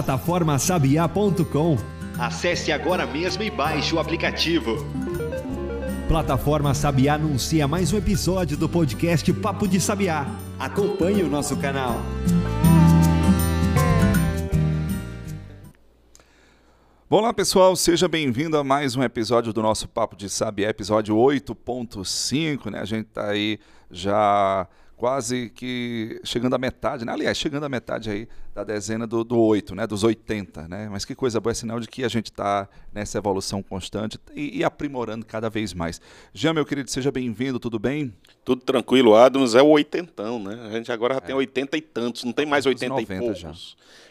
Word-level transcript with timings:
plataformasabiá.com. 0.00 1.76
Acesse 2.18 2.72
agora 2.72 3.06
mesmo 3.06 3.42
e 3.42 3.50
baixe 3.50 3.94
o 3.94 3.98
aplicativo. 3.98 4.76
Plataforma 6.08 6.74
Sabiá 6.74 7.14
anuncia 7.14 7.68
mais 7.68 7.92
um 7.92 7.98
episódio 7.98 8.56
do 8.56 8.68
podcast 8.68 9.30
Papo 9.34 9.68
de 9.68 9.80
Sabiá. 9.80 10.26
Acompanhe 10.58 11.22
o 11.22 11.28
nosso 11.28 11.56
canal. 11.56 12.00
Olá 17.08 17.32
pessoal, 17.34 17.76
seja 17.76 18.08
bem-vindo 18.08 18.56
a 18.56 18.64
mais 18.64 18.96
um 18.96 19.02
episódio 19.02 19.52
do 19.52 19.60
nosso 19.62 19.88
Papo 19.88 20.16
de 20.16 20.30
Sabiá, 20.30 20.70
episódio 20.70 21.14
8.5, 21.16 22.70
né? 22.70 22.80
A 22.80 22.84
gente 22.84 23.06
tá 23.06 23.28
aí 23.28 23.58
já 23.90 24.66
quase 25.00 25.48
que 25.48 26.20
chegando 26.22 26.54
à 26.54 26.58
metade, 26.58 27.06
né? 27.06 27.12
aliás, 27.12 27.38
chegando 27.38 27.64
à 27.64 27.70
metade 27.70 28.10
aí 28.10 28.28
da 28.54 28.62
dezena 28.62 29.06
do, 29.06 29.24
do 29.24 29.40
8, 29.40 29.74
né? 29.74 29.86
dos 29.86 30.04
80. 30.04 30.68
Né? 30.68 30.90
Mas 30.90 31.06
que 31.06 31.14
coisa 31.14 31.40
boa, 31.40 31.52
é 31.52 31.54
sinal 31.54 31.80
de 31.80 31.88
que 31.88 32.04
a 32.04 32.08
gente 32.08 32.26
está 32.26 32.68
nessa 32.92 33.16
evolução 33.16 33.62
constante 33.62 34.18
e, 34.34 34.58
e, 34.58 34.62
aprimorando 34.62 35.24
cada 35.24 35.48
vez 35.48 35.72
mais. 35.72 36.02
Jean, 36.34 36.52
meu 36.52 36.66
querido, 36.66 36.90
seja 36.90 37.10
bem-vindo, 37.10 37.58
tudo 37.58 37.78
bem? 37.78 38.14
Tudo 38.44 38.60
tranquilo, 38.60 39.16
Adams 39.16 39.54
é 39.54 39.62
o 39.62 39.68
oitentão, 39.68 40.38
né? 40.38 40.68
A 40.68 40.70
gente 40.72 40.92
agora 40.92 41.14
já 41.14 41.20
é. 41.20 41.22
tem 41.22 41.34
oitenta 41.34 41.78
e 41.78 41.80
tantos, 41.80 42.22
não 42.24 42.32
tem 42.34 42.44
mais 42.44 42.66
oitenta 42.66 43.00
e 43.00 43.06
poucos. 43.06 43.38
Já. 43.38 43.54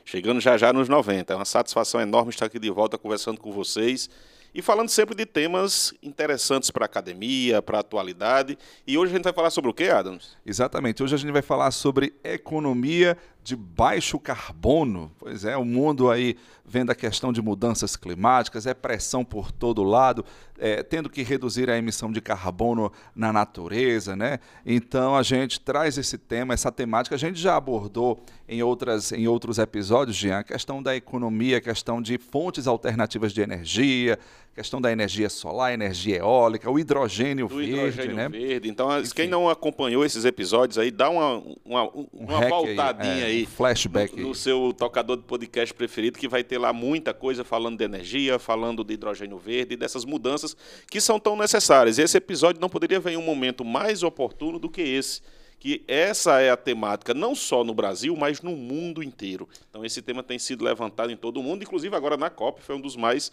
Chegando 0.04 0.42
já 0.42 0.58
já 0.58 0.74
nos 0.74 0.90
90. 0.90 1.32
É 1.32 1.36
uma 1.36 1.46
satisfação 1.46 2.02
enorme 2.02 2.32
estar 2.32 2.48
aqui 2.48 2.58
de 2.58 2.72
volta 2.72 2.98
conversando 2.98 3.40
com 3.40 3.52
vocês 3.52 4.10
e 4.54 4.62
falando 4.62 4.90
sempre 4.90 5.16
de 5.16 5.26
temas 5.26 5.94
interessantes 6.02 6.72
para 6.72 6.86
a 6.86 6.88
academia, 6.88 7.62
para 7.62 7.78
a 7.78 7.82
atualidade. 7.82 8.58
E 8.86 8.98
hoje 8.98 9.12
a 9.12 9.16
gente 9.16 9.24
vai 9.24 9.34
falar 9.34 9.50
sobre 9.50 9.70
o 9.70 9.74
que, 9.74 9.90
Adams? 9.90 10.38
Exatamente. 10.46 11.04
Hoje 11.04 11.16
a 11.16 11.18
gente 11.18 11.32
vai 11.32 11.42
falar 11.42 11.72
sobre 11.72 12.14
economia 12.24 13.18
de 13.50 13.56
baixo 13.56 14.20
carbono. 14.20 15.12
Pois 15.18 15.44
é, 15.44 15.58
o 15.58 15.66
mundo 15.66 16.10
aí 16.10 16.38
vendo 16.70 16.92
a 16.92 16.96
questão 16.96 17.34
de 17.34 17.42
mudanças 17.42 17.96
climáticas, 17.96 18.68
é 18.68 18.74
pressão 18.74 19.26
por 19.26 19.52
todo 19.52 19.84
lado, 19.84 20.24
é, 20.58 20.84
tendo 20.84 21.10
que 21.10 21.24
reduzir 21.24 21.70
a 21.70 21.78
emissão 21.78 22.12
de 22.12 22.22
carbono 22.22 22.92
na 23.16 23.34
natureza, 23.34 24.16
né? 24.16 24.40
Então 24.64 25.16
a 25.16 25.24
gente 25.24 25.60
traz 25.60 25.98
esse 25.98 26.18
tema, 26.18 26.54
essa 26.54 26.72
temática, 26.72 27.16
a 27.16 27.20
gente 27.20 27.40
já 27.40 27.56
abordou 27.56 28.24
em, 28.48 28.62
outras, 28.62 29.12
em 29.12 29.28
outros 29.28 29.58
episódios, 29.58 30.16
Jean, 30.16 30.40
a 30.40 30.44
questão 30.44 30.82
da 30.84 30.96
economia, 30.96 31.58
a 31.58 31.62
questão 31.62 32.02
de 32.02 32.18
fontes 32.20 32.68
alternativas 32.68 33.34
de 33.34 33.42
energia, 33.42 34.20
questão 34.54 34.82
da 34.82 34.92
energia 34.92 35.30
solar, 35.30 35.74
energia 35.74 36.18
eólica, 36.18 36.70
o 36.70 36.78
hidrogênio 36.78 37.48
Do 37.48 37.56
verde, 37.56 37.72
hidrogênio 37.72 38.16
né? 38.16 38.30
verde. 38.30 38.70
Então, 38.70 39.00
Enfim. 39.00 39.12
quem 39.16 39.28
não 39.28 39.50
acompanhou 39.50 40.04
esses 40.04 40.26
episódios 40.26 40.78
aí, 40.78 40.92
dá 40.92 41.10
uma, 41.10 41.42
uma, 41.64 41.90
uma 42.12 42.46
um 42.46 42.50
voltadinha 42.50 43.14
aí, 43.14 43.22
é, 43.22 43.26
aí 43.26 43.39
flashback 43.46 44.16
no, 44.16 44.30
no, 44.30 44.36
seu 44.36 44.74
tocador 44.78 45.18
de 45.18 45.24
podcast 45.24 45.74
preferido, 45.74 46.18
que 46.18 46.28
vai 46.28 46.44
ter 46.44 46.58
lá 46.58 46.74
muita 46.74 47.14
coisa 47.14 47.44
falando 47.44 47.78
de 47.78 47.84
energia, 47.84 48.40
falando 48.40 48.84
de 48.84 48.94
hidrogênio 48.94 49.38
verde 49.38 49.74
e 49.74 49.78
dessas 49.78 50.06
mudanças 50.06 50.56
que 50.90 51.00
são 51.00 51.20
tão 51.20 51.36
necessárias. 51.36 51.98
E 51.98 52.02
esse 52.02 52.18
episódio 52.18 52.62
não 52.62 52.70
poderia 52.70 53.00
vir 53.00 53.14
em 53.14 53.18
um 53.18 53.22
momento 53.22 53.64
mais 53.64 54.04
oportuno 54.04 54.60
do 54.60 54.70
que 54.70 54.82
esse 54.82 55.22
que 55.60 55.84
essa 55.90 56.40
é 56.40 56.50
a 56.50 56.56
temática 56.56 57.14
não 57.14 57.36
só 57.36 57.66
no 57.66 57.74
Brasil, 57.74 58.16
mas 58.16 58.42
no 58.42 58.52
mundo 58.52 59.04
inteiro. 59.04 59.46
Então 59.70 59.84
esse 59.84 60.02
tema 60.02 60.24
tem 60.24 60.40
sido 60.40 60.64
levantado 60.64 61.12
em 61.12 61.18
todo 61.18 61.42
o 61.42 61.44
mundo, 61.44 61.64
inclusive 61.64 61.94
agora 61.94 62.16
na 62.16 62.30
COP 62.30 62.62
foi 62.62 62.76
um 62.76 62.82
dos 62.82 62.96
mais 62.96 63.30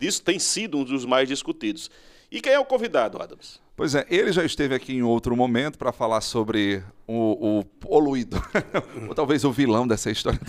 isso 0.00 0.22
tem 0.22 0.38
sido 0.38 0.78
um 0.78 0.84
dos 0.84 1.04
mais 1.04 1.28
discutidos. 1.28 1.90
E 2.30 2.40
quem 2.40 2.52
é 2.52 2.58
o 2.58 2.64
convidado, 2.64 3.22
Adams? 3.22 3.60
Pois 3.76 3.94
é, 3.94 4.06
ele 4.08 4.32
já 4.32 4.44
esteve 4.44 4.74
aqui 4.74 4.94
em 4.94 5.02
outro 5.02 5.36
momento 5.36 5.78
para 5.78 5.92
falar 5.92 6.20
sobre 6.20 6.82
o, 7.12 7.58
o 7.58 7.64
poluído, 7.64 8.42
ou 9.08 9.14
talvez 9.14 9.44
o 9.44 9.52
vilão 9.52 9.86
dessa 9.86 10.10
história. 10.10 10.40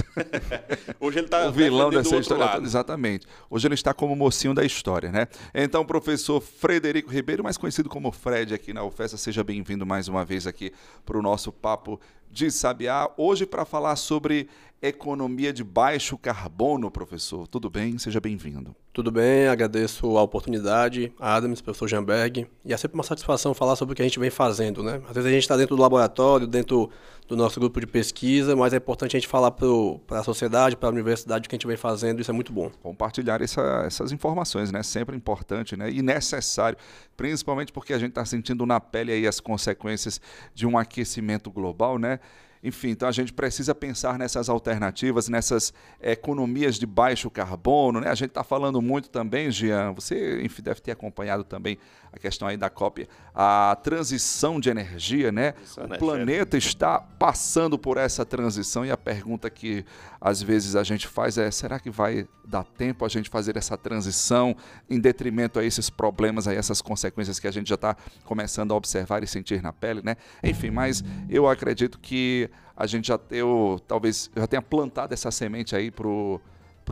Hoje 1.00 1.20
ele 1.20 1.28
está 1.28 1.47
o 1.47 1.52
vilão 1.52 1.89
dessa 1.89 2.16
história, 2.16 2.45
lado. 2.45 2.66
exatamente. 2.66 3.28
Hoje 3.50 3.67
ele 3.67 3.73
está 3.75 3.94
como 3.94 4.16
mocinho 4.16 4.53
da 4.53 4.64
história, 4.64 5.11
né? 5.11 5.28
Então, 5.53 5.86
professor 5.86 6.39
Frederico 6.39 7.11
Ribeiro, 7.11 7.43
mais 7.43 7.58
conhecido 7.58 7.89
como 7.89 8.11
Fred 8.11 8.54
aqui 8.54 8.73
na 8.73 8.83
UFESA, 8.83 9.17
seja 9.17 9.43
bem-vindo 9.43 9.86
mais 9.86 10.08
uma 10.08 10.23
vez 10.23 10.48
aqui 10.48 10.71
para 11.05 11.17
o 11.17 11.21
nosso 11.21 11.52
papo 11.52 11.99
de 12.32 12.49
Sabiá. 12.49 13.10
Hoje 13.17 13.45
para 13.45 13.66
falar 13.66 13.95
sobre 13.95 14.48
economia 14.82 15.54
de 15.54 15.64
baixo 15.64 16.17
carbono, 16.17 16.92
professor. 16.92 17.48
Tudo 17.48 17.70
bem? 17.70 17.98
Seja 17.98 18.20
bem-vindo. 18.20 18.76
Tudo 18.92 19.11
bem, 19.11 19.48
agradeço 19.48 20.17
a 20.17 20.21
oportunidade, 20.21 21.11
Adams, 21.20 21.61
professor 21.61 21.87
Jamberg, 21.87 22.45
e 22.66 22.73
é 22.73 22.77
sempre 22.77 22.95
uma 22.95 23.04
satisfação 23.04 23.54
falar 23.54 23.76
sobre 23.76 23.93
o 23.93 23.95
que 23.95 24.02
a 24.02 24.05
gente 24.05 24.20
vem 24.20 24.30
fazendo, 24.30 24.83
né? 24.83 25.02
Às 25.08 25.16
vezes 25.16 25.26
a 25.30 25.33
gente 25.33 25.42
está 25.42 25.55
dentro 25.55 25.76
do 25.76 25.82
laboratório, 25.82 26.45
dentro 26.53 26.89
do 27.27 27.36
nosso 27.36 27.59
grupo 27.59 27.80
de 27.80 27.87
pesquisa, 27.87 28.55
mas 28.55 28.73
é 28.73 28.77
importante 28.77 29.15
a 29.15 29.19
gente 29.19 29.27
falar 29.27 29.52
para 29.52 30.19
a 30.19 30.23
sociedade, 30.23 30.75
para 30.75 30.89
a 30.89 30.91
universidade 30.91 31.45
o 31.45 31.49
que 31.49 31.55
a 31.55 31.58
gente 31.58 31.67
vem 31.67 31.77
fazendo, 31.77 32.21
isso 32.21 32.30
é 32.30 32.33
muito 32.33 32.53
bom. 32.53 32.69
Compartilhar 32.81 33.41
essa, 33.41 33.83
essas 33.86 34.11
informações, 34.11 34.71
né? 34.71 34.83
Sempre 34.83 35.15
importante 35.15 35.75
né? 35.75 35.89
e 35.89 36.02
necessário, 36.02 36.77
principalmente 37.17 37.71
porque 37.71 37.93
a 37.93 37.97
gente 37.97 38.09
está 38.09 38.25
sentindo 38.25 38.65
na 38.65 38.80
pele 38.80 39.11
aí 39.11 39.27
as 39.27 39.39
consequências 39.39 40.21
de 40.53 40.67
um 40.67 40.77
aquecimento 40.77 41.49
global, 41.49 41.97
né? 41.97 42.19
Enfim, 42.63 42.92
então 42.92 43.09
a 43.09 43.11
gente 43.11 43.33
precisa 43.33 43.75
pensar 43.75 44.17
nessas 44.17 44.47
alternativas, 44.47 45.27
nessas 45.27 45.73
economias 46.02 46.80
de 46.80 46.86
baixo 46.86 47.30
carbono. 47.30 47.99
Né? 47.99 48.08
A 48.08 48.15
gente 48.15 48.30
está 48.30 48.42
falando 48.42 48.81
muito 48.81 49.09
também, 49.09 49.52
Jean, 49.52 49.92
você 49.92 50.42
enfim, 50.42 50.61
deve 50.61 50.80
ter 50.80 50.92
acompanhado 50.92 51.43
também 51.43 51.77
a 52.13 52.19
questão 52.19 52.47
aí 52.47 52.55
da 52.55 52.69
COP, 52.69 53.07
a 53.33 53.75
transição 53.81 54.59
de 54.59 54.69
energia, 54.69 55.31
né? 55.31 55.55
o 55.77 55.97
planeta 55.97 56.55
está 56.55 56.99
passando 56.99 57.77
por 57.77 57.97
essa 57.97 58.23
transição 58.23 58.85
e 58.85 58.91
a 58.91 58.97
pergunta 58.97 59.49
que 59.49 59.83
às 60.21 60.41
vezes 60.41 60.75
a 60.75 60.83
gente 60.83 61.07
faz 61.07 61.39
é: 61.39 61.49
será 61.49 61.79
que 61.79 61.89
vai 61.89 62.27
dar 62.45 62.63
tempo 62.63 63.03
a 63.03 63.09
gente 63.09 63.31
fazer 63.31 63.57
essa 63.57 63.75
transição 63.75 64.55
em 64.87 64.99
detrimento 64.99 65.59
a 65.59 65.65
esses 65.65 65.89
problemas, 65.89 66.47
a 66.47 66.53
essas 66.53 66.81
consequências 66.81 67.39
que 67.39 67.47
a 67.47 67.51
gente 67.51 67.67
já 67.67 67.75
está 67.75 67.97
começando 68.25 68.73
a 68.73 68.75
observar 68.75 69.23
e 69.23 69.27
sentir 69.27 69.63
na 69.63 69.73
pele, 69.73 70.01
né? 70.03 70.15
Enfim, 70.43 70.69
mas 70.69 71.03
eu 71.27 71.49
acredito 71.49 71.99
que 71.99 72.47
a 72.77 72.85
gente 72.85 73.07
já 73.07 73.19
eu, 73.31 73.81
talvez 73.87 74.30
já 74.35 74.45
tenha 74.45 74.61
plantado 74.61 75.15
essa 75.15 75.31
semente 75.31 75.75
aí 75.75 75.89
para 75.89 76.07
o 76.07 76.39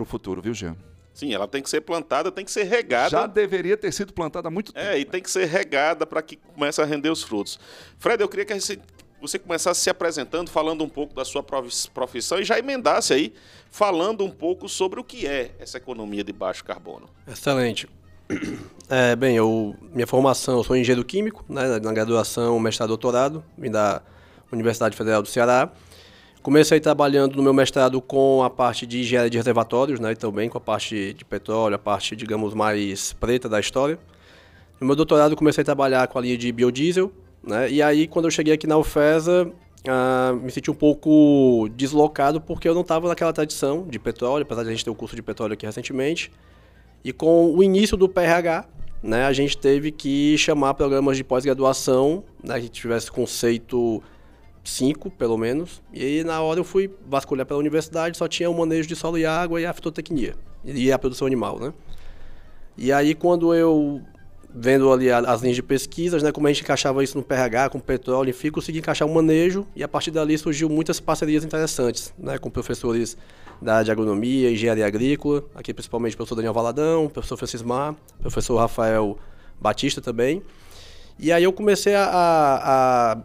futuro, 0.03 0.41
viu, 0.41 0.53
Jean? 0.53 0.75
Sim, 1.13 1.33
ela 1.33 1.47
tem 1.47 1.61
que 1.61 1.69
ser 1.69 1.81
plantada, 1.81 2.31
tem 2.31 2.45
que 2.45 2.51
ser 2.51 2.63
regada. 2.63 3.09
Já 3.09 3.27
deveria 3.27 3.75
ter 3.75 3.91
sido 3.91 4.13
plantada 4.13 4.47
há 4.47 4.51
muito 4.51 4.71
é, 4.75 4.81
tempo. 4.81 4.93
É, 4.95 4.99
e 4.99 5.05
tem 5.05 5.21
que 5.21 5.29
ser 5.29 5.45
regada 5.45 6.05
para 6.05 6.21
que 6.21 6.37
comece 6.37 6.81
a 6.81 6.85
render 6.85 7.09
os 7.09 7.21
frutos. 7.21 7.59
Fred, 7.99 8.21
eu 8.21 8.29
queria 8.29 8.45
que 8.45 8.53
você 9.21 9.37
começasse 9.37 9.81
se 9.81 9.89
apresentando, 9.89 10.49
falando 10.49 10.83
um 10.83 10.89
pouco 10.89 11.13
da 11.13 11.23
sua 11.23 11.43
profissão 11.93 12.39
e 12.39 12.43
já 12.43 12.57
emendasse 12.57 13.13
aí, 13.13 13.33
falando 13.69 14.23
um 14.23 14.31
pouco 14.31 14.67
sobre 14.67 14.99
o 14.99 15.03
que 15.03 15.27
é 15.27 15.51
essa 15.59 15.77
economia 15.77 16.23
de 16.23 16.33
baixo 16.33 16.63
carbono. 16.63 17.07
Excelente. 17.27 17.87
É, 18.89 19.15
bem, 19.15 19.35
eu, 19.35 19.75
minha 19.93 20.07
formação, 20.07 20.57
eu 20.57 20.63
sou 20.63 20.75
engenheiro 20.75 21.05
químico, 21.05 21.45
né, 21.47 21.79
na 21.79 21.93
graduação, 21.93 22.59
mestrado, 22.59 22.89
doutorado, 22.89 23.43
vim 23.57 23.69
da 23.69 24.01
Universidade 24.51 24.95
Federal 24.95 25.21
do 25.21 25.27
Ceará. 25.27 25.71
Comecei 26.41 26.79
trabalhando 26.79 27.35
no 27.35 27.43
meu 27.43 27.53
mestrado 27.53 28.01
com 28.01 28.41
a 28.41 28.49
parte 28.49 28.87
de 28.87 29.01
engenharia 29.01 29.29
de 29.29 29.37
reservatórios, 29.37 29.99
né, 29.99 30.13
e 30.13 30.15
também 30.15 30.49
com 30.49 30.57
a 30.57 30.61
parte 30.61 31.13
de 31.13 31.23
petróleo, 31.23 31.75
a 31.75 31.79
parte, 31.79 32.15
digamos, 32.15 32.55
mais 32.55 33.13
preta 33.13 33.47
da 33.47 33.59
história. 33.59 33.99
No 34.79 34.87
meu 34.87 34.95
doutorado 34.95 35.35
comecei 35.35 35.61
a 35.61 35.65
trabalhar 35.65 36.07
com 36.07 36.17
a 36.17 36.21
linha 36.21 36.35
de 36.35 36.51
biodiesel, 36.51 37.11
né, 37.43 37.69
e 37.69 37.79
aí 37.79 38.07
quando 38.07 38.25
eu 38.25 38.31
cheguei 38.31 38.55
aqui 38.55 38.65
na 38.65 38.75
UFESA, 38.75 39.51
ah, 39.87 40.33
me 40.41 40.51
senti 40.51 40.71
um 40.71 40.73
pouco 40.73 41.69
deslocado 41.75 42.41
porque 42.41 42.67
eu 42.67 42.73
não 42.73 42.81
estava 42.81 43.07
naquela 43.07 43.31
tradição 43.31 43.85
de 43.87 43.99
petróleo, 43.99 44.41
apesar 44.41 44.63
de 44.63 44.69
a 44.69 44.71
gente 44.71 44.83
ter 44.83 44.89
o 44.89 44.93
um 44.93 44.95
curso 44.95 45.15
de 45.15 45.21
petróleo 45.21 45.53
aqui 45.53 45.67
recentemente. 45.67 46.31
E 47.03 47.13
com 47.13 47.55
o 47.55 47.61
início 47.61 47.95
do 47.95 48.09
PRH, 48.09 48.67
né, 49.03 49.25
a 49.25 49.33
gente 49.33 49.55
teve 49.55 49.91
que 49.91 50.35
chamar 50.39 50.73
programas 50.73 51.17
de 51.17 51.23
pós-graduação 51.23 52.23
né, 52.43 52.59
que 52.59 52.67
tivesse 52.67 53.11
conceito 53.11 54.01
cinco, 54.63 55.09
pelo 55.09 55.37
menos. 55.37 55.81
E 55.93 56.03
aí, 56.03 56.23
na 56.23 56.41
hora, 56.41 56.59
eu 56.59 56.63
fui 56.63 56.93
vasculhar 57.07 57.45
pela 57.45 57.59
universidade, 57.59 58.17
só 58.17 58.27
tinha 58.27 58.49
o 58.49 58.57
manejo 58.57 58.87
de 58.87 58.95
solo 58.95 59.17
e 59.17 59.25
água 59.25 59.59
e 59.59 59.65
a 59.65 59.73
fitotecnia. 59.73 60.35
E 60.63 60.91
a 60.91 60.99
produção 60.99 61.25
animal, 61.25 61.59
né? 61.59 61.73
E 62.77 62.91
aí, 62.91 63.15
quando 63.15 63.53
eu, 63.53 64.01
vendo 64.53 64.91
ali 64.91 65.11
as 65.11 65.41
linhas 65.41 65.55
de 65.55 65.63
pesquisas, 65.63 66.21
né, 66.23 66.31
como 66.31 66.47
a 66.47 66.51
gente 66.51 66.63
encaixava 66.63 67.03
isso 67.03 67.17
no 67.17 67.23
PRH, 67.23 67.69
com 67.69 67.79
petróleo, 67.79 68.29
enfim, 68.29 68.51
consegui 68.51 68.79
encaixar 68.79 69.07
um 69.07 69.13
manejo 69.13 69.65
e 69.75 69.83
a 69.83 69.87
partir 69.87 70.11
dali 70.11 70.37
surgiu 70.37 70.69
muitas 70.69 70.99
parcerias 70.99 71.43
interessantes, 71.43 72.13
né, 72.17 72.37
com 72.37 72.49
professores 72.49 73.17
da 73.61 73.75
área 73.75 73.85
de 73.85 73.91
agronomia, 73.91 74.51
engenharia 74.51 74.85
agrícola, 74.85 75.43
aqui 75.53 75.73
principalmente 75.73 76.13
o 76.13 76.17
professor 76.17 76.35
Daniel 76.35 76.53
Valadão, 76.53 77.05
o 77.05 77.09
professor 77.09 77.37
Francis 77.37 77.61
Mar, 77.61 77.95
o 78.19 78.21
professor 78.21 78.57
Rafael 78.57 79.17
Batista 79.59 80.01
também. 80.01 80.41
E 81.19 81.31
aí 81.31 81.43
eu 81.43 81.53
comecei 81.53 81.93
a, 81.93 82.09
a 82.11 83.17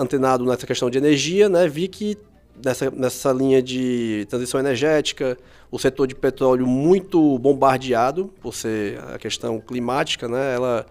antenado 0.00 0.44
nessa 0.44 0.66
questão 0.66 0.90
de 0.90 0.98
energia, 0.98 1.48
né, 1.48 1.68
vi 1.68 1.88
que 1.88 2.16
nessa, 2.64 2.90
nessa 2.90 3.32
linha 3.32 3.62
de 3.62 4.26
transição 4.28 4.60
energética, 4.60 5.36
o 5.70 5.78
setor 5.78 6.06
de 6.06 6.14
petróleo 6.14 6.66
muito 6.66 7.38
bombardeado 7.38 8.26
por 8.40 8.54
ser 8.54 8.98
a 9.14 9.18
questão 9.18 9.60
climática, 9.60 10.28
né, 10.28 10.54
ela, 10.54 10.86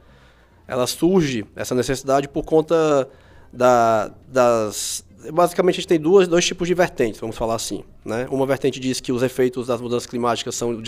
ela 0.67 0.87
surge, 0.87 1.45
essa 1.55 1.75
necessidade, 1.75 2.27
por 2.27 2.43
conta 2.43 3.09
da, 3.51 4.11
das, 4.27 5.03
basicamente 5.33 5.75
a 5.75 5.79
gente 5.79 5.87
tem 5.87 5.99
duas, 5.99 6.27
dois 6.27 6.45
tipos 6.45 6.67
de 6.67 6.73
vertentes, 6.73 7.19
vamos 7.19 7.37
falar 7.37 7.55
assim. 7.55 7.83
Né? 8.05 8.27
Uma 8.31 8.45
vertente 8.45 8.79
diz 8.79 8.99
que 8.99 9.11
os 9.11 9.21
efeitos 9.21 9.67
das 9.67 9.81
mudanças 9.81 10.05
climáticas 10.05 10.55
são 10.55 10.81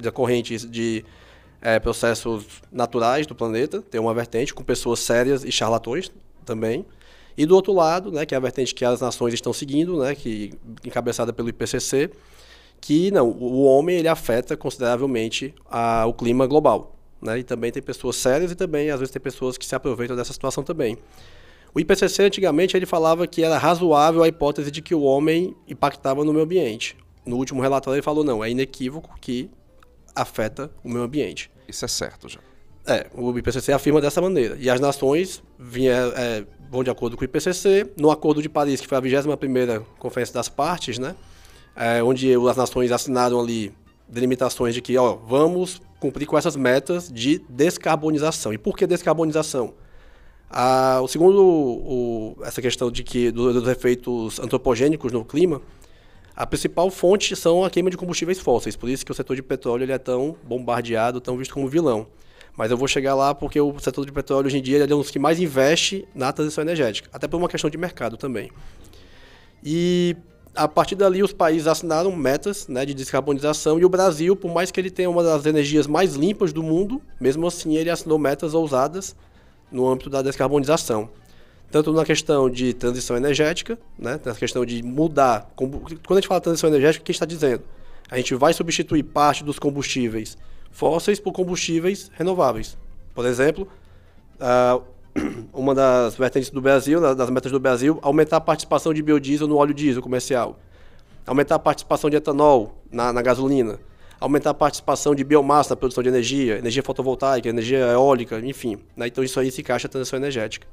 decorrentes 0.00 0.68
de 0.68 1.04
é, 1.60 1.78
processos 1.78 2.44
naturais 2.72 3.26
do 3.26 3.34
planeta, 3.34 3.82
tem 3.82 4.00
uma 4.00 4.14
vertente 4.14 4.52
com 4.54 4.62
pessoas 4.62 5.00
sérias 5.00 5.44
e 5.44 5.52
charlatões 5.52 6.10
também. 6.44 6.84
E 7.38 7.46
do 7.46 7.54
outro 7.54 7.72
lado, 7.72 8.10
né, 8.10 8.26
que 8.26 8.34
é 8.34 8.36
a 8.36 8.40
vertente 8.40 8.74
que 8.74 8.84
as 8.84 9.00
nações 9.00 9.32
estão 9.32 9.52
seguindo, 9.52 9.96
né, 10.00 10.12
que 10.12 10.52
encabeçada 10.84 11.32
pelo 11.32 11.48
IPCC, 11.48 12.10
que 12.80 13.12
não, 13.12 13.30
o 13.30 13.62
homem 13.62 13.96
ele 13.96 14.08
afeta 14.08 14.56
consideravelmente 14.56 15.54
a, 15.70 16.04
o 16.04 16.12
clima 16.12 16.48
global. 16.48 16.96
Né? 17.22 17.38
E 17.38 17.44
também 17.44 17.70
tem 17.70 17.80
pessoas 17.80 18.16
sérias 18.16 18.50
e 18.50 18.56
também, 18.56 18.90
às 18.90 18.98
vezes, 18.98 19.12
tem 19.12 19.22
pessoas 19.22 19.56
que 19.56 19.64
se 19.64 19.72
aproveitam 19.72 20.16
dessa 20.16 20.32
situação 20.32 20.64
também. 20.64 20.98
O 21.72 21.78
IPCC, 21.78 22.24
antigamente, 22.24 22.76
ele 22.76 22.86
falava 22.86 23.24
que 23.24 23.44
era 23.44 23.56
razoável 23.56 24.24
a 24.24 24.26
hipótese 24.26 24.72
de 24.72 24.82
que 24.82 24.92
o 24.92 25.02
homem 25.02 25.54
impactava 25.68 26.24
no 26.24 26.32
meio 26.32 26.44
ambiente. 26.44 26.96
No 27.24 27.36
último 27.36 27.62
relatório, 27.62 27.98
ele 27.98 28.02
falou: 28.02 28.24
não, 28.24 28.42
é 28.42 28.50
inequívoco 28.50 29.16
que 29.20 29.48
afeta 30.12 30.72
o 30.82 30.88
meio 30.88 31.04
ambiente. 31.04 31.52
Isso 31.68 31.84
é 31.84 31.88
certo 31.88 32.28
já. 32.28 32.40
É, 32.88 33.06
o 33.14 33.36
IPCC 33.38 33.70
afirma 33.70 34.00
dessa 34.00 34.20
maneira. 34.20 34.56
E 34.58 34.70
as 34.70 34.80
nações 34.80 35.42
vinha, 35.58 35.92
é, 36.16 36.44
vão 36.70 36.84
de 36.84 36.90
acordo 36.90 37.16
com 37.16 37.22
o 37.22 37.24
IPCC. 37.24 37.92
No 37.96 38.10
Acordo 38.10 38.42
de 38.42 38.48
Paris, 38.48 38.80
que 38.80 38.86
foi 38.86 38.98
a 38.98 39.02
21ª 39.02 39.82
Conferência 39.98 40.34
das 40.34 40.48
Partes, 40.48 40.98
né, 40.98 41.14
é, 41.74 42.02
onde 42.02 42.32
as 42.34 42.56
nações 42.56 42.92
assinaram 42.92 43.40
ali 43.40 43.72
delimitações 44.08 44.74
de 44.74 44.80
que 44.80 44.96
ó, 44.96 45.14
vamos 45.14 45.80
cumprir 46.00 46.26
com 46.26 46.38
essas 46.38 46.56
metas 46.56 47.10
de 47.12 47.40
descarbonização. 47.48 48.52
E 48.52 48.58
por 48.58 48.76
que 48.76 48.86
descarbonização? 48.86 49.74
Ah, 50.50 51.00
o 51.02 51.08
segundo, 51.08 51.42
o, 51.42 52.36
essa 52.42 52.62
questão 52.62 52.90
de 52.90 53.02
que 53.02 53.30
dos 53.30 53.68
efeitos 53.68 54.38
antropogênicos 54.38 55.12
no 55.12 55.24
clima, 55.24 55.60
a 56.34 56.46
principal 56.46 56.90
fonte 56.90 57.36
são 57.36 57.64
a 57.64 57.70
queima 57.70 57.90
de 57.90 57.96
combustíveis 57.96 58.38
fósseis, 58.38 58.76
por 58.76 58.88
isso 58.88 59.04
que 59.04 59.12
o 59.12 59.14
setor 59.14 59.36
de 59.36 59.42
petróleo 59.42 59.82
ele 59.82 59.92
é 59.92 59.98
tão 59.98 60.36
bombardeado, 60.44 61.20
tão 61.20 61.36
visto 61.36 61.52
como 61.52 61.68
vilão. 61.68 62.06
Mas 62.58 62.72
eu 62.72 62.76
vou 62.76 62.88
chegar 62.88 63.14
lá 63.14 63.32
porque 63.32 63.60
o 63.60 63.78
setor 63.78 64.04
de 64.04 64.10
petróleo 64.10 64.48
hoje 64.48 64.58
em 64.58 64.62
dia 64.62 64.82
é 64.82 64.94
um 64.94 64.98
dos 64.98 65.12
que 65.12 65.18
mais 65.20 65.38
investe 65.38 66.08
na 66.12 66.32
transição 66.32 66.62
energética, 66.62 67.08
até 67.12 67.28
por 67.28 67.36
uma 67.36 67.48
questão 67.48 67.70
de 67.70 67.78
mercado 67.78 68.16
também. 68.16 68.50
E 69.62 70.16
a 70.56 70.66
partir 70.66 70.96
dali 70.96 71.22
os 71.22 71.32
países 71.32 71.68
assinaram 71.68 72.10
metas 72.16 72.66
né, 72.66 72.84
de 72.84 72.94
descarbonização 72.94 73.78
e 73.78 73.84
o 73.84 73.88
Brasil, 73.88 74.34
por 74.34 74.52
mais 74.52 74.72
que 74.72 74.80
ele 74.80 74.90
tenha 74.90 75.08
uma 75.08 75.22
das 75.22 75.46
energias 75.46 75.86
mais 75.86 76.16
limpas 76.16 76.52
do 76.52 76.60
mundo, 76.60 77.00
mesmo 77.20 77.46
assim 77.46 77.76
ele 77.76 77.90
assinou 77.90 78.18
metas 78.18 78.54
ousadas 78.54 79.14
no 79.70 79.88
âmbito 79.88 80.10
da 80.10 80.20
descarbonização 80.20 81.08
tanto 81.70 81.92
na 81.92 82.02
questão 82.02 82.48
de 82.48 82.72
transição 82.72 83.14
energética, 83.14 83.78
né, 83.98 84.18
na 84.24 84.34
questão 84.34 84.64
de 84.64 84.82
mudar. 84.82 85.52
Quando 85.54 85.84
a 86.12 86.14
gente 86.14 86.26
fala 86.26 86.40
transição 86.40 86.70
energética, 86.70 87.02
o 87.02 87.04
que 87.04 87.12
está 87.12 87.26
dizendo? 87.26 87.62
A 88.10 88.16
gente 88.16 88.34
vai 88.34 88.54
substituir 88.54 89.02
parte 89.02 89.44
dos 89.44 89.58
combustíveis 89.58 90.38
fósseis 90.70 91.18
por 91.18 91.32
combustíveis 91.32 92.10
renováveis. 92.14 92.76
Por 93.14 93.26
exemplo, 93.26 93.68
uh, 94.38 94.82
uma 95.52 95.74
das 95.74 96.16
vertentes 96.16 96.50
do 96.50 96.60
Brasil, 96.60 97.00
das 97.14 97.30
metas 97.30 97.50
do 97.50 97.60
Brasil, 97.60 97.98
aumentar 98.02 98.36
a 98.36 98.40
participação 98.40 98.94
de 98.94 99.02
biodiesel 99.02 99.48
no 99.48 99.56
óleo 99.56 99.74
diesel 99.74 100.02
comercial, 100.02 100.58
aumentar 101.26 101.56
a 101.56 101.58
participação 101.58 102.08
de 102.08 102.16
etanol 102.16 102.74
na, 102.90 103.12
na 103.12 103.22
gasolina, 103.22 103.78
aumentar 104.20 104.50
a 104.50 104.54
participação 104.54 105.14
de 105.14 105.22
biomassa 105.22 105.70
na 105.70 105.76
produção 105.76 106.02
de 106.02 106.08
energia, 106.08 106.58
energia 106.58 106.82
fotovoltaica, 106.82 107.48
energia 107.48 107.78
eólica, 107.78 108.38
enfim. 108.40 108.78
Né? 108.96 109.06
Então 109.06 109.22
isso 109.22 109.38
aí 109.38 109.50
se 109.50 109.60
encaixa 109.60 109.86
a 109.86 109.90
transição 109.90 110.18
energética. 110.18 110.66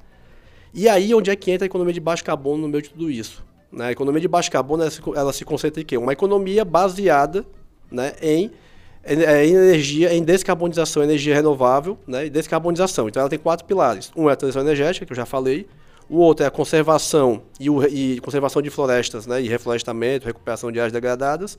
E 0.74 0.90
aí 0.90 1.14
onde 1.14 1.30
é 1.30 1.36
que 1.36 1.52
entra 1.52 1.66
a 1.66 1.68
economia 1.68 1.94
de 1.94 2.00
baixo 2.00 2.24
carbono 2.24 2.64
no 2.64 2.68
meio 2.68 2.82
de 2.82 2.90
tudo 2.90 3.10
isso? 3.10 3.46
Né? 3.72 3.88
A 3.88 3.92
economia 3.92 4.22
de 4.22 4.28
baixo 4.28 4.52
carbono 4.52 4.84
ela 4.84 4.92
se, 4.92 5.02
ela 5.16 5.34
se 5.34 5.46
concentra 5.46 5.82
em 5.82 5.86
quê? 5.86 5.98
Uma 5.98 6.14
economia 6.14 6.66
baseada 6.66 7.46
né, 7.92 8.14
em, 8.22 8.52
energia, 9.06 10.14
em 10.14 10.24
descarbonização, 10.24 11.04
energia 11.04 11.36
renovável 11.36 11.98
né, 12.08 12.26
e 12.26 12.30
descarbonização. 12.30 13.08
Então 13.08 13.22
ela 13.22 13.30
tem 13.30 13.38
quatro 13.38 13.66
pilares. 13.66 14.12
Um 14.16 14.30
é 14.30 14.34
a 14.34 14.36
transição 14.36 14.62
energética, 14.64 15.06
que 15.06 15.12
eu 15.12 15.18
já 15.18 15.26
falei. 15.26 15.68
O 16.10 16.18
outro 16.18 16.44
é 16.44 16.48
a 16.48 16.52
conservação 16.52 17.44
e, 17.60 17.70
o, 17.70 17.84
e 17.84 18.20
conservação 18.20 18.62
de 18.62 18.70
florestas 18.70 19.28
né, 19.28 19.42
e 19.42 19.48
reflorestamento, 19.48 20.26
recuperação 20.26 20.72
de 20.72 20.80
áreas 20.80 20.92
degradadas. 20.92 21.58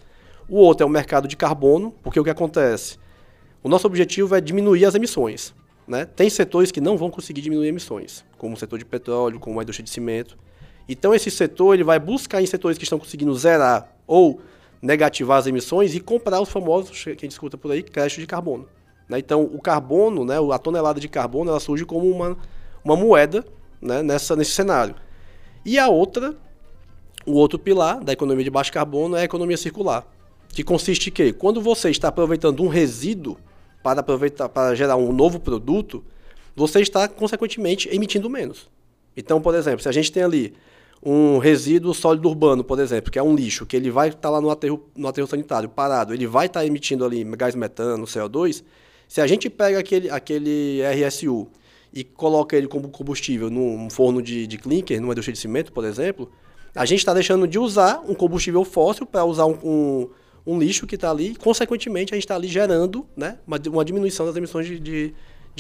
O 0.49 0.57
outro 0.59 0.85
é 0.85 0.87
o 0.87 0.91
mercado 0.91 1.27
de 1.27 1.37
carbono, 1.37 1.95
porque 2.03 2.19
o 2.19 2.25
que 2.25 2.31
acontece? 2.31 2.99
O 3.63 3.69
nosso 3.69 3.87
objetivo 3.87 4.35
é 4.35 4.41
diminuir 4.41 4.85
as 4.85 4.95
emissões. 4.95 5.55
Né? 5.87 6.05
Tem 6.05 6.29
setores 6.29 6.73
que 6.73 6.81
não 6.81 6.97
vão 6.97 7.11
conseguir 7.11 7.41
diminuir 7.41 7.69
emissões, 7.69 8.25
como 8.37 8.55
o 8.55 8.57
setor 8.57 8.79
de 8.79 8.85
petróleo, 8.85 9.39
como 9.39 9.61
a 9.61 9.63
indústria 9.63 9.85
de 9.85 9.91
cimento. 9.91 10.37
Então 10.89 11.15
esse 11.15 11.31
setor 11.31 11.75
ele 11.75 11.85
vai 11.85 11.99
buscar 11.99 12.43
em 12.43 12.47
setores 12.47 12.77
que 12.77 12.85
estão 12.85 12.99
conseguindo 12.99 13.35
zerar 13.37 13.93
ou 14.07 14.41
negativar 14.81 15.39
as 15.39 15.47
emissões 15.47 15.95
e 15.95 16.01
comprar 16.01 16.41
os 16.41 16.49
famosos, 16.49 17.03
que 17.03 17.11
a 17.11 17.13
gente 17.13 17.31
escuta 17.31 17.57
por 17.57 17.71
aí, 17.71 17.83
créditos 17.83 18.21
de 18.21 18.27
carbono. 18.27 18.67
Né? 19.09 19.19
Então 19.19 19.43
o 19.43 19.61
carbono, 19.61 20.25
né, 20.25 20.37
a 20.53 20.59
tonelada 20.59 21.01
de 21.01 21.09
carbono, 21.09 21.51
ela 21.51 21.61
surge 21.61 21.85
como 21.85 22.09
uma, 22.11 22.37
uma 22.85 22.97
moeda 22.97 23.45
né, 23.81 24.03
nessa, 24.03 24.37
nesse 24.37 24.53
cenário. 24.53 24.95
E 25.65 25.79
a 25.79 25.89
outra, 25.89 26.37
o 27.25 27.33
outro 27.33 27.59
pilar 27.59 28.03
da 28.03 28.13
economia 28.13 28.45
de 28.45 28.51
baixo 28.51 28.73
carbono 28.73 29.17
é 29.17 29.23
a 29.23 29.25
economia 29.25 29.57
circular, 29.57 30.07
que 30.49 30.63
consiste 30.63 31.11
que 31.11 31.33
quando 31.33 31.61
você 31.61 31.91
está 31.91 32.09
aproveitando 32.09 32.63
um 32.63 32.69
resíduo 32.69 33.37
para 33.83 34.01
aproveitar 34.01 34.49
para 34.49 34.75
gerar 34.75 34.97
um 34.97 35.13
novo 35.13 35.39
produto, 35.39 36.05
você 36.55 36.81
está 36.81 37.09
consequentemente 37.09 37.89
emitindo 37.93 38.31
menos. 38.31 38.69
Então, 39.17 39.41
por 39.41 39.55
exemplo, 39.55 39.81
se 39.81 39.89
a 39.89 39.93
gente 39.93 40.11
tem 40.11 40.23
ali 40.23 40.55
um 41.09 41.39
resíduo 41.39 41.95
sólido 41.95 42.29
urbano, 42.29 42.65
por 42.65 42.81
exemplo, 42.81 43.13
que 43.13 43.19
é 43.19 43.23
um 43.23 43.33
lixo, 43.33 43.65
que 43.65 43.77
ele 43.77 43.93
vai 43.93 44.09
estar 44.09 44.29
lá 44.29 44.41
no 44.41 44.51
aterro, 44.51 44.91
no 44.97 45.07
aterro 45.07 45.29
sanitário 45.29 45.69
parado, 45.69 46.13
ele 46.13 46.27
vai 46.27 46.47
estar 46.47 46.67
emitindo 46.67 47.05
ali 47.05 47.23
gás 47.23 47.55
metano, 47.55 48.05
CO2. 48.07 48.65
Se 49.07 49.21
a 49.21 49.27
gente 49.29 49.49
pega 49.49 49.79
aquele, 49.79 50.11
aquele 50.11 50.81
RSU 50.83 51.47
e 51.95 52.03
coloca 52.03 52.57
ele 52.57 52.67
como 52.67 52.89
combustível 52.89 53.49
num 53.49 53.89
forno 53.89 54.21
de, 54.21 54.49
de 54.49 54.59
clinker, 54.59 55.01
numa 55.01 55.13
indústria 55.13 55.33
de 55.33 55.39
cimento, 55.39 55.73
por 55.73 55.85
exemplo, 55.85 56.29
a 56.75 56.85
gente 56.85 56.99
está 56.99 57.15
deixando 57.15 57.47
de 57.47 57.57
usar 57.57 58.03
um 58.09 58.13
combustível 58.15 58.65
fóssil 58.65 59.07
para 59.07 59.25
usar 59.25 59.47
um, 59.47 59.59
um 59.63 60.09
um 60.47 60.61
lixo 60.61 60.87
que 60.87 60.95
está 60.95 61.11
ali, 61.11 61.33
e, 61.33 61.35
consequentemente, 61.35 62.15
a 62.15 62.17
gente 62.17 62.25
está 62.25 62.37
ali 62.37 62.47
gerando 62.47 63.05
né, 63.17 63.39
uma, 63.45 63.59
uma, 63.67 63.85
diminuição 63.85 64.25
das 64.25 64.37
emissões 64.37 64.67
de, 64.67 64.79
de, 64.79 65.15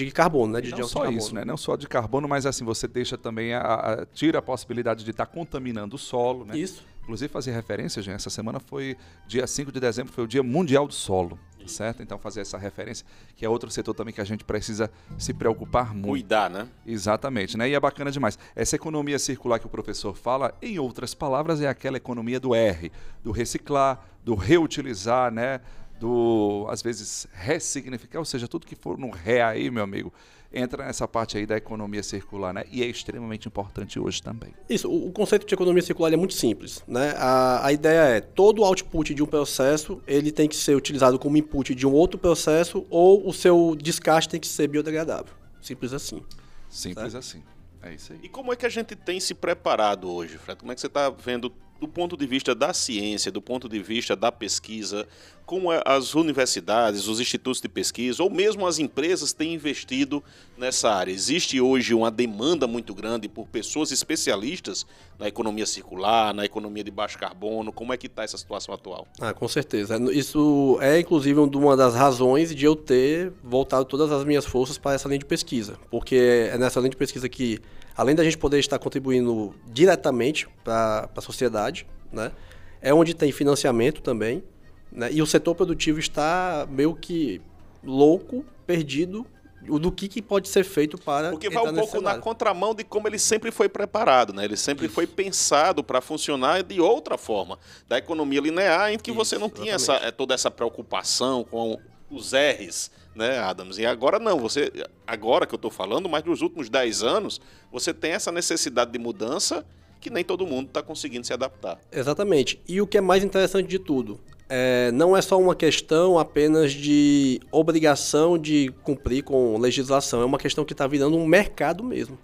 de 0.04 0.10
carbono, 0.10 0.52
né? 0.52 0.60
De 0.60 0.70
não 0.70 0.86
só 0.86 1.08
isso, 1.10 1.34
né? 1.34 1.44
Não 1.44 1.56
só 1.56 1.74
de 1.74 1.88
carbono, 1.88 2.28
mas 2.28 2.44
assim, 2.44 2.64
você 2.64 2.86
deixa 2.86 3.16
também, 3.16 3.54
a, 3.54 3.60
a 3.60 4.06
tira 4.06 4.38
a 4.38 4.42
possibilidade 4.42 5.04
de 5.04 5.10
estar 5.10 5.26
tá 5.26 5.32
contaminando 5.32 5.96
o 5.96 5.98
solo, 5.98 6.44
né? 6.44 6.56
Isso. 6.56 6.84
Inclusive, 7.02 7.32
fazer 7.32 7.52
referência, 7.52 8.02
gente, 8.02 8.16
essa 8.16 8.30
semana 8.30 8.58
foi, 8.58 8.96
dia 9.28 9.46
5 9.46 9.70
de 9.70 9.78
dezembro, 9.78 10.12
foi 10.12 10.24
o 10.24 10.26
Dia 10.26 10.42
Mundial 10.42 10.88
do 10.88 10.92
Solo, 10.92 11.38
tá 11.56 11.68
certo? 11.68 12.02
Então, 12.02 12.18
fazer 12.18 12.40
essa 12.40 12.58
referência, 12.58 13.06
que 13.36 13.44
é 13.46 13.48
outro 13.48 13.70
setor 13.70 13.94
também 13.94 14.12
que 14.12 14.20
a 14.20 14.24
gente 14.24 14.42
precisa 14.42 14.90
se 15.16 15.32
preocupar 15.32 15.94
muito. 15.94 16.08
Cuidar, 16.08 16.50
né? 16.50 16.68
Exatamente, 16.84 17.56
né? 17.56 17.68
E 17.68 17.74
é 17.74 17.80
bacana 17.80 18.10
demais. 18.10 18.36
Essa 18.56 18.74
economia 18.74 19.20
circular 19.20 19.60
que 19.60 19.66
o 19.66 19.70
professor 19.70 20.16
fala, 20.16 20.52
em 20.60 20.80
outras 20.80 21.14
palavras, 21.14 21.60
é 21.60 21.68
aquela 21.68 21.96
economia 21.96 22.40
do 22.40 22.52
R, 22.56 22.90
do 23.22 23.30
reciclar, 23.30 24.04
do 24.24 24.34
reutilizar, 24.34 25.32
né? 25.32 25.60
Do, 25.98 26.66
às 26.68 26.82
vezes, 26.82 27.26
ressignificar, 27.32 28.18
ou 28.18 28.24
seja, 28.24 28.46
tudo 28.46 28.66
que 28.66 28.76
for 28.76 28.98
no 28.98 29.10
ré 29.10 29.42
aí, 29.42 29.70
meu 29.70 29.82
amigo, 29.82 30.12
entra 30.52 30.84
nessa 30.84 31.06
parte 31.06 31.36
aí 31.36 31.46
da 31.46 31.56
economia 31.56 32.02
circular, 32.02 32.52
né? 32.52 32.64
E 32.70 32.82
é 32.82 32.86
extremamente 32.86 33.48
importante 33.48 33.98
hoje 33.98 34.22
também. 34.22 34.54
Isso, 34.68 34.90
o, 34.90 35.12
conceito 35.12 35.46
de 35.46 35.54
economia 35.54 35.82
circular 35.82 36.12
é 36.12 36.16
muito 36.16 36.34
simples, 36.34 36.82
né? 36.86 37.14
A, 37.16 37.66
a 37.66 37.72
ideia 37.72 38.16
é, 38.16 38.20
todo 38.20 38.64
output 38.64 39.14
de 39.14 39.22
um 39.22 39.26
processo, 39.26 40.02
ele 40.06 40.30
tem 40.30 40.48
que 40.48 40.56
ser 40.56 40.76
utilizado 40.76 41.18
como 41.18 41.36
input 41.36 41.74
de 41.74 41.86
um 41.86 41.92
outro 41.92 42.18
processo 42.18 42.86
ou 42.90 43.28
o 43.28 43.32
seu 43.32 43.76
descarte 43.76 44.28
tem 44.28 44.40
que 44.40 44.46
ser 44.46 44.68
biodegradável. 44.68 45.34
Simples 45.60 45.92
assim. 45.92 46.22
Simples 46.68 47.12
certo? 47.12 47.18
assim. 47.18 47.42
É 47.82 47.94
isso 47.94 48.12
aí. 48.12 48.18
E 48.22 48.28
como 48.28 48.52
é 48.52 48.56
que 48.56 48.66
a 48.66 48.68
gente 48.68 48.96
tem 48.96 49.20
se 49.20 49.34
preparado 49.34 50.10
hoje, 50.10 50.38
Fred? 50.38 50.58
Como 50.58 50.72
é 50.72 50.74
que 50.74 50.80
você 50.80 50.86
está 50.86 51.10
vendo 51.10 51.52
do 51.80 51.86
ponto 51.86 52.16
de 52.16 52.26
vista 52.26 52.54
da 52.54 52.72
ciência, 52.72 53.30
do 53.30 53.42
ponto 53.42 53.68
de 53.68 53.80
vista 53.80 54.16
da 54.16 54.32
pesquisa, 54.32 55.06
como 55.44 55.72
é, 55.72 55.80
as 55.84 56.14
universidades, 56.14 57.06
os 57.06 57.20
institutos 57.20 57.60
de 57.60 57.68
pesquisa 57.68 58.22
ou 58.22 58.28
mesmo 58.28 58.66
as 58.66 58.78
empresas 58.78 59.32
têm 59.32 59.54
investido 59.54 60.22
nessa 60.58 60.90
área? 60.90 61.12
Existe 61.12 61.60
hoje 61.60 61.94
uma 61.94 62.10
demanda 62.10 62.66
muito 62.66 62.94
grande 62.94 63.28
por 63.28 63.46
pessoas 63.46 63.92
especialistas 63.92 64.84
na 65.18 65.28
economia 65.28 65.66
circular, 65.66 66.34
na 66.34 66.44
economia 66.44 66.82
de 66.82 66.90
baixo 66.90 67.18
carbono. 67.18 67.72
Como 67.72 67.92
é 67.92 67.96
que 67.96 68.06
está 68.06 68.24
essa 68.24 68.36
situação 68.36 68.74
atual? 68.74 69.06
Ah, 69.20 69.32
com 69.32 69.46
certeza. 69.46 69.96
Isso 70.12 70.78
é 70.80 70.98
inclusive 70.98 71.38
uma 71.38 71.76
das 71.76 71.94
razões 71.94 72.54
de 72.54 72.64
eu 72.64 72.74
ter 72.74 73.32
voltado 73.42 73.84
todas 73.84 74.10
as 74.10 74.24
minhas 74.24 74.44
forças 74.44 74.78
para 74.78 74.94
essa 74.94 75.08
linha 75.08 75.20
de 75.20 75.26
pesquisa, 75.26 75.78
porque 75.90 76.16
é 76.52 76.58
nessa 76.58 76.80
linha 76.80 76.90
de 76.90 76.96
pesquisa 76.96 77.28
que 77.28 77.60
além 77.96 78.14
da 78.14 78.22
gente 78.22 78.38
poder 78.38 78.58
estar 78.58 78.78
contribuindo 78.78 79.54
diretamente 79.66 80.48
para 80.62 81.08
a 81.16 81.20
sociedade, 81.20 81.86
né, 82.12 82.32
é 82.80 82.92
onde 82.92 83.14
tem 83.14 83.32
financiamento 83.32 84.02
também, 84.02 84.44
né, 84.92 85.10
e 85.12 85.22
o 85.22 85.26
setor 85.26 85.54
produtivo 85.54 85.98
está 85.98 86.66
meio 86.70 86.94
que 86.94 87.40
louco, 87.82 88.44
perdido, 88.66 89.26
do 89.62 89.90
que, 89.90 90.06
que 90.08 90.22
pode 90.22 90.48
ser 90.48 90.64
feito 90.64 90.96
para. 90.98 91.30
Porque 91.30 91.50
vai 91.50 91.64
um 91.64 91.74
pouco 91.74 92.00
na 92.00 92.18
contramão 92.18 92.74
de 92.74 92.84
como 92.84 93.08
ele 93.08 93.18
sempre 93.18 93.50
foi 93.50 93.68
preparado, 93.68 94.32
né? 94.32 94.44
Ele 94.44 94.56
sempre 94.56 94.86
Isso. 94.86 94.94
foi 94.94 95.06
pensado 95.06 95.82
para 95.82 96.00
funcionar 96.00 96.62
de 96.62 96.80
outra 96.80 97.18
forma. 97.18 97.58
Da 97.88 97.98
economia 97.98 98.40
linear, 98.40 98.92
em 98.92 98.98
que 98.98 99.10
Isso, 99.10 99.18
você 99.18 99.38
não 99.38 99.50
tinha 99.50 99.74
essa, 99.74 99.94
é, 99.94 100.10
toda 100.10 100.34
essa 100.34 100.50
preocupação 100.50 101.42
com 101.42 101.80
os 102.10 102.32
R's, 102.32 102.90
né, 103.16 103.38
Adams? 103.38 103.78
E 103.78 103.86
agora 103.86 104.18
não, 104.18 104.38
você. 104.38 104.70
Agora 105.06 105.46
que 105.46 105.54
eu 105.54 105.56
estou 105.56 105.70
falando, 105.70 106.08
mas 106.08 106.22
nos 106.24 106.42
últimos 106.42 106.68
10 106.68 107.02
anos, 107.02 107.40
você 107.72 107.92
tem 107.92 108.12
essa 108.12 108.30
necessidade 108.30 108.92
de 108.92 108.98
mudança 108.98 109.64
que 110.00 110.10
nem 110.10 110.22
todo 110.22 110.46
mundo 110.46 110.68
está 110.68 110.82
conseguindo 110.82 111.26
se 111.26 111.32
adaptar. 111.32 111.80
Exatamente. 111.90 112.60
E 112.68 112.80
o 112.80 112.86
que 112.86 112.98
é 112.98 113.00
mais 113.00 113.24
interessante 113.24 113.66
de 113.68 113.78
tudo, 113.78 114.20
é, 114.48 114.90
não 114.92 115.16
é 115.16 115.22
só 115.22 115.40
uma 115.40 115.54
questão 115.54 116.18
apenas 116.18 116.72
de 116.72 117.40
obrigação 117.50 118.38
de 118.38 118.72
cumprir 118.82 119.24
com 119.24 119.58
legislação, 119.58 120.22
é 120.22 120.24
uma 120.24 120.38
questão 120.38 120.64
que 120.64 120.72
está 120.72 120.86
virando 120.86 121.16
um 121.16 121.26
mercado 121.26 121.82
mesmo. 121.82 122.18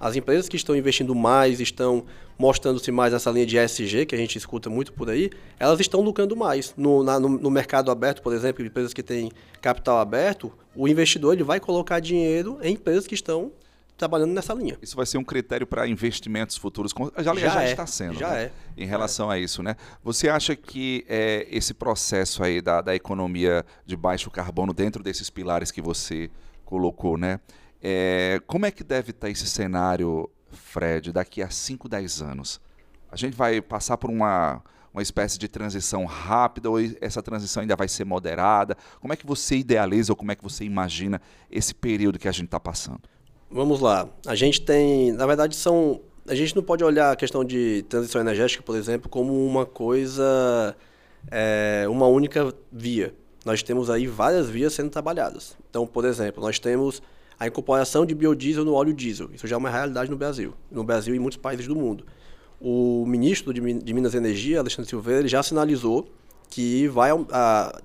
As 0.00 0.16
empresas 0.16 0.48
que 0.48 0.56
estão 0.56 0.74
investindo 0.74 1.14
mais, 1.14 1.60
estão 1.60 2.06
mostrando-se 2.38 2.90
mais 2.90 3.12
nessa 3.12 3.30
linha 3.30 3.44
de 3.44 3.58
ESG, 3.58 4.06
que 4.06 4.14
a 4.14 4.18
gente 4.18 4.38
escuta 4.38 4.70
muito 4.70 4.94
por 4.94 5.10
aí, 5.10 5.30
elas 5.58 5.78
estão 5.78 6.00
lucrando 6.00 6.34
mais. 6.34 6.72
No, 6.74 7.02
na, 7.04 7.20
no, 7.20 7.28
no, 7.28 7.50
mercado 7.50 7.90
aberto, 7.90 8.22
por 8.22 8.32
exemplo, 8.32 8.64
empresas 8.64 8.94
que 8.94 9.02
têm 9.02 9.30
capital 9.60 9.98
aberto, 9.98 10.50
o 10.74 10.88
investidor 10.88 11.34
ele 11.34 11.44
vai 11.44 11.60
colocar 11.60 12.00
dinheiro 12.00 12.58
em 12.62 12.72
empresas 12.72 13.06
que 13.06 13.14
estão 13.14 13.52
trabalhando 14.00 14.32
nessa 14.32 14.54
linha. 14.54 14.78
Isso 14.80 14.96
vai 14.96 15.04
ser 15.04 15.18
um 15.18 15.24
critério 15.24 15.66
para 15.66 15.86
investimentos 15.86 16.56
futuros. 16.56 16.94
Já, 17.18 17.34
já, 17.34 17.48
já 17.50 17.62
é, 17.62 17.70
está 17.70 17.86
sendo. 17.86 18.18
Já 18.18 18.30
né? 18.30 18.44
é. 18.44 18.52
Em 18.82 18.86
relação 18.86 19.30
é. 19.30 19.34
a 19.34 19.38
isso, 19.38 19.62
né? 19.62 19.76
Você 20.02 20.30
acha 20.30 20.56
que 20.56 21.04
é, 21.06 21.46
esse 21.50 21.74
processo 21.74 22.42
aí 22.42 22.62
da, 22.62 22.80
da 22.80 22.94
economia 22.94 23.62
de 23.84 23.94
baixo 23.98 24.30
carbono 24.30 24.72
dentro 24.72 25.02
desses 25.02 25.28
pilares 25.28 25.70
que 25.70 25.82
você 25.82 26.30
colocou, 26.64 27.18
né? 27.18 27.38
É, 27.82 28.40
como 28.46 28.66
é 28.66 28.70
que 28.70 28.84
deve 28.84 29.10
estar 29.10 29.30
esse 29.30 29.46
cenário, 29.46 30.28
Fred, 30.52 31.12
daqui 31.12 31.42
a 31.42 31.48
5, 31.48 31.88
10 31.88 32.22
anos? 32.22 32.60
A 33.10 33.16
gente 33.16 33.36
vai 33.36 33.60
passar 33.60 33.96
por 33.96 34.10
uma, 34.10 34.62
uma 34.92 35.02
espécie 35.02 35.38
de 35.38 35.48
transição 35.48 36.04
rápida 36.04 36.68
ou 36.68 36.76
essa 37.00 37.22
transição 37.22 37.62
ainda 37.62 37.76
vai 37.76 37.88
ser 37.88 38.04
moderada? 38.04 38.76
Como 39.00 39.12
é 39.12 39.16
que 39.16 39.26
você 39.26 39.56
idealiza 39.56 40.12
ou 40.12 40.16
como 40.16 40.32
é 40.32 40.34
que 40.34 40.42
você 40.42 40.64
imagina 40.64 41.20
esse 41.50 41.74
período 41.74 42.18
que 42.18 42.28
a 42.28 42.32
gente 42.32 42.46
está 42.46 42.60
passando? 42.60 43.00
Vamos 43.50 43.80
lá. 43.80 44.08
A 44.26 44.34
gente 44.34 44.60
tem, 44.60 45.12
na 45.12 45.26
verdade, 45.26 45.56
são. 45.56 46.00
A 46.28 46.34
gente 46.34 46.54
não 46.54 46.62
pode 46.62 46.84
olhar 46.84 47.10
a 47.10 47.16
questão 47.16 47.44
de 47.44 47.84
transição 47.88 48.20
energética, 48.20 48.62
por 48.62 48.76
exemplo, 48.76 49.08
como 49.08 49.44
uma 49.44 49.66
coisa, 49.66 50.76
é, 51.30 51.86
uma 51.88 52.06
única 52.06 52.54
via. 52.70 53.12
Nós 53.44 53.62
temos 53.62 53.90
aí 53.90 54.06
várias 54.06 54.48
vias 54.48 54.74
sendo 54.74 54.90
trabalhadas. 54.90 55.56
Então, 55.68 55.86
por 55.86 56.04
exemplo, 56.04 56.42
nós 56.42 56.58
temos 56.58 57.02
a 57.40 57.46
incorporação 57.46 58.04
de 58.04 58.14
biodiesel 58.14 58.66
no 58.66 58.74
óleo 58.74 58.92
diesel. 58.92 59.30
Isso 59.32 59.46
já 59.46 59.56
é 59.56 59.58
uma 59.58 59.70
realidade 59.70 60.10
no 60.10 60.16
Brasil, 60.16 60.52
no 60.70 60.84
Brasil 60.84 61.14
e 61.14 61.16
em 61.16 61.20
muitos 61.20 61.38
países 61.38 61.66
do 61.66 61.74
mundo. 61.74 62.04
O 62.60 63.06
ministro 63.06 63.54
de, 63.54 63.62
Minas 63.62 64.12
e 64.12 64.18
Energia, 64.18 64.60
Alexandre 64.60 64.90
Silveira, 64.90 65.26
já 65.26 65.42
sinalizou 65.42 66.06
que 66.50 66.86
vai 66.88 67.10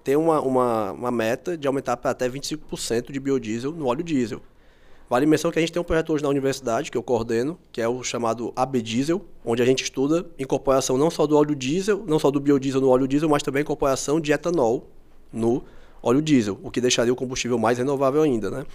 ter 0.03 0.17
uma, 0.17 0.41
uma, 0.41 0.91
uma 0.91 1.11
meta 1.11 1.57
de 1.57 1.65
aumentar 1.67 1.95
para 1.95 2.11
até 2.11 2.27
25% 2.27 3.13
de 3.13 3.19
biodiesel 3.19 3.71
no 3.71 3.85
óleo 3.85 4.03
diesel. 4.03 4.41
Vale 5.09 5.25
menção 5.25 5.51
que 5.51 5.59
a 5.59 5.61
gente 5.61 5.71
tem 5.71 5.81
um 5.81 5.85
projeto 5.85 6.11
hoje 6.11 6.23
na 6.23 6.29
universidade, 6.29 6.91
que 6.91 6.97
eu 6.97 7.03
coordeno, 7.03 7.57
que 7.71 7.79
é 7.79 7.87
o 7.87 8.03
chamado 8.03 8.51
AB 8.55 8.81
Diesel, 8.81 9.23
onde 9.45 9.61
a 9.61 9.65
gente 9.65 9.83
estuda 9.83 10.25
incorporação 10.37 10.97
não 10.97 11.11
só 11.11 11.27
do 11.27 11.37
óleo 11.37 11.55
diesel, 11.55 12.03
não 12.07 12.17
só 12.17 12.31
do 12.31 12.39
biodiesel 12.39 12.81
no 12.81 12.89
óleo 12.89 13.07
diesel, 13.07 13.29
mas 13.29 13.43
também 13.43 13.61
incorporação 13.61 14.19
de 14.19 14.33
etanol 14.33 14.89
no 15.31 15.63
óleo 16.01 16.23
diesel, 16.23 16.59
o 16.63 16.71
que 16.71 16.81
deixaria 16.81 17.13
o 17.13 17.15
combustível 17.15 17.59
mais 17.59 17.77
renovável 17.77 18.23
ainda, 18.23 18.49
né? 18.49 18.65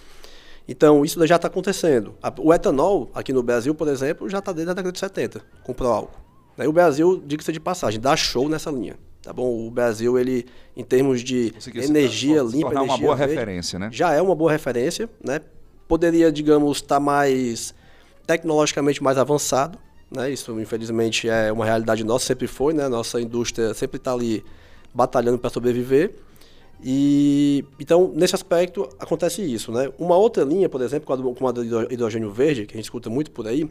Então, 0.67 1.03
isso 1.03 1.25
já 1.25 1.35
está 1.35 1.47
acontecendo. 1.47 2.13
O 2.39 2.53
etanol, 2.53 3.09
aqui 3.13 3.33
no 3.33 3.43
Brasil, 3.43 3.73
por 3.75 3.87
exemplo, 3.87 4.29
já 4.29 4.39
está 4.39 4.51
desde 4.51 4.71
a 4.71 4.73
década 4.73 4.91
de 4.91 4.99
70, 4.99 5.41
com 5.63 5.73
pró-álcool. 5.73 6.19
E 6.57 6.67
o 6.67 6.71
Brasil, 6.71 7.21
diga-se 7.25 7.51
de 7.51 7.59
passagem, 7.59 7.99
dá 7.99 8.15
show 8.15 8.47
nessa 8.47 8.69
linha. 8.69 8.95
Tá 9.21 9.33
bom? 9.33 9.67
O 9.67 9.69
Brasil, 9.69 10.17
ele, 10.17 10.45
em 10.75 10.83
termos 10.83 11.21
de 11.21 11.53
energia 11.75 12.43
se, 12.43 12.55
limpa, 12.55 12.71
energia 12.71 12.81
uma 12.81 12.97
boa 12.97 13.15
verde, 13.15 13.33
referência, 13.33 13.79
né? 13.79 13.89
Já 13.91 14.13
é 14.13 14.21
uma 14.21 14.35
boa 14.35 14.51
referência, 14.51 15.09
né? 15.23 15.41
poderia, 15.91 16.31
digamos, 16.31 16.77
estar 16.77 16.95
tá 16.95 16.99
mais 17.01 17.75
tecnologicamente 18.25 19.03
mais 19.03 19.17
avançado. 19.17 19.77
Né? 20.09 20.31
Isso, 20.31 20.57
infelizmente, 20.57 21.27
é 21.27 21.51
uma 21.51 21.65
realidade 21.65 22.01
nossa, 22.05 22.27
sempre 22.27 22.47
foi. 22.47 22.73
Né? 22.73 22.87
Nossa 22.87 23.19
indústria 23.19 23.73
sempre 23.73 23.97
está 23.97 24.13
ali 24.13 24.41
batalhando 24.93 25.37
para 25.37 25.49
sobreviver. 25.49 26.15
E 26.83 27.63
então, 27.79 28.11
nesse 28.15 28.35
aspecto, 28.35 28.89
acontece 28.99 29.41
isso. 29.41 29.71
Né? 29.71 29.91
Uma 29.99 30.17
outra 30.17 30.43
linha, 30.43 30.67
por 30.67 30.81
exemplo, 30.81 31.05
como 31.35 31.47
a 31.47 31.51
do 31.51 31.63
hidrogênio 31.91 32.31
verde, 32.31 32.65
que 32.65 32.73
a 32.73 32.77
gente 32.77 32.85
escuta 32.85 33.09
muito 33.09 33.31
por 33.31 33.47
aí, 33.47 33.69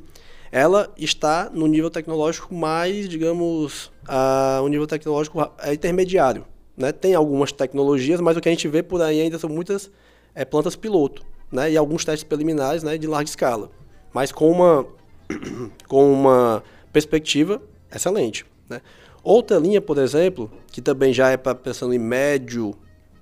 ela 0.52 0.92
está 0.96 1.50
no 1.52 1.66
nível 1.66 1.90
tecnológico 1.90 2.54
mais, 2.54 3.08
digamos, 3.08 3.92
a, 4.06 4.60
um 4.62 4.68
nível 4.68 4.86
tecnológico 4.86 5.40
é 5.60 5.74
intermediário. 5.74 6.44
Né? 6.76 6.92
Tem 6.92 7.14
algumas 7.14 7.52
tecnologias, 7.52 8.20
mas 8.20 8.36
o 8.36 8.40
que 8.40 8.48
a 8.48 8.52
gente 8.52 8.66
vê 8.68 8.82
por 8.82 9.00
aí 9.02 9.20
ainda 9.20 9.38
são 9.38 9.50
muitas 9.50 9.90
é, 10.34 10.44
plantas 10.44 10.76
piloto 10.76 11.22
né, 11.50 11.70
e 11.70 11.76
alguns 11.76 12.04
testes 12.04 12.24
preliminares 12.24 12.82
né, 12.82 12.96
de 12.96 13.06
larga 13.06 13.28
escala, 13.28 13.70
mas 14.12 14.30
com 14.32 14.50
uma, 14.50 14.86
com 15.88 16.12
uma 16.12 16.62
perspectiva 16.92 17.60
excelente. 17.94 18.46
Né. 18.68 18.80
Outra 19.22 19.58
linha, 19.58 19.80
por 19.80 19.98
exemplo, 19.98 20.50
que 20.68 20.80
também 20.80 21.12
já 21.12 21.30
é 21.30 21.36
para 21.36 21.54
pensando 21.54 21.92
em 21.92 21.98
médio, 21.98 22.74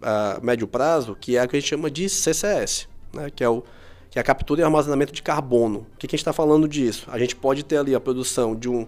uh, 0.02 0.44
médio 0.44 0.66
prazo, 0.66 1.16
que 1.20 1.36
é 1.36 1.40
a 1.40 1.46
que 1.46 1.56
a 1.56 1.60
gente 1.60 1.68
chama 1.68 1.90
de 1.90 2.08
CCS, 2.08 2.88
né, 3.12 3.30
que 3.34 3.42
é 3.42 3.48
o 3.48 3.62
que 4.10 4.18
é 4.18 4.22
a 4.22 4.24
captura 4.24 4.62
e 4.62 4.64
armazenamento 4.64 5.12
de 5.12 5.22
carbono. 5.22 5.80
O 5.80 5.98
que, 5.98 6.06
que 6.06 6.14
a 6.14 6.16
gente 6.16 6.22
está 6.22 6.32
falando 6.32 6.66
disso? 6.66 7.06
A 7.10 7.18
gente 7.18 7.36
pode 7.36 7.62
ter 7.62 7.76
ali 7.76 7.94
a 7.94 8.00
produção 8.00 8.56
de 8.56 8.66
um, 8.66 8.86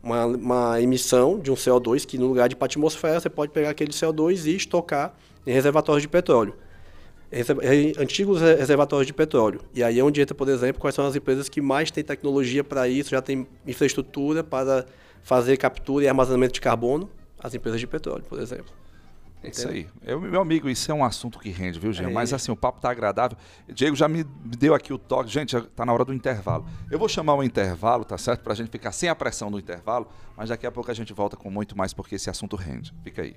uma, 0.00 0.26
uma, 0.26 0.80
emissão 0.80 1.40
de 1.40 1.50
um 1.50 1.54
CO2 1.54 2.06
que 2.06 2.16
no 2.16 2.28
lugar 2.28 2.48
de 2.48 2.54
ir 2.54 2.56
para 2.56 2.66
a 2.66 2.68
atmosfera, 2.68 3.18
você 3.18 3.28
pode 3.28 3.50
pegar 3.50 3.70
aquele 3.70 3.90
CO2 3.90 4.46
e 4.46 4.54
estocar 4.54 5.12
em 5.44 5.52
reservatórios 5.52 6.02
de 6.02 6.08
petróleo 6.08 6.54
antigos 7.98 8.40
reservatórios 8.40 9.06
de 9.06 9.12
petróleo. 9.12 9.60
E 9.72 9.82
aí 9.82 9.98
é 9.98 10.04
onde 10.04 10.20
entra, 10.20 10.34
por 10.34 10.48
exemplo, 10.48 10.80
quais 10.80 10.94
são 10.94 11.06
as 11.06 11.14
empresas 11.14 11.48
que 11.48 11.60
mais 11.60 11.90
têm 11.90 12.02
tecnologia 12.02 12.64
para 12.64 12.88
isso, 12.88 13.10
já 13.10 13.22
tem 13.22 13.46
infraestrutura 13.66 14.42
para 14.42 14.84
fazer 15.22 15.56
captura 15.56 16.04
e 16.04 16.08
armazenamento 16.08 16.54
de 16.54 16.60
carbono, 16.60 17.08
as 17.38 17.54
empresas 17.54 17.80
de 17.80 17.86
petróleo, 17.86 18.24
por 18.28 18.40
exemplo. 18.40 18.79
É 19.42 19.48
isso 19.48 19.68
aí. 19.68 19.88
Eu, 20.02 20.20
meu 20.20 20.40
amigo, 20.40 20.68
isso 20.68 20.90
é 20.90 20.94
um 20.94 21.02
assunto 21.02 21.38
que 21.38 21.48
rende, 21.48 21.78
viu, 21.78 21.92
Jean? 21.92 22.10
É. 22.10 22.12
Mas 22.12 22.32
assim, 22.32 22.52
o 22.52 22.56
papo 22.56 22.80
tá 22.80 22.90
agradável. 22.90 23.38
Diego 23.72 23.96
já 23.96 24.06
me 24.06 24.22
deu 24.22 24.74
aqui 24.74 24.92
o 24.92 24.98
toque. 24.98 25.30
Gente, 25.30 25.52
já 25.52 25.62
tá 25.62 25.86
na 25.86 25.92
hora 25.92 26.04
do 26.04 26.12
intervalo. 26.12 26.66
Eu 26.90 26.98
vou 26.98 27.08
chamar 27.08 27.34
o 27.34 27.42
intervalo, 27.42 28.04
tá 28.04 28.18
certo? 28.18 28.42
Pra 28.42 28.54
gente 28.54 28.70
ficar 28.70 28.92
sem 28.92 29.08
a 29.08 29.14
pressão 29.14 29.50
do 29.50 29.58
intervalo, 29.58 30.08
mas 30.36 30.50
daqui 30.50 30.66
a 30.66 30.70
pouco 30.70 30.90
a 30.90 30.94
gente 30.94 31.12
volta 31.12 31.36
com 31.36 31.50
muito 31.50 31.76
mais, 31.76 31.94
porque 31.94 32.16
esse 32.16 32.28
assunto 32.28 32.54
rende. 32.54 32.92
Fica 33.02 33.22
aí. 33.22 33.36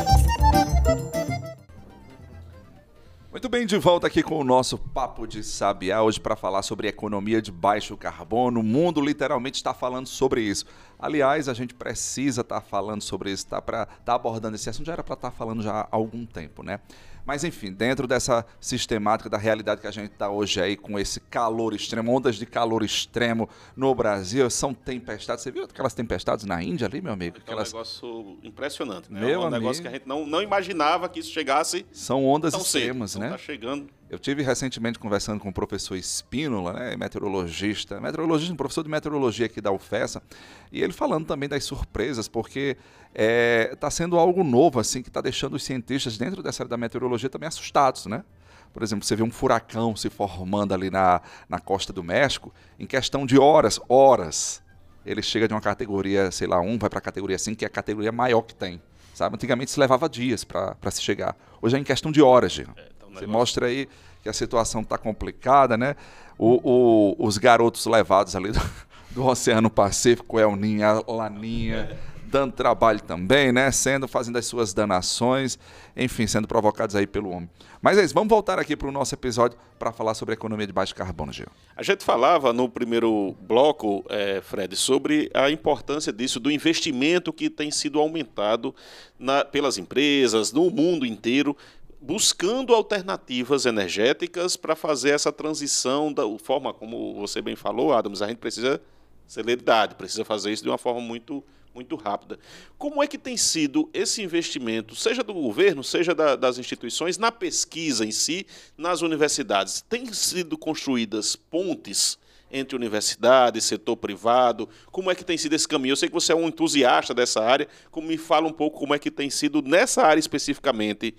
Bem, 3.49 3.65
de 3.65 3.77
volta 3.77 4.07
aqui 4.07 4.21
com 4.21 4.39
o 4.39 4.43
nosso 4.43 4.77
Papo 4.77 5.25
de 5.25 5.43
Sabiá, 5.43 6.03
hoje 6.03 6.19
para 6.19 6.35
falar 6.35 6.61
sobre 6.61 6.87
economia 6.87 7.41
de 7.41 7.51
baixo 7.51 7.97
carbono. 7.97 8.59
O 8.59 8.63
mundo 8.63 9.01
literalmente 9.01 9.55
está 9.55 9.73
falando 9.73 10.07
sobre 10.07 10.41
isso. 10.41 10.65
Aliás, 10.99 11.49
a 11.49 11.53
gente 11.53 11.73
precisa 11.73 12.41
estar 12.41 12.61
tá 12.61 12.61
falando 12.61 13.01
sobre 13.01 13.31
isso, 13.31 13.47
tá? 13.47 13.61
Para 13.61 13.85
tá 13.85 14.13
abordando 14.13 14.55
esse 14.55 14.69
assunto, 14.69 14.85
já 14.85 14.93
era 14.93 15.03
para 15.03 15.15
estar 15.15 15.31
tá 15.31 15.35
falando 15.35 15.63
já 15.63 15.81
há 15.81 15.87
algum 15.91 16.25
tempo, 16.25 16.61
né? 16.61 16.79
Mas 17.25 17.43
enfim, 17.43 17.71
dentro 17.71 18.07
dessa 18.07 18.45
sistemática 18.59 19.29
da 19.29 19.37
realidade 19.37 19.81
que 19.81 19.87
a 19.87 19.91
gente 19.91 20.11
está 20.11 20.29
hoje 20.29 20.61
aí 20.61 20.75
com 20.75 20.97
esse 20.99 21.19
calor 21.19 21.73
extremo, 21.73 22.15
ondas 22.15 22.35
de 22.35 22.45
calor 22.45 22.83
extremo 22.83 23.49
no 23.75 23.93
Brasil, 23.93 24.49
são 24.49 24.73
tempestades. 24.73 25.43
Você 25.43 25.51
viu 25.51 25.63
aquelas 25.63 25.93
tempestades 25.93 26.45
na 26.45 26.61
Índia 26.63 26.87
ali, 26.87 27.01
meu 27.01 27.13
amigo? 27.13 27.37
Aquelas... 27.37 27.71
É 27.71 27.75
um 27.75 27.79
negócio 27.79 28.37
impressionante, 28.43 29.11
né? 29.11 29.19
Meu 29.19 29.29
é 29.29 29.37
um 29.37 29.41
amigo. 29.41 29.59
negócio 29.59 29.81
que 29.81 29.87
a 29.87 29.91
gente 29.91 30.07
não, 30.07 30.25
não 30.25 30.41
imaginava 30.41 31.07
que 31.07 31.19
isso 31.19 31.31
chegasse. 31.31 31.85
São 31.91 32.25
ondas 32.25 32.53
extremas, 32.53 33.11
cedo. 33.11 33.21
né? 33.21 33.27
Está 33.27 33.37
chegando. 33.37 33.87
Eu 34.11 34.19
tive 34.19 34.43
recentemente 34.43 34.99
conversando 34.99 35.39
com 35.39 35.47
o 35.47 35.53
professor 35.53 35.95
Espínola, 35.95 36.73
né, 36.73 36.97
meteorologista, 36.97 37.97
meteorologista, 38.01 38.53
um 38.53 38.57
professor 38.57 38.83
de 38.83 38.89
meteorologia 38.89 39.45
aqui 39.45 39.61
da 39.61 39.71
UFESA, 39.71 40.21
e 40.69 40.83
ele 40.83 40.91
falando 40.91 41.25
também 41.25 41.47
das 41.47 41.63
surpresas, 41.63 42.27
porque 42.27 42.75
está 43.13 43.13
é, 43.15 43.73
tá 43.79 43.89
sendo 43.89 44.19
algo 44.19 44.43
novo, 44.43 44.81
assim, 44.81 45.01
que 45.01 45.07
está 45.07 45.21
deixando 45.21 45.53
os 45.53 45.63
cientistas 45.63 46.17
dentro 46.17 46.43
dessa 46.43 46.61
área 46.61 46.69
da 46.69 46.75
meteorologia 46.75 47.29
também 47.29 47.47
assustados, 47.47 48.05
né? 48.05 48.25
Por 48.73 48.83
exemplo, 48.83 49.05
você 49.05 49.15
vê 49.15 49.23
um 49.23 49.31
furacão 49.31 49.95
se 49.95 50.09
formando 50.09 50.73
ali 50.73 50.89
na, 50.89 51.21
na 51.47 51.59
costa 51.59 51.93
do 51.93 52.03
México, 52.03 52.53
em 52.77 52.85
questão 52.85 53.25
de 53.25 53.39
horas, 53.39 53.79
horas, 53.87 54.61
ele 55.05 55.21
chega 55.21 55.47
de 55.47 55.53
uma 55.53 55.61
categoria, 55.61 56.29
sei 56.31 56.47
lá, 56.47 56.59
1, 56.59 56.79
vai 56.79 56.89
para 56.89 56.99
a 56.99 57.01
categoria 57.01 57.39
5, 57.39 57.57
que 57.57 57.63
é 57.63 57.67
a 57.67 57.71
categoria 57.71 58.11
maior 58.11 58.41
que 58.41 58.53
tem. 58.53 58.81
Sabe? 59.13 59.35
Antigamente 59.35 59.71
se 59.71 59.79
levava 59.79 60.09
dias 60.09 60.43
para 60.43 60.91
se 60.91 61.01
chegar. 61.01 61.35
Hoje 61.61 61.77
é 61.77 61.79
em 61.79 61.83
questão 61.83 62.11
de 62.11 62.21
horas. 62.21 62.59
É, 62.59 62.90
Você 63.13 63.27
mostra 63.27 63.67
aí 63.67 63.87
que 64.21 64.29
a 64.29 64.33
situação 64.33 64.81
está 64.81 64.97
complicada, 64.97 65.77
né? 65.77 65.95
O, 66.37 66.59
o, 66.63 67.25
os 67.25 67.37
garotos 67.37 67.85
levados 67.85 68.35
ali 68.35 68.51
do, 68.51 68.61
do 69.11 69.25
Oceano 69.25 69.69
Pacífico, 69.69 70.39
El 70.39 70.55
Ninho, 70.55 71.03
Laninha, 71.07 71.97
dando 72.31 72.53
trabalho 72.53 73.01
também, 73.01 73.51
né? 73.51 73.69
Sendo, 73.71 74.07
fazendo 74.07 74.37
as 74.37 74.45
suas 74.45 74.73
danações, 74.73 75.59
enfim, 75.95 76.25
sendo 76.25 76.47
provocados 76.47 76.95
aí 76.95 77.05
pelo 77.05 77.29
homem. 77.29 77.49
Mas 77.81 77.97
é 77.97 78.03
isso, 78.03 78.13
vamos 78.13 78.29
voltar 78.29 78.59
aqui 78.59 78.75
para 78.75 78.87
o 78.87 78.91
nosso 78.91 79.13
episódio 79.13 79.57
para 79.77 79.91
falar 79.91 80.13
sobre 80.13 80.33
a 80.33 80.35
economia 80.35 80.67
de 80.67 80.71
baixo 80.71 80.93
carbono, 80.93 81.33
Gil. 81.33 81.47
A 81.75 81.81
gente 81.81 82.03
falava 82.03 82.53
no 82.53 82.69
primeiro 82.69 83.35
bloco, 83.41 84.05
é, 84.07 84.39
Fred, 84.41 84.75
sobre 84.75 85.31
a 85.33 85.49
importância 85.49 86.13
disso, 86.13 86.39
do 86.39 86.51
investimento 86.51 87.33
que 87.33 87.49
tem 87.49 87.71
sido 87.71 87.99
aumentado 87.99 88.73
na, 89.17 89.43
pelas 89.43 89.79
empresas, 89.79 90.51
no 90.53 90.69
mundo 90.69 91.05
inteiro, 91.05 91.57
buscando 92.01 92.73
alternativas 92.73 93.67
energéticas 93.67 94.57
para 94.57 94.75
fazer 94.75 95.11
essa 95.11 95.31
transição 95.31 96.11
da 96.11 96.23
forma 96.39 96.73
como 96.73 97.13
você 97.13 97.41
bem 97.41 97.55
falou, 97.55 97.93
Adams, 97.93 98.23
a 98.23 98.27
gente 98.27 98.39
precisa 98.39 98.81
celeridade, 99.27 99.95
precisa 99.95 100.25
fazer 100.25 100.51
isso 100.51 100.63
de 100.63 100.69
uma 100.69 100.79
forma 100.79 100.99
muito 100.99 101.43
muito 101.73 101.95
rápida. 101.95 102.37
Como 102.77 103.01
é 103.01 103.07
que 103.07 103.17
tem 103.17 103.37
sido 103.37 103.89
esse 103.93 104.21
investimento, 104.21 104.93
seja 104.93 105.23
do 105.23 105.33
governo, 105.33 105.81
seja 105.81 106.13
da, 106.13 106.35
das 106.35 106.57
instituições, 106.57 107.17
na 107.17 107.31
pesquisa 107.31 108.05
em 108.05 108.11
si, 108.11 108.45
nas 108.77 109.01
universidades? 109.01 109.81
Tem 109.87 110.11
sido 110.11 110.57
construídas 110.57 111.37
pontes 111.37 112.19
entre 112.51 112.75
universidade 112.75 113.61
setor 113.61 113.95
privado? 113.95 114.67
Como 114.91 115.09
é 115.09 115.15
que 115.15 115.23
tem 115.23 115.37
sido 115.37 115.53
esse 115.53 115.65
caminho? 115.65 115.93
Eu 115.93 115.95
sei 115.95 116.09
que 116.09 116.13
você 116.13 116.33
é 116.33 116.35
um 116.35 116.49
entusiasta 116.49 117.13
dessa 117.13 117.41
área, 117.41 117.69
como 117.89 118.09
me 118.09 118.17
fala 118.17 118.47
um 118.47 118.53
pouco 118.53 118.77
como 118.77 118.93
é 118.93 118.99
que 118.99 119.09
tem 119.09 119.29
sido 119.29 119.61
nessa 119.61 120.03
área 120.03 120.19
especificamente 120.19 121.15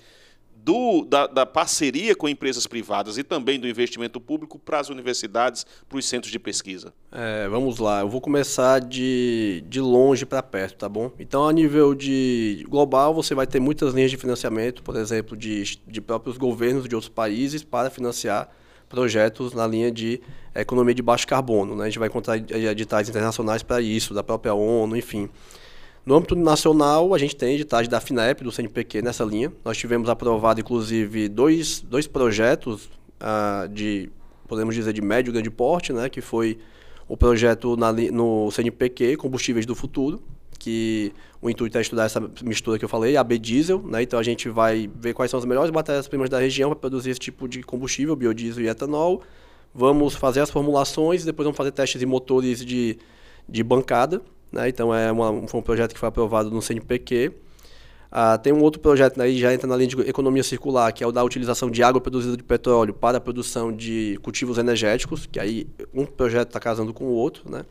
do, 0.65 1.05
da, 1.05 1.27
da, 1.27 1.45
parceria 1.45 2.15
com 2.15 2.29
empresas 2.29 2.67
privadas 2.67 3.19
e 3.19 3.25
também 3.25 3.59
do 3.59 3.67
investimento 3.67 4.21
público 4.21 4.59
para 4.59 4.79
as 4.79 4.89
universidades, 4.89 5.67
para 5.89 5.99
os 5.99 6.07
centros 6.07 6.31
de 6.31 6.39
pesquisa? 6.39 6.93
É, 7.11 7.49
vamos 7.49 7.79
lá, 7.79 8.01
eu 8.01 8.09
vou 8.09 8.21
começar 8.21 8.81
de, 8.81 9.65
de 9.69 9.81
longe 9.81 10.25
para 10.25 10.43
perto, 10.43 10.77
tá 10.77 10.89
bom? 10.89 11.11
Então, 11.19 11.49
a 11.49 11.53
nível 11.53 11.95
de 11.95 12.65
global, 12.69 13.13
você 13.13 13.35
vai 13.35 13.47
ter 13.47 13.59
muitas 13.59 13.93
linhas 13.93 14.11
de 14.11 14.17
financiamento, 14.17 14.83
por 14.83 14.97
exemplo, 14.97 15.37
de, 15.37 15.79
de 15.87 16.01
próprios 16.01 16.39
governos 16.39 16.89
de 16.89 16.95
outros 16.95 17.13
países 17.13 17.65
para 17.65 17.91
financiar 17.91 18.49
projetos 18.89 19.55
na 19.55 19.67
linha 19.67 19.91
de 19.91 20.21
economia 20.55 20.95
de 20.95 21.03
baixo 21.03 21.27
carbono. 21.27 21.75
Né? 21.75 21.85
A 21.85 21.87
gente 21.87 21.99
vai 21.99 22.09
encontrar 22.09 22.37
editais 22.37 23.09
internacionais 23.09 23.63
para 23.63 23.81
isso, 23.81 24.15
da 24.15 24.23
própria 24.23 24.55
ONU, 24.55 24.97
enfim. 24.97 25.29
No 26.05 26.17
âmbito 26.17 26.35
nacional, 26.35 27.15
a 27.15 27.19
gente 27.19 27.37
tem 27.37 27.55
editais 27.55 27.87
da 27.87 28.01
FINEP, 28.01 28.43
do 28.43 28.51
CNPq, 28.51 29.03
nessa 29.03 29.25
linha. 29.25 29.53
Nós 29.65 29.79
tivemos 29.79 30.09
aprovado, 30.09 30.61
inclusive, 30.61 31.29
dois, 31.29 31.81
dois 31.81 32.09
projetos 32.09 32.91
ah, 33.21 33.69
de, 33.71 34.11
podemos 34.49 34.75
dizer, 34.75 34.93
de 34.93 35.01
médio 35.01 35.31
e 35.31 35.33
grande 35.33 35.51
porte, 35.51 35.93
né, 35.93 36.09
que 36.09 36.21
foi 36.21 36.59
o 37.09 37.17
projeto 37.17 37.77
na, 37.77 37.93
no 37.93 38.51
CNPq, 38.51 39.17
Combustíveis 39.17 39.65
do 39.65 39.77
Futuro, 39.77 40.21
que 40.59 41.13
o 41.41 41.49
intuito 41.49 41.79
é 41.79 41.81
estudar 41.81 42.05
essa 42.05 42.21
mistura 42.43 42.79
que 42.79 42.85
eu 42.85 42.89
falei, 42.89 43.17
a 43.17 43.23
B-diesel, 43.23 43.83
né? 43.83 44.03
Então 44.03 44.19
a 44.19 44.23
gente 44.23 44.49
vai 44.49 44.89
ver 44.95 45.13
quais 45.13 45.31
são 45.31 45.39
as 45.39 45.45
melhores 45.45 45.71
matérias-primas 45.71 46.31
da 46.31 46.39
região 46.39 46.71
para 46.71 46.79
produzir 46.79 47.11
esse 47.11 47.21
tipo 47.21 47.49
de 47.49 47.63
combustível, 47.63 48.15
biodiesel 48.15 48.65
e 48.65 48.69
etanol. 48.69 49.23
Vamos 49.75 50.15
fazer 50.15 50.41
as 50.41 50.51
formulações, 50.51 51.25
depois 51.25 51.45
vamos 51.45 51.57
fazer 51.57 51.73
testes 51.73 52.01
em 52.01 52.07
motores 52.07 52.65
de, 52.65 52.99
de 53.49 53.63
bancada, 53.65 54.23
né? 54.53 54.69
Então 54.69 54.95
é 54.95 55.11
uma, 55.11 55.49
foi 55.49 55.61
um 55.61 55.63
projeto 55.63 55.95
que 55.95 55.99
foi 55.99 56.09
aprovado 56.09 56.51
no 56.51 56.61
CNPq. 56.61 57.33
Ah, 58.15 58.37
tem 58.37 58.53
um 58.53 58.61
outro 58.61 58.79
projeto 58.79 59.19
aí, 59.23 59.33
né, 59.33 59.41
já 59.41 59.55
entra 59.55 59.67
na 59.67 59.75
linha 59.75 59.89
de 59.89 60.01
economia 60.03 60.43
circular, 60.43 60.93
que 60.93 61.03
é 61.03 61.07
o 61.07 61.11
da 61.11 61.25
utilização 61.25 61.71
de 61.71 61.83
água 61.83 61.99
produzida 61.99 62.37
de 62.37 62.43
petróleo 62.43 62.93
para 62.93 63.17
a 63.17 63.21
produção 63.21 63.73
de 63.73 64.19
cultivos 64.23 64.59
energéticos, 64.59 65.25
que 65.25 65.41
aí 65.41 65.67
um 65.95 66.05
projeto 66.05 66.49
está 66.49 66.61
casando 66.61 66.93
com 66.93 67.05
o 67.05 67.13
outro, 67.13 67.51
né? 67.51 67.65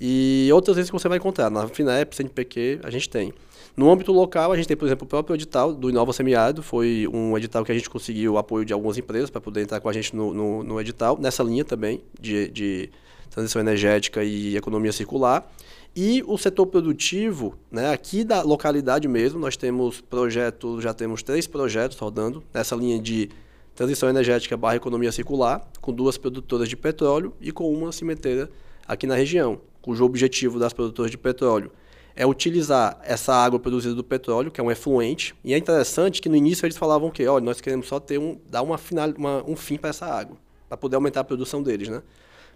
E 0.00 0.48
outras 0.52 0.76
vezes 0.76 0.88
que 0.88 0.96
você 0.96 1.08
vai 1.08 1.18
encontrar, 1.18 1.50
na 1.50 1.66
FINEP, 1.66 2.14
CNPq, 2.14 2.80
a 2.84 2.90
gente 2.90 3.08
tem. 3.10 3.34
No 3.76 3.90
âmbito 3.90 4.12
local, 4.12 4.52
a 4.52 4.56
gente 4.56 4.66
tem, 4.68 4.76
por 4.76 4.86
exemplo, 4.86 5.04
o 5.04 5.08
próprio 5.08 5.34
edital 5.34 5.74
do 5.74 5.90
Inova 5.90 6.12
Semiárido, 6.12 6.62
foi 6.62 7.06
um 7.12 7.36
edital 7.36 7.64
que 7.64 7.72
a 7.72 7.74
gente 7.74 7.90
conseguiu 7.90 8.34
o 8.34 8.38
apoio 8.38 8.64
de 8.64 8.72
algumas 8.72 8.96
empresas 8.96 9.30
para 9.30 9.40
poder 9.40 9.62
entrar 9.62 9.80
com 9.80 9.88
a 9.88 9.92
gente 9.92 10.14
no, 10.14 10.32
no, 10.32 10.62
no 10.62 10.80
edital, 10.80 11.18
nessa 11.20 11.42
linha 11.42 11.64
também 11.64 12.00
de, 12.18 12.48
de 12.48 12.90
transição 13.30 13.60
energética 13.60 14.22
e 14.22 14.56
economia 14.56 14.92
circular. 14.92 15.50
E 15.94 16.22
o 16.26 16.38
setor 16.38 16.66
produtivo, 16.66 17.56
né, 17.70 17.92
aqui 17.92 18.22
da 18.22 18.42
localidade 18.42 19.08
mesmo, 19.08 19.40
nós 19.40 19.56
temos 19.56 20.00
projetos, 20.00 20.82
já 20.82 20.94
temos 20.94 21.22
três 21.22 21.46
projetos 21.46 21.98
rodando 21.98 22.42
nessa 22.54 22.76
linha 22.76 22.98
de 22.98 23.28
transição 23.74 24.08
energética 24.08 24.56
barra 24.56 24.76
economia 24.76 25.10
circular, 25.10 25.68
com 25.80 25.92
duas 25.92 26.16
produtoras 26.16 26.68
de 26.68 26.76
petróleo 26.76 27.34
e 27.40 27.50
com 27.50 27.72
uma 27.72 27.90
cimenteira 27.90 28.48
aqui 28.86 29.06
na 29.06 29.14
região, 29.14 29.60
cujo 29.82 30.04
objetivo 30.04 30.58
das 30.58 30.72
produtoras 30.72 31.10
de 31.10 31.18
petróleo 31.18 31.72
é 32.14 32.26
utilizar 32.26 33.00
essa 33.02 33.32
água 33.32 33.58
produzida 33.58 33.94
do 33.94 34.04
petróleo, 34.04 34.50
que 34.50 34.60
é 34.60 34.64
um 34.64 34.70
efluente, 34.70 35.34
e 35.44 35.54
é 35.54 35.58
interessante 35.58 36.20
que 36.20 36.28
no 36.28 36.36
início 36.36 36.66
eles 36.66 36.76
falavam 36.76 37.10
que, 37.10 37.26
olha, 37.26 37.44
nós 37.44 37.60
queremos 37.60 37.86
só 37.88 37.98
ter 37.98 38.18
um, 38.18 38.38
dar 38.48 38.62
uma 38.62 38.76
final, 38.76 39.08
uma, 39.16 39.42
um 39.48 39.56
fim 39.56 39.76
para 39.76 39.90
essa 39.90 40.06
água, 40.06 40.36
para 40.68 40.76
poder 40.76 40.96
aumentar 40.96 41.20
a 41.20 41.24
produção 41.24 41.62
deles, 41.62 41.88
né? 41.88 42.02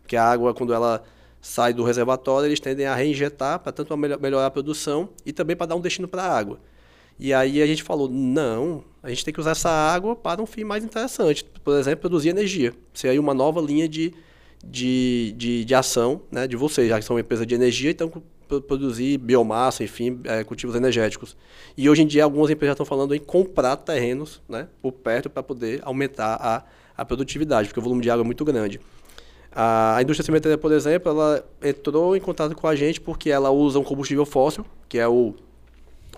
Porque 0.03 0.17
a 0.17 0.25
água, 0.25 0.53
quando 0.53 0.75
ela 0.75 1.03
sai 1.45 1.75
do 1.75 1.85
reservatório, 1.85 2.49
eles 2.49 2.59
tendem 2.59 2.87
a 2.87 2.95
reinjetar 2.95 3.59
para 3.59 3.71
tanto 3.71 3.95
melhorar 3.99 4.47
a 4.47 4.51
produção 4.51 5.11
e 5.27 5.33
também 5.33 5.55
para 5.55 5.67
dar 5.67 5.77
um 5.77 5.81
destino 5.81 6.09
para 6.09 6.23
a 6.23 6.39
água. 6.39 6.59
E 7.21 7.35
aí 7.35 7.61
a 7.61 7.67
gente 7.67 7.83
falou, 7.83 8.09
não, 8.09 8.83
a 9.03 9.11
gente 9.11 9.27
tem 9.27 9.35
que 9.35 9.39
usar 9.39 9.51
essa 9.51 9.69
água 9.69 10.17
para 10.17 10.41
um 10.41 10.47
fim 10.47 10.65
mais 10.65 10.83
interessante. 10.83 11.45
Por 11.63 11.79
exemplo, 11.79 12.01
produzir 12.01 12.31
energia. 12.31 12.73
Seria 12.95 13.21
uma 13.21 13.35
nova 13.35 13.61
linha 13.61 13.87
de, 13.87 14.15
de, 14.65 15.35
de, 15.37 15.67
de 15.67 15.75
ação 15.75 16.23
né, 16.33 16.49
de 16.49 16.57
vocês, 16.57 16.89
já 16.89 16.99
que 16.99 17.05
são 17.05 17.15
uma 17.15 17.21
empresa 17.21 17.45
de 17.45 17.55
energia, 17.55 17.91
então 17.91 18.11
produzir 18.67 19.19
biomassa, 19.19 19.85
enfim, 19.85 20.21
é, 20.25 20.43
cultivos 20.45 20.75
energéticos. 20.75 21.37
E 21.77 21.91
hoje 21.91 22.03
em 22.03 22.07
dia 22.07 22.25
algumas 22.25 22.49
empresas 22.49 22.73
estão 22.73 22.87
falando 22.87 23.15
em 23.15 23.21
comprar 23.21 23.77
terrenos 23.77 24.41
né, 24.49 24.67
por 24.81 24.93
perto 24.93 25.29
para 25.29 25.43
poder 25.43 25.83
aumentar 25.85 26.39
a, 26.41 26.65
a 26.97 27.05
produtividade, 27.05 27.69
porque 27.69 27.81
o 27.81 27.83
volume 27.83 28.01
de 28.01 28.11
água 28.11 28.23
é 28.23 28.27
muito 28.27 28.47
grande. 28.47 28.81
A 29.55 29.99
indústria 30.03 30.25
cimenteira, 30.25 30.59
por 30.59 30.73
exemplo, 30.73 31.11
ela 31.11 31.47
entrou 31.63 32.17
em 32.17 32.21
contato 32.21 32.57
com 32.57 32.67
a 32.67 32.75
gente 32.75 33.01
porque 33.01 33.31
ela 33.31 33.51
usa 33.51 33.79
um 33.79 33.85
combustível 33.85 34.27
fóssil, 34.27 34.67
que 34.89 34.99
é 34.99 35.07
o, 35.07 35.33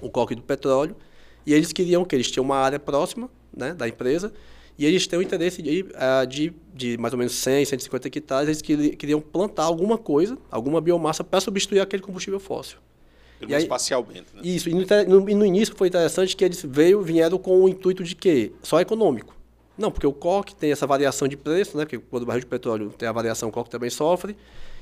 o 0.01 0.09
coque 0.09 0.35
do 0.35 0.41
petróleo, 0.41 0.97
e 1.45 1.53
eles 1.53 1.71
queriam 1.71 2.03
que 2.03 2.17
eles 2.17 2.31
tinham 2.31 2.45
uma 2.45 2.57
área 2.57 2.79
próxima 2.79 3.29
né, 3.55 3.75
da 3.75 3.87
empresa, 3.87 4.33
e 4.79 4.87
eles 4.87 5.07
têm 5.07 5.19
o 5.19 5.23
interesse 5.23 5.61
de, 5.61 5.87
de, 6.29 6.53
de 6.75 6.99
mais 6.99 7.13
ou 7.13 7.19
menos 7.19 7.35
100, 7.35 7.67
150 7.67 8.09
hectares, 8.09 8.49
eles 8.49 8.97
queriam 8.97 9.21
plantar 9.21 9.65
alguma 9.65 9.99
coisa, 9.99 10.39
alguma 10.51 10.81
biomassa 10.81 11.23
para 11.23 11.41
substituir 11.41 11.81
aquele 11.81 12.03
combustível 12.03 12.41
fóssil. 12.41 12.79
Pelo 13.39 13.51
menos 13.51 13.67
parcialmente. 13.67 14.27
Né? 14.35 14.41
Isso, 14.43 14.71
e 14.71 14.75
no, 14.75 14.87
no, 15.09 15.21
no, 15.21 15.45
início 15.45 15.75
foi 15.77 15.89
interessante 15.89 16.35
que 16.35 16.43
eles 16.43 16.63
veio, 16.67 17.03
vieram 17.03 17.37
com 17.37 17.63
o 17.63 17.69
intuito 17.69 18.03
de 18.03 18.15
quê? 18.15 18.53
Só 18.63 18.81
econômico. 18.81 19.36
Não, 19.77 19.91
porque 19.91 20.07
o 20.07 20.13
coque 20.13 20.55
tem 20.55 20.73
essa 20.73 20.87
variação 20.87 21.29
de 21.29 21.37
preço, 21.37 21.77
né? 21.77 21.85
Porque 21.85 21.99
quando 21.99 22.23
o 22.23 22.27
barril 22.27 22.41
de 22.41 22.47
petróleo 22.47 22.91
tem 22.97 23.09
a 23.09 23.13
variação, 23.13 23.49
o 23.49 23.53
coque 23.53 23.69
também 23.69 23.91
sofre. 23.91 24.37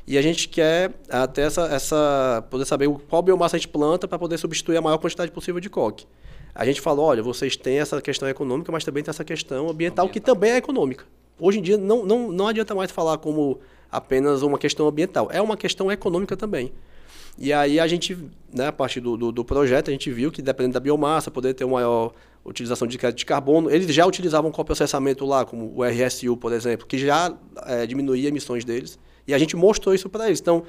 E 0.07 0.18
a 0.18 0.22
gente 0.22 0.48
quer 0.48 0.92
até 1.09 1.42
essa, 1.42 1.62
essa 1.66 2.46
poder 2.50 2.66
saber 2.66 2.88
qual 3.09 3.22
biomassa 3.22 3.57
a 3.57 3.59
gente 3.59 3.68
planta 3.68 4.07
para 4.07 4.18
poder 4.18 4.38
substituir 4.38 4.76
a 4.76 4.83
maior 4.83 4.98
quantidade 4.98 5.33
possível 5.33 5.61
de 5.61 5.70
coque. 5.70 6.07
A 6.54 6.64
gente 6.64 6.80
falou, 6.80 7.07
olha, 7.07 7.22
vocês 7.22 7.57
têm 7.57 7.78
essa 7.78 8.00
questão 8.00 8.28
econômica, 8.28 8.70
mas 8.70 8.85
também 8.85 9.02
tem 9.02 9.11
essa 9.11 9.24
questão 9.24 9.68
ambiental, 9.68 10.04
ambiental. 10.04 10.09
que 10.09 10.20
também 10.20 10.52
é 10.52 10.57
econômica. 10.59 11.04
Hoje 11.38 11.59
em 11.59 11.62
dia 11.62 11.76
não, 11.76 12.04
não, 12.04 12.30
não 12.30 12.46
adianta 12.46 12.74
mais 12.74 12.92
falar 12.92 13.18
como 13.18 13.59
apenas 13.90 14.42
uma 14.42 14.59
questão 14.59 14.87
ambiental, 14.87 15.28
é 15.33 15.40
uma 15.40 15.57
questão 15.57 15.90
econômica 15.90 16.37
também. 16.37 16.72
E 17.37 17.52
aí 17.52 17.80
a 17.80 17.87
gente, 17.87 18.16
né, 18.52 18.68
a 18.68 18.72
partir 18.72 19.00
do, 19.00 19.16
do, 19.16 19.33
do 19.33 19.44
projeto, 19.44 19.88
a 19.88 19.92
gente 19.92 20.11
viu 20.11 20.30
que 20.30 20.40
dependendo 20.40 20.74
da 20.74 20.80
biomassa, 20.80 21.30
poder 21.30 21.54
ter 21.54 21.64
uma 21.64 21.74
maior 21.74 22.12
utilização 22.44 22.87
de 22.87 22.98
crédito 22.98 23.18
de 23.18 23.26
carbono, 23.26 23.70
eles 23.70 23.92
já 23.94 24.07
utilizavam 24.07 24.50
coprocessamento 24.50 25.24
lá, 25.24 25.44
como 25.44 25.72
o 25.74 25.83
RSU, 25.83 26.37
por 26.37 26.52
exemplo, 26.52 26.87
que 26.87 26.98
já 26.98 27.35
é, 27.66 27.87
diminuía 27.87 28.28
emissões 28.28 28.64
deles. 28.64 28.98
E 29.26 29.33
a 29.33 29.38
gente 29.38 29.57
mostrou 29.57 29.94
isso 29.94 30.09
para 30.09 30.26
eles. 30.26 30.40
Então, 30.40 30.64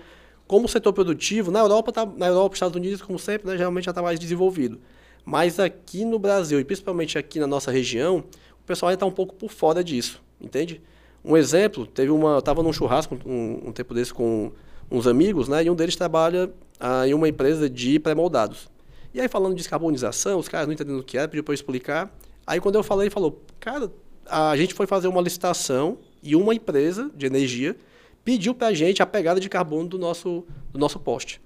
como 0.47 0.67
setor 0.67 0.93
produtivo, 0.93 1.51
na 1.51 1.59
Europa, 1.59 1.91
tá, 1.91 2.05
na 2.05 2.27
Europa, 2.27 2.55
Estados 2.55 2.75
Unidos, 2.75 3.01
como 3.01 3.19
sempre, 3.19 3.47
né, 3.47 3.57
geralmente 3.57 3.85
já 3.85 3.91
está 3.91 4.01
mais 4.01 4.19
desenvolvido. 4.19 4.79
Mas 5.25 5.59
aqui 5.59 6.05
no 6.05 6.19
Brasil, 6.19 6.59
e 6.59 6.63
principalmente 6.63 7.17
aqui 7.17 7.39
na 7.39 7.47
nossa 7.47 7.71
região, 7.71 8.23
o 8.59 8.63
pessoal 8.65 8.89
ainda 8.89 8.97
está 8.97 9.05
um 9.05 9.11
pouco 9.11 9.33
por 9.35 9.49
fora 9.49 9.83
disso, 9.83 10.21
entende? 10.39 10.81
Um 11.23 11.35
exemplo, 11.35 11.87
teve 11.87 12.11
uma, 12.11 12.33
eu 12.33 12.39
estava 12.39 12.61
num 12.61 12.71
churrasco 12.71 13.17
um, 13.25 13.69
um, 13.69 13.71
tempo 13.71 13.93
desse 13.95 14.13
com 14.13 14.51
uns 14.89 15.07
amigos, 15.07 15.47
né, 15.47 15.63
e 15.63 15.69
um 15.69 15.75
deles 15.75 15.95
trabalha 15.95 16.51
ah, 16.79 17.07
em 17.07 17.13
uma 17.13 17.27
empresa 17.27 17.67
de 17.67 17.99
pré-moldados. 17.99 18.69
E 19.15 19.21
aí 19.21 19.29
falando 19.29 19.53
de 19.53 19.59
descarbonização, 19.59 20.37
os 20.37 20.49
caras 20.49 20.67
não 20.67 20.73
entendendo 20.73 20.99
o 20.99 21.03
que 21.03 21.17
era, 21.17 21.25
pediu 21.25 21.41
para 21.41 21.53
eu 21.53 21.55
explicar. 21.55 22.13
Aí 22.45 22.59
quando 22.59 22.75
eu 22.75 22.83
falei, 22.83 23.05
ele 23.05 23.13
falou, 23.13 23.41
cara, 23.61 23.89
a 24.25 24.57
gente 24.57 24.73
foi 24.73 24.85
fazer 24.85 25.07
uma 25.07 25.21
licitação 25.21 25.99
e 26.21 26.35
uma 26.35 26.53
empresa 26.53 27.09
de 27.15 27.25
energia 27.25 27.77
pediu 28.25 28.53
para 28.53 28.67
a 28.67 28.73
gente 28.73 29.01
a 29.01 29.05
pegada 29.05 29.39
de 29.39 29.47
carbono 29.47 29.87
do 29.87 29.97
nosso, 29.97 30.45
do 30.69 30.77
nosso 30.77 30.99
poste. 30.99 31.39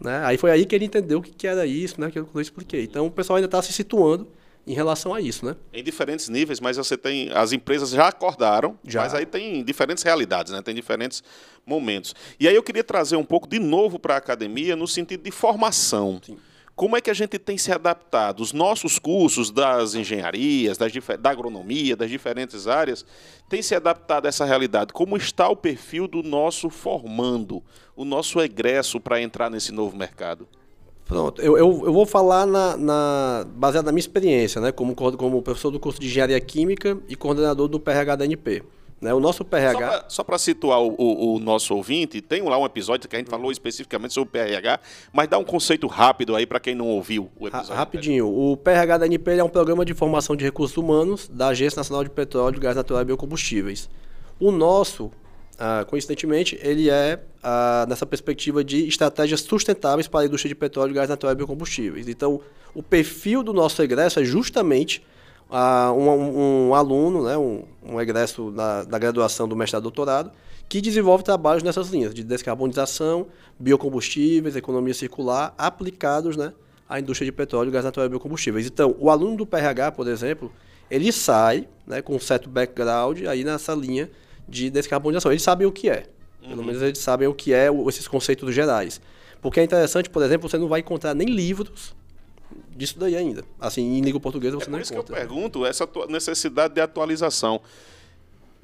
Né? 0.00 0.22
Aí 0.24 0.36
foi 0.36 0.50
aí 0.50 0.66
que 0.66 0.74
ele 0.74 0.86
entendeu 0.86 1.20
o 1.20 1.22
que, 1.22 1.30
que 1.30 1.46
era 1.46 1.64
isso, 1.64 2.00
né? 2.00 2.10
que 2.10 2.18
eu 2.18 2.28
expliquei. 2.40 2.82
Então 2.82 3.06
o 3.06 3.10
pessoal 3.12 3.36
ainda 3.36 3.46
está 3.46 3.62
se 3.62 3.72
situando 3.72 4.26
em 4.66 4.74
relação 4.74 5.14
a 5.14 5.20
isso, 5.20 5.46
né? 5.46 5.54
Em 5.72 5.84
diferentes 5.84 6.28
níveis, 6.28 6.58
mas 6.58 6.78
você 6.78 6.96
tem 6.96 7.30
as 7.32 7.52
empresas 7.52 7.90
já 7.90 8.08
acordaram, 8.08 8.76
já. 8.84 9.02
mas 9.02 9.14
aí 9.14 9.26
tem 9.26 9.62
diferentes 9.62 10.02
realidades, 10.02 10.52
né? 10.52 10.62
Tem 10.62 10.74
diferentes 10.74 11.22
momentos. 11.64 12.14
E 12.40 12.48
aí 12.48 12.54
eu 12.56 12.62
queria 12.62 12.82
trazer 12.82 13.14
um 13.16 13.24
pouco 13.24 13.46
de 13.46 13.58
novo 13.58 14.00
para 14.00 14.14
a 14.14 14.16
academia 14.16 14.74
no 14.74 14.88
sentido 14.88 15.22
de 15.22 15.30
formação. 15.30 16.18
Sim. 16.24 16.38
Como 16.76 16.96
é 16.96 17.00
que 17.00 17.10
a 17.10 17.14
gente 17.14 17.38
tem 17.38 17.56
se 17.56 17.70
adaptado? 17.70 18.40
Os 18.40 18.52
nossos 18.52 18.98
cursos 18.98 19.50
das 19.50 19.94
engenharias, 19.94 20.76
das, 20.76 20.92
da 21.20 21.30
agronomia, 21.30 21.94
das 21.94 22.10
diferentes 22.10 22.66
áreas, 22.66 23.06
têm 23.48 23.62
se 23.62 23.76
adaptado 23.76 24.26
a 24.26 24.28
essa 24.28 24.44
realidade? 24.44 24.92
Como 24.92 25.16
está 25.16 25.48
o 25.48 25.54
perfil 25.54 26.08
do 26.08 26.22
nosso 26.22 26.68
formando, 26.68 27.62
o 27.94 28.04
nosso 28.04 28.40
egresso 28.40 29.00
para 29.00 29.22
entrar 29.22 29.48
nesse 29.48 29.70
novo 29.70 29.96
mercado? 29.96 30.48
Pronto, 31.04 31.40
eu, 31.40 31.56
eu, 31.56 31.82
eu 31.84 31.92
vou 31.92 32.06
falar 32.06 32.46
na, 32.46 32.76
na, 32.76 33.46
baseado 33.54 33.84
na 33.84 33.92
minha 33.92 34.00
experiência, 34.00 34.60
né, 34.60 34.72
como, 34.72 34.94
como 34.94 35.42
professor 35.42 35.70
do 35.70 35.78
curso 35.78 36.00
de 36.00 36.06
Engenharia 36.06 36.40
Química 36.40 36.98
e 37.08 37.14
coordenador 37.14 37.68
do 37.68 37.78
PRH 37.78 38.16
da 38.16 38.24
NP. 38.24 38.64
Né? 39.04 39.12
O 39.12 39.20
nosso 39.20 39.44
PRH. 39.44 40.06
Só 40.08 40.24
para 40.24 40.38
situar 40.38 40.80
o, 40.80 40.94
o, 40.96 41.34
o, 41.34 41.38
nosso 41.38 41.76
ouvinte, 41.76 42.22
tem 42.22 42.40
lá 42.40 42.56
um 42.56 42.64
episódio 42.64 43.06
que 43.06 43.14
a 43.14 43.18
gente 43.18 43.28
falou 43.28 43.52
especificamente 43.52 44.14
sobre 44.14 44.30
o 44.30 44.32
PRH, 44.32 44.80
mas 45.12 45.28
dá 45.28 45.36
um 45.36 45.44
conceito 45.44 45.86
rápido 45.86 46.34
aí 46.34 46.46
para 46.46 46.58
quem 46.58 46.74
não 46.74 46.88
ouviu 46.88 47.30
o 47.38 47.46
episódio. 47.46 47.74
Rapidinho. 47.74 48.26
O 48.26 48.56
PRH 48.56 48.96
da 48.96 49.06
NP 49.06 49.32
é 49.32 49.44
um 49.44 49.48
programa 49.50 49.84
de 49.84 49.92
formação 49.92 50.34
de 50.34 50.42
recursos 50.42 50.74
humanos 50.78 51.28
da 51.28 51.48
Agência 51.48 51.76
Nacional 51.76 52.02
de 52.02 52.08
Petróleo, 52.08 52.58
Gás 52.58 52.74
Natural 52.74 53.02
e 53.02 53.04
Biocombustíveis. 53.04 53.90
O 54.40 54.50
nosso, 54.50 55.10
ah, 55.58 55.84
coincidentemente, 55.86 56.58
ele 56.62 56.88
é 56.88 57.20
ah, 57.42 57.84
nessa 57.86 58.06
perspectiva 58.06 58.64
de 58.64 58.88
estratégias 58.88 59.42
sustentáveis 59.42 60.08
para 60.08 60.20
a 60.20 60.24
indústria 60.24 60.48
de 60.48 60.54
petróleo, 60.54 60.94
gás 60.94 61.10
natural 61.10 61.34
e 61.34 61.36
biocombustíveis. 61.36 62.08
Então, 62.08 62.40
o 62.74 62.82
perfil 62.82 63.42
do 63.42 63.52
nosso 63.52 63.82
egresso 63.82 64.18
é 64.18 64.24
justamente 64.24 65.04
uh, 65.50 65.92
um, 65.92 66.68
um, 66.68 66.74
aluno, 66.74 67.24
né, 67.24 67.36
um, 67.36 67.64
um 67.82 68.00
egresso 68.00 68.50
da, 68.50 68.84
da 68.84 68.98
graduação 68.98 69.46
do 69.46 69.56
mestrado 69.56 69.82
e 69.82 69.84
doutorado, 69.84 70.30
que 70.68 70.80
desenvolve 70.80 71.22
trabalhos 71.22 71.62
nessas 71.62 71.88
linhas 71.88 72.14
de 72.14 72.24
descarbonização, 72.24 73.26
biocombustíveis, 73.58 74.56
economia 74.56 74.94
circular, 74.94 75.54
aplicados 75.56 76.36
né, 76.36 76.52
à 76.88 76.98
indústria 76.98 77.26
de 77.26 77.32
petróleo, 77.32 77.70
gás 77.70 77.84
natural 77.84 78.06
e 78.06 78.10
biocombustíveis. 78.10 78.66
Então, 78.66 78.94
o 78.98 79.10
aluno 79.10 79.36
do 79.36 79.46
PRH, 79.46 79.92
por 79.92 80.08
exemplo, 80.08 80.50
ele 80.90 81.12
sai 81.12 81.68
né, 81.86 82.02
com 82.02 82.14
um 82.14 82.20
certo 82.20 82.48
background 82.48 83.22
aí 83.26 83.44
nessa 83.44 83.74
linha 83.74 84.10
de 84.48 84.70
descarbonização. 84.70 85.32
Eles 85.32 85.42
sabem 85.42 85.66
o 85.66 85.72
que 85.72 85.88
é. 85.88 86.06
Pelo 86.42 86.60
uhum. 86.60 86.66
menos 86.66 86.82
eles 86.82 86.98
sabem 86.98 87.26
o 87.26 87.34
que 87.34 87.54
é 87.54 87.68
esses 87.88 88.06
conceitos 88.06 88.54
gerais. 88.54 89.00
Porque 89.40 89.60
é 89.60 89.62
interessante, 89.62 90.10
por 90.10 90.22
exemplo, 90.22 90.48
você 90.48 90.58
não 90.58 90.68
vai 90.68 90.80
encontrar 90.80 91.14
nem 91.14 91.28
livros 91.28 91.94
disso 92.76 92.98
daí 92.98 93.16
ainda. 93.16 93.44
Assim, 93.58 93.82
em 93.82 94.00
língua 94.00 94.20
portuguesa 94.20 94.56
você 94.56 94.68
é 94.68 94.70
não 94.70 94.78
encontra. 94.78 94.96
Por 94.96 95.02
isso 95.02 95.06
que 95.06 95.12
eu 95.12 95.16
pergunto 95.16 95.66
essa 95.66 95.88
necessidade 96.08 96.74
de 96.74 96.80
atualização. 96.80 97.60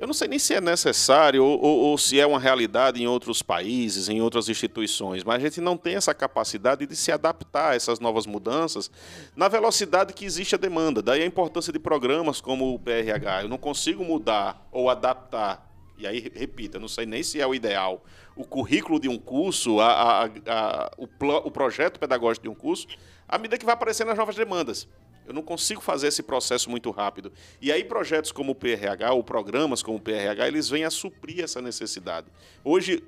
Eu 0.01 0.07
não 0.07 0.15
sei 0.15 0.29
nem 0.29 0.39
se 0.39 0.55
é 0.55 0.63
necessário 0.63 1.45
ou, 1.45 1.63
ou, 1.63 1.79
ou, 1.81 1.99
se 1.99 2.19
é 2.19 2.27
uma 2.27 2.41
realidade 2.41 3.03
em 3.03 3.07
outros 3.07 3.43
países, 3.43 4.09
em 4.09 4.23
outras 4.23 4.49
instituições, 4.49 5.23
mas 5.23 5.37
a 5.37 5.39
gente 5.39 5.61
não 5.61 5.77
tem 5.77 5.95
essa 5.95 6.15
capacidade 6.15 6.87
de 6.87 6.97
se 6.97 7.13
adaptar 7.13 7.73
a 7.73 7.75
essas 7.75 8.01
novas 8.01 8.25
mudanças 8.25 8.91
na 9.37 9.47
velocidade 9.47 10.15
que 10.15 10.25
existe 10.25 10.55
a 10.55 10.59
demanda. 10.59 11.03
Daí 11.03 11.23
a 11.23 11.27
importância 11.27 11.71
de 11.71 11.79
programas 11.79 12.41
como 12.41 12.75
o 12.75 12.79
PRH. 12.79 13.43
Eu 13.43 13.51
não 13.51 13.59
consigo 13.59 14.03
mudar 14.03 14.67
ou 14.73 14.89
adaptar, 14.89 15.70
e 16.01 16.07
aí, 16.07 16.33
repita, 16.35 16.79
não 16.79 16.89
sei 16.89 17.05
nem 17.05 17.23
se 17.23 17.41
é 17.41 17.47
o 17.47 17.55
ideal, 17.55 18.03
o 18.35 18.45
currículo 18.45 18.99
de 18.99 19.09
um 19.09 19.19
curso, 19.19 19.81
a, 19.81 20.25
a, 20.25 20.25
a, 20.25 20.91
o, 20.97 21.05
o 21.05 21.51
projeto 21.51 22.01
pedagógico 22.01 22.45
de 22.45 22.49
um 22.49 22.55
curso, 22.55 22.87
à 23.29 23.37
medida 23.37 23.59
que 23.59 23.67
vai 23.67 23.75
aparecendo 23.75 24.11
as 24.11 24.17
novas 24.17 24.35
demandas. 24.35 24.89
Eu 25.27 25.35
não 25.35 25.43
consigo 25.43 25.81
fazer 25.81 26.09
esse 26.09 26.23
processo 26.23 26.71
muito 26.71 26.91
rápido. 26.91 27.31
E 27.61 27.71
aí 27.71 27.85
projetos 27.85 28.33
como 28.33 28.53
o 28.53 28.55
PRH, 28.55 29.13
ou 29.13 29.23
programas 29.23 29.83
como 29.83 29.99
o 29.99 30.01
PRH, 30.01 30.49
eles 30.49 30.69
vêm 30.69 30.85
a 30.85 30.91
suprir 30.91 31.45
essa 31.45 31.61
necessidade. 31.61 32.27
Hoje, 32.65 33.05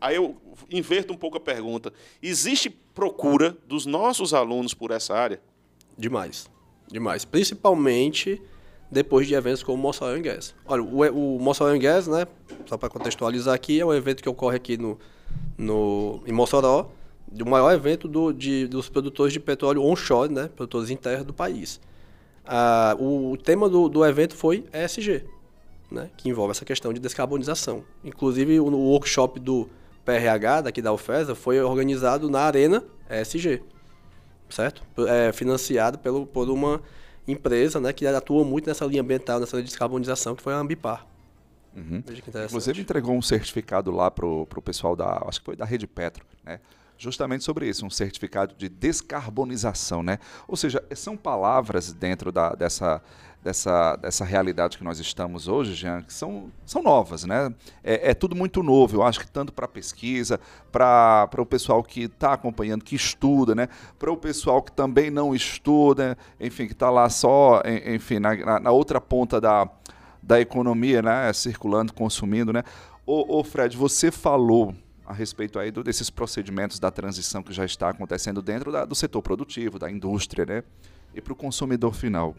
aí 0.00 0.16
eu 0.16 0.36
inverto 0.70 1.12
um 1.12 1.16
pouco 1.16 1.38
a 1.38 1.40
pergunta. 1.40 1.92
Existe 2.22 2.68
procura 2.68 3.56
dos 3.66 3.86
nossos 3.86 4.34
alunos 4.34 4.74
por 4.74 4.90
essa 4.90 5.14
área? 5.14 5.40
Demais. 5.96 6.48
Demais. 6.88 7.24
Principalmente 7.24 8.40
depois 8.94 9.26
de 9.26 9.34
eventos 9.34 9.62
como 9.62 9.76
o 9.76 9.80
Mossoró 9.80 10.18
Gas. 10.20 10.54
Olha, 10.64 10.82
o, 10.82 11.36
o 11.36 11.38
Mossoró 11.40 11.76
Gas, 11.76 12.06
né, 12.06 12.26
só 12.64 12.78
para 12.78 12.88
contextualizar 12.88 13.52
aqui, 13.52 13.80
é 13.80 13.84
um 13.84 13.92
evento 13.92 14.22
que 14.22 14.28
ocorre 14.28 14.56
aqui 14.56 14.78
no, 14.78 14.96
no, 15.58 16.22
em 16.24 16.32
Mossoró, 16.32 16.90
o 17.28 17.48
maior 17.48 17.72
evento 17.72 18.06
do, 18.06 18.32
de, 18.32 18.68
dos 18.68 18.88
produtores 18.88 19.32
de 19.32 19.40
petróleo 19.40 19.82
onshore, 19.82 20.32
né, 20.32 20.48
produtores 20.54 20.90
em 20.90 20.96
terra 20.96 21.24
do 21.24 21.34
país. 21.34 21.80
Ah, 22.46 22.94
o, 22.98 23.32
o, 23.32 23.36
tema 23.36 23.68
do, 23.68 23.88
do 23.88 24.04
evento 24.06 24.36
foi 24.36 24.64
ESG, 24.72 25.24
né, 25.90 26.08
que 26.16 26.28
envolve 26.28 26.52
essa 26.52 26.64
questão 26.64 26.92
de 26.92 27.00
descarbonização. 27.00 27.82
Inclusive, 28.04 28.60
o, 28.60 28.66
o 28.66 28.90
workshop 28.90 29.40
do 29.40 29.68
PRH, 30.04 30.60
daqui 30.62 30.80
da 30.80 30.92
UFESA, 30.92 31.34
foi 31.34 31.60
organizado 31.60 32.30
na 32.30 32.42
Arena 32.42 32.84
ESG, 33.10 33.60
certo? 34.48 34.84
É, 35.08 35.32
financiado 35.32 35.98
pelo, 35.98 36.24
por 36.24 36.48
uma 36.48 36.80
empresa 37.26 37.80
né, 37.80 37.92
que 37.92 38.06
atua 38.06 38.44
muito 38.44 38.66
nessa 38.66 38.84
linha 38.84 39.02
ambiental, 39.02 39.40
nessa 39.40 39.56
linha 39.56 39.64
de 39.64 39.70
descarbonização, 39.70 40.34
que 40.34 40.42
foi 40.42 40.52
a 40.52 40.58
Ambipar. 40.58 41.06
Uhum. 41.76 42.02
Inclusive 42.44 42.80
entregou 42.80 43.16
um 43.16 43.22
certificado 43.22 43.90
lá 43.90 44.10
para 44.10 44.26
o 44.26 44.46
pessoal 44.62 44.94
da, 44.94 45.24
acho 45.26 45.40
que 45.40 45.46
foi 45.46 45.56
da 45.56 45.64
Rede 45.64 45.86
Petro, 45.86 46.24
né? 46.44 46.60
justamente 46.96 47.44
sobre 47.44 47.68
isso, 47.68 47.84
um 47.84 47.90
certificado 47.90 48.54
de 48.56 48.68
descarbonização, 48.68 50.02
né? 50.02 50.18
Ou 50.46 50.56
seja, 50.56 50.82
são 50.94 51.16
palavras 51.16 51.92
dentro 51.92 52.30
da, 52.30 52.50
dessa, 52.50 53.02
dessa, 53.44 53.94
dessa 53.96 54.24
realidade 54.24 54.78
que 54.78 54.82
nós 54.82 54.98
estamos 54.98 55.46
hoje, 55.46 55.74
Jean, 55.74 56.00
que 56.00 56.14
são, 56.14 56.50
são 56.64 56.82
novas, 56.82 57.24
né? 57.24 57.54
É, 57.84 58.10
é 58.10 58.14
tudo 58.14 58.34
muito 58.34 58.62
novo, 58.62 58.96
eu 58.96 59.02
acho 59.02 59.20
que 59.20 59.30
tanto 59.30 59.52
para 59.52 59.68
pesquisa, 59.68 60.40
para 60.72 61.28
o 61.36 61.44
pessoal 61.44 61.82
que 61.82 62.04
está 62.04 62.32
acompanhando, 62.32 62.82
que 62.82 62.96
estuda, 62.96 63.54
né? 63.54 63.68
Para 63.98 64.10
o 64.10 64.16
pessoal 64.16 64.62
que 64.62 64.72
também 64.72 65.10
não 65.10 65.34
estuda, 65.34 66.16
enfim, 66.40 66.66
que 66.66 66.72
está 66.72 66.88
lá 66.88 67.10
só, 67.10 67.62
enfim, 67.86 68.18
na, 68.18 68.58
na 68.58 68.70
outra 68.70 68.98
ponta 68.98 69.38
da, 69.38 69.68
da 70.22 70.40
economia, 70.40 71.02
né? 71.02 71.30
Circulando, 71.34 71.92
consumindo, 71.92 72.50
né? 72.50 72.62
Ô, 73.04 73.40
ô 73.40 73.44
Fred, 73.44 73.76
você 73.76 74.10
falou 74.10 74.74
a 75.04 75.12
respeito 75.12 75.58
aí 75.58 75.70
do, 75.70 75.84
desses 75.84 76.08
procedimentos 76.08 76.78
da 76.78 76.90
transição 76.90 77.42
que 77.42 77.52
já 77.52 77.66
está 77.66 77.90
acontecendo 77.90 78.40
dentro 78.40 78.72
da, 78.72 78.86
do 78.86 78.94
setor 78.94 79.20
produtivo, 79.20 79.78
da 79.78 79.90
indústria, 79.90 80.46
né? 80.46 80.64
E 81.14 81.20
para 81.20 81.34
o 81.34 81.36
consumidor 81.36 81.94
final. 81.94 82.34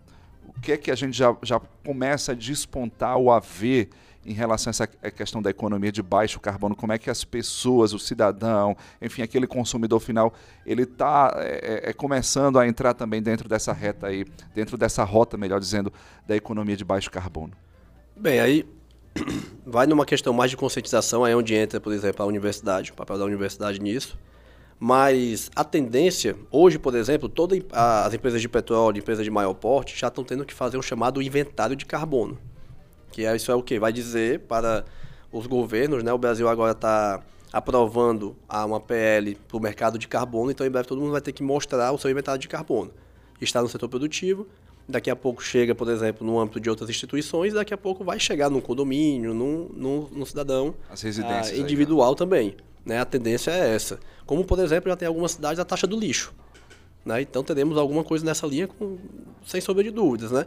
O 0.47 0.59
que 0.59 0.71
é 0.71 0.77
que 0.77 0.91
a 0.91 0.95
gente 0.95 1.17
já, 1.17 1.35
já 1.41 1.59
começa 1.83 2.31
a 2.31 2.35
despontar 2.35 3.17
ou 3.17 3.31
a 3.31 3.39
ver 3.39 3.89
em 4.25 4.33
relação 4.33 4.69
a 4.69 4.71
essa 4.71 4.87
questão 4.87 5.41
da 5.41 5.49
economia 5.49 5.91
de 5.91 6.01
baixo 6.01 6.39
carbono? 6.39 6.75
Como 6.75 6.91
é 6.91 6.97
que 6.97 7.09
as 7.09 7.23
pessoas, 7.23 7.93
o 7.93 7.99
cidadão, 7.99 8.75
enfim, 9.01 9.21
aquele 9.21 9.45
consumidor 9.45 9.99
final, 9.99 10.33
ele 10.65 10.83
está 10.83 11.33
é, 11.37 11.83
é, 11.85 11.89
é, 11.89 11.93
começando 11.93 12.57
a 12.57 12.67
entrar 12.67 12.93
também 12.93 13.21
dentro 13.21 13.47
dessa 13.47 13.71
reta 13.71 14.07
aí, 14.07 14.25
dentro 14.53 14.77
dessa 14.77 15.03
rota, 15.03 15.37
melhor 15.37 15.59
dizendo, 15.59 15.93
da 16.27 16.35
economia 16.35 16.75
de 16.75 16.83
baixo 16.83 17.11
carbono? 17.11 17.53
Bem, 18.15 18.39
aí 18.39 18.65
vai 19.65 19.85
numa 19.85 20.05
questão 20.05 20.33
mais 20.33 20.51
de 20.51 20.57
conscientização, 20.57 21.23
aí 21.23 21.33
é 21.33 21.35
onde 21.35 21.53
entra, 21.53 21.79
por 21.79 21.93
exemplo, 21.93 22.23
a 22.23 22.25
universidade, 22.25 22.91
o 22.91 22.95
papel 22.95 23.17
da 23.17 23.25
universidade 23.25 23.79
nisso. 23.79 24.17
Mas 24.79 25.49
a 25.55 25.63
tendência, 25.63 26.35
hoje, 26.51 26.77
por 26.77 26.93
exemplo, 26.95 27.29
todas 27.29 27.59
as 27.71 28.13
empresas 28.13 28.41
de 28.41 28.49
petróleo, 28.49 28.99
empresas 28.99 29.23
de 29.23 29.31
maior 29.31 29.53
porte, 29.53 29.97
já 29.97 30.07
estão 30.07 30.23
tendo 30.23 30.45
que 30.45 30.53
fazer 30.53 30.77
um 30.77 30.81
chamado 30.81 31.21
inventário 31.21 31.75
de 31.75 31.85
carbono. 31.85 32.37
Que 33.11 33.25
é, 33.25 33.35
isso 33.35 33.51
é 33.51 33.55
o 33.55 33.63
que? 33.63 33.79
Vai 33.79 33.93
dizer 33.93 34.41
para 34.41 34.83
os 35.31 35.47
governos, 35.47 36.03
né? 36.03 36.11
O 36.11 36.17
Brasil 36.17 36.47
agora 36.49 36.73
está 36.73 37.23
aprovando 37.51 38.35
uma 38.49 38.81
PL 38.81 39.35
para 39.47 39.57
o 39.57 39.61
mercado 39.61 39.97
de 39.97 40.09
carbono, 40.09 40.51
então 40.51 40.67
em 40.67 40.69
breve 40.69 40.87
todo 40.87 40.99
mundo 40.99 41.11
vai 41.11 41.21
ter 41.21 41.31
que 41.31 41.41
mostrar 41.41 41.93
o 41.93 41.97
seu 41.97 42.11
inventário 42.11 42.39
de 42.39 42.49
carbono. 42.49 42.91
Está 43.39 43.61
no 43.61 43.69
setor 43.69 43.87
produtivo, 43.87 44.45
daqui 44.87 45.09
a 45.09 45.15
pouco 45.15 45.41
chega, 45.41 45.73
por 45.73 45.89
exemplo, 45.89 46.27
no 46.27 46.37
âmbito 46.37 46.59
de 46.59 46.69
outras 46.69 46.89
instituições, 46.89 47.53
daqui 47.53 47.73
a 47.73 47.77
pouco 47.77 48.03
vai 48.03 48.19
chegar 48.19 48.49
num 48.49 48.59
condomínio, 48.59 49.33
num, 49.33 49.69
num, 49.73 50.07
num 50.11 50.25
cidadão 50.25 50.75
ah, 50.89 50.95
aí, 51.45 51.61
individual 51.61 52.13
também. 52.13 52.55
Né? 52.85 52.99
A 52.99 53.05
tendência 53.05 53.51
é 53.51 53.73
essa. 53.73 53.99
Como, 54.25 54.45
por 54.45 54.59
exemplo, 54.59 54.89
já 54.89 54.95
tem 54.95 55.07
algumas 55.07 55.31
cidades 55.31 55.59
a 55.59 55.65
taxa 55.65 55.87
do 55.87 55.99
lixo. 55.99 56.33
Né? 57.03 57.21
Então 57.21 57.43
teremos 57.43 57.77
alguma 57.77 58.03
coisa 58.03 58.23
nessa 58.23 58.45
linha, 58.45 58.67
com, 58.67 58.97
sem 59.45 59.59
sombra 59.59 59.83
de 59.83 59.91
dúvidas. 59.91 60.31
Né? 60.31 60.45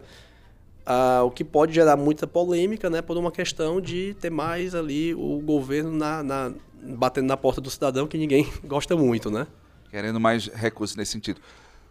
Ah, 0.87 1.23
o 1.25 1.31
que 1.31 1.45
pode 1.45 1.75
gerar 1.75 1.97
muita 1.97 2.27
polêmica 2.27 2.89
né, 2.89 3.03
por 3.03 3.17
uma 3.17 3.33
questão 3.33 3.81
de 3.81 4.15
ter 4.21 4.31
mais 4.31 4.75
ali 4.75 5.15
o 5.15 5.41
governo 5.41 5.91
na, 5.91 6.23
na, 6.23 6.53
batendo 6.97 7.27
na 7.27 7.37
porta 7.37 7.61
do 7.61 7.71
cidadão, 7.71 8.07
que 8.07 8.17
ninguém 8.17 8.49
gosta 8.65 8.97
muito. 8.97 9.31
Né? 9.31 9.47
Querendo 9.91 10.21
mais 10.21 10.47
recursos 10.47 10.97
nesse 10.97 11.13
sentido. 11.13 11.41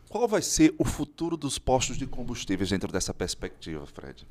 Qual 0.10 0.26
vai 0.28 0.42
ser 0.42 0.74
o 0.78 0.86
futuro 0.86 1.36
dos 1.36 1.60
postos 1.60 1.98
de 1.98 2.08
combustíveis 2.08 2.70
dentro 2.70 2.90
dessa 2.92 3.14
perspectiva, 3.14 3.86
Fred? 3.86 4.26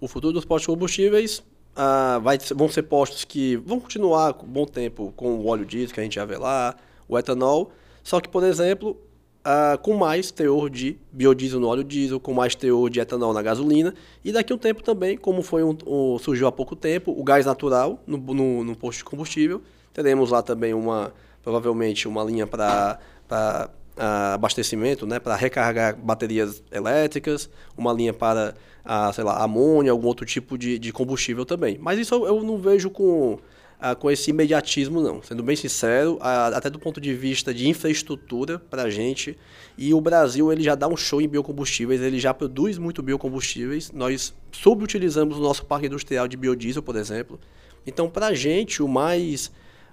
O 0.00 0.08
futuro 0.08 0.32
dos 0.32 0.44
postos 0.44 0.62
de 0.62 0.74
combustíveis 0.74 1.42
ah, 1.74 2.18
vai, 2.22 2.38
vão 2.54 2.68
ser 2.68 2.82
postos 2.82 3.24
que 3.24 3.56
vão 3.56 3.80
continuar 3.80 4.34
com 4.34 4.46
bom 4.46 4.64
tempo 4.64 5.12
com 5.16 5.36
o 5.36 5.46
óleo 5.46 5.64
diesel 5.64 5.94
que 5.94 6.00
a 6.00 6.02
gente 6.02 6.16
já 6.16 6.24
vê 6.24 6.36
lá, 6.36 6.76
o 7.08 7.18
etanol, 7.18 7.70
só 8.02 8.20
que, 8.20 8.28
por 8.28 8.42
exemplo, 8.44 8.96
ah, 9.44 9.78
com 9.80 9.94
mais 9.94 10.30
teor 10.30 10.68
de 10.68 10.98
biodiesel 11.12 11.60
no 11.60 11.68
óleo 11.68 11.84
diesel, 11.84 12.20
com 12.20 12.34
mais 12.34 12.54
teor 12.54 12.90
de 12.90 13.00
etanol 13.00 13.32
na 13.32 13.42
gasolina, 13.42 13.94
e 14.24 14.32
daqui 14.32 14.52
a 14.52 14.56
um 14.56 14.58
tempo 14.58 14.82
também, 14.82 15.16
como 15.16 15.42
foi 15.42 15.62
um, 15.62 15.76
um, 15.86 16.18
surgiu 16.18 16.46
há 16.46 16.52
pouco 16.52 16.76
tempo, 16.76 17.14
o 17.16 17.22
gás 17.22 17.46
natural 17.46 18.02
no, 18.06 18.18
no, 18.18 18.64
no 18.64 18.76
posto 18.76 18.98
de 18.98 19.04
combustível, 19.04 19.62
teremos 19.92 20.30
lá 20.30 20.42
também 20.42 20.74
uma, 20.74 21.12
provavelmente 21.42 22.06
uma 22.06 22.22
linha 22.22 22.46
para 22.46 22.98
uh, 23.98 24.34
abastecimento, 24.34 25.06
né, 25.06 25.18
para 25.18 25.34
recarregar 25.36 25.96
baterias 25.96 26.62
elétricas, 26.70 27.50
uma 27.76 27.92
linha 27.92 28.12
para, 28.12 28.54
uh, 28.84 29.12
sei 29.12 29.24
lá, 29.24 29.42
amônia, 29.42 29.90
algum 29.90 30.06
outro 30.06 30.24
tipo 30.24 30.56
de, 30.56 30.78
de 30.78 30.92
combustível 30.92 31.44
também. 31.44 31.76
Mas 31.80 31.98
isso 31.98 32.14
eu 32.14 32.42
não 32.42 32.56
vejo 32.58 32.88
com, 32.88 33.34
uh, 33.34 33.96
com 33.98 34.10
esse 34.10 34.30
imediatismo, 34.30 35.00
não. 35.00 35.22
Sendo 35.22 35.42
bem 35.42 35.56
sincero, 35.56 36.18
até 36.20 36.70
do 36.70 36.78
ponto 36.78 37.00
de 37.00 37.12
vista 37.12 37.52
de 37.52 37.68
infraestrutura 37.68 38.58
para 38.58 38.84
a 38.84 38.90
gente, 38.90 39.36
e 39.76 39.92
o 39.92 40.00
Brasil 40.00 40.52
ele 40.52 40.62
já 40.62 40.74
dá 40.74 40.88
um 40.88 40.96
show 40.96 41.20
em 41.20 41.28
biocombustíveis, 41.28 42.00
ele 42.00 42.18
já 42.18 42.32
produz 42.32 42.78
muito 42.78 43.02
biocombustíveis, 43.02 43.90
nós 43.92 44.32
subutilizamos 44.52 45.36
o 45.36 45.40
nosso 45.40 45.66
parque 45.66 45.86
industrial 45.86 46.26
de 46.28 46.36
biodiesel, 46.36 46.82
por 46.82 46.96
exemplo. 46.96 47.38
Então, 47.86 48.08
para 48.08 48.28
a 48.28 48.34
gente, 48.34 48.82
o 48.82 48.88
mais 48.88 49.50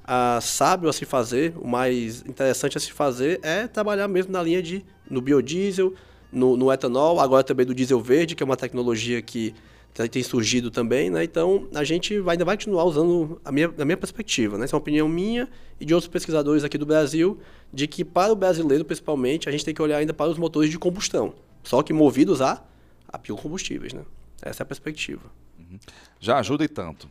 a, 0.08 0.40
sábio 0.40 0.88
a 0.88 0.94
se 0.94 1.04
fazer, 1.04 1.54
o 1.58 1.68
mais 1.68 2.22
interessante 2.22 2.78
a 2.78 2.80
se 2.80 2.92
fazer 2.92 3.40
é 3.42 3.68
trabalhar 3.68 4.08
mesmo 4.08 4.32
na 4.32 4.42
linha 4.42 4.62
de 4.62 4.86
no 5.10 5.20
biodiesel, 5.20 5.94
no, 6.32 6.56
no 6.56 6.72
etanol, 6.72 7.20
agora 7.20 7.44
também 7.44 7.66
do 7.66 7.74
diesel 7.74 8.00
verde, 8.00 8.36
que 8.36 8.44
é 8.44 8.46
uma 8.46 8.56
tecnologia 8.56 9.22
que 9.22 9.54
tem 10.12 10.22
surgido 10.22 10.70
também, 10.70 11.10
né? 11.10 11.24
Então 11.24 11.68
a 11.74 11.84
gente 11.84 12.20
vai, 12.20 12.34
ainda 12.34 12.44
vai 12.44 12.58
continuar 12.58 12.84
usando 12.84 13.40
a 13.46 13.52
minha, 13.52 13.74
a 13.78 13.86
minha 13.86 13.98
perspectiva, 13.98 14.58
né? 14.58 14.66
Essa 14.66 14.76
é 14.76 14.78
uma 14.78 14.82
opinião 14.82 15.08
minha 15.08 15.50
e 15.80 15.86
de 15.86 15.94
outros 15.94 16.12
pesquisadores 16.12 16.64
aqui 16.64 16.78
do 16.78 16.86
Brasil, 16.86 17.40
de 17.74 17.88
que 17.88 18.04
para 18.04 18.32
o 18.32 18.36
brasileiro 18.36 18.84
principalmente 18.84 19.48
a 19.50 19.52
gente 19.52 19.64
tem 19.64 19.74
que 19.74 19.82
olhar 19.82 19.98
ainda 19.98 20.14
para 20.14 20.30
os 20.30 20.38
motores 20.38 20.70
de 20.70 20.78
combustão, 20.78 21.34
só 21.64 21.82
que 21.82 21.94
movidos 21.94 22.42
a, 22.42 22.62
a 23.08 23.18
biocombustíveis, 23.18 23.94
né? 23.94 24.04
Essa 24.42 24.62
é 24.62 24.64
a 24.64 24.68
perspectiva. 24.68 25.24
Uhum. 25.58 25.80
Já 26.20 26.38
ajuda 26.40 26.66
e 26.66 26.68
tanto 26.68 27.10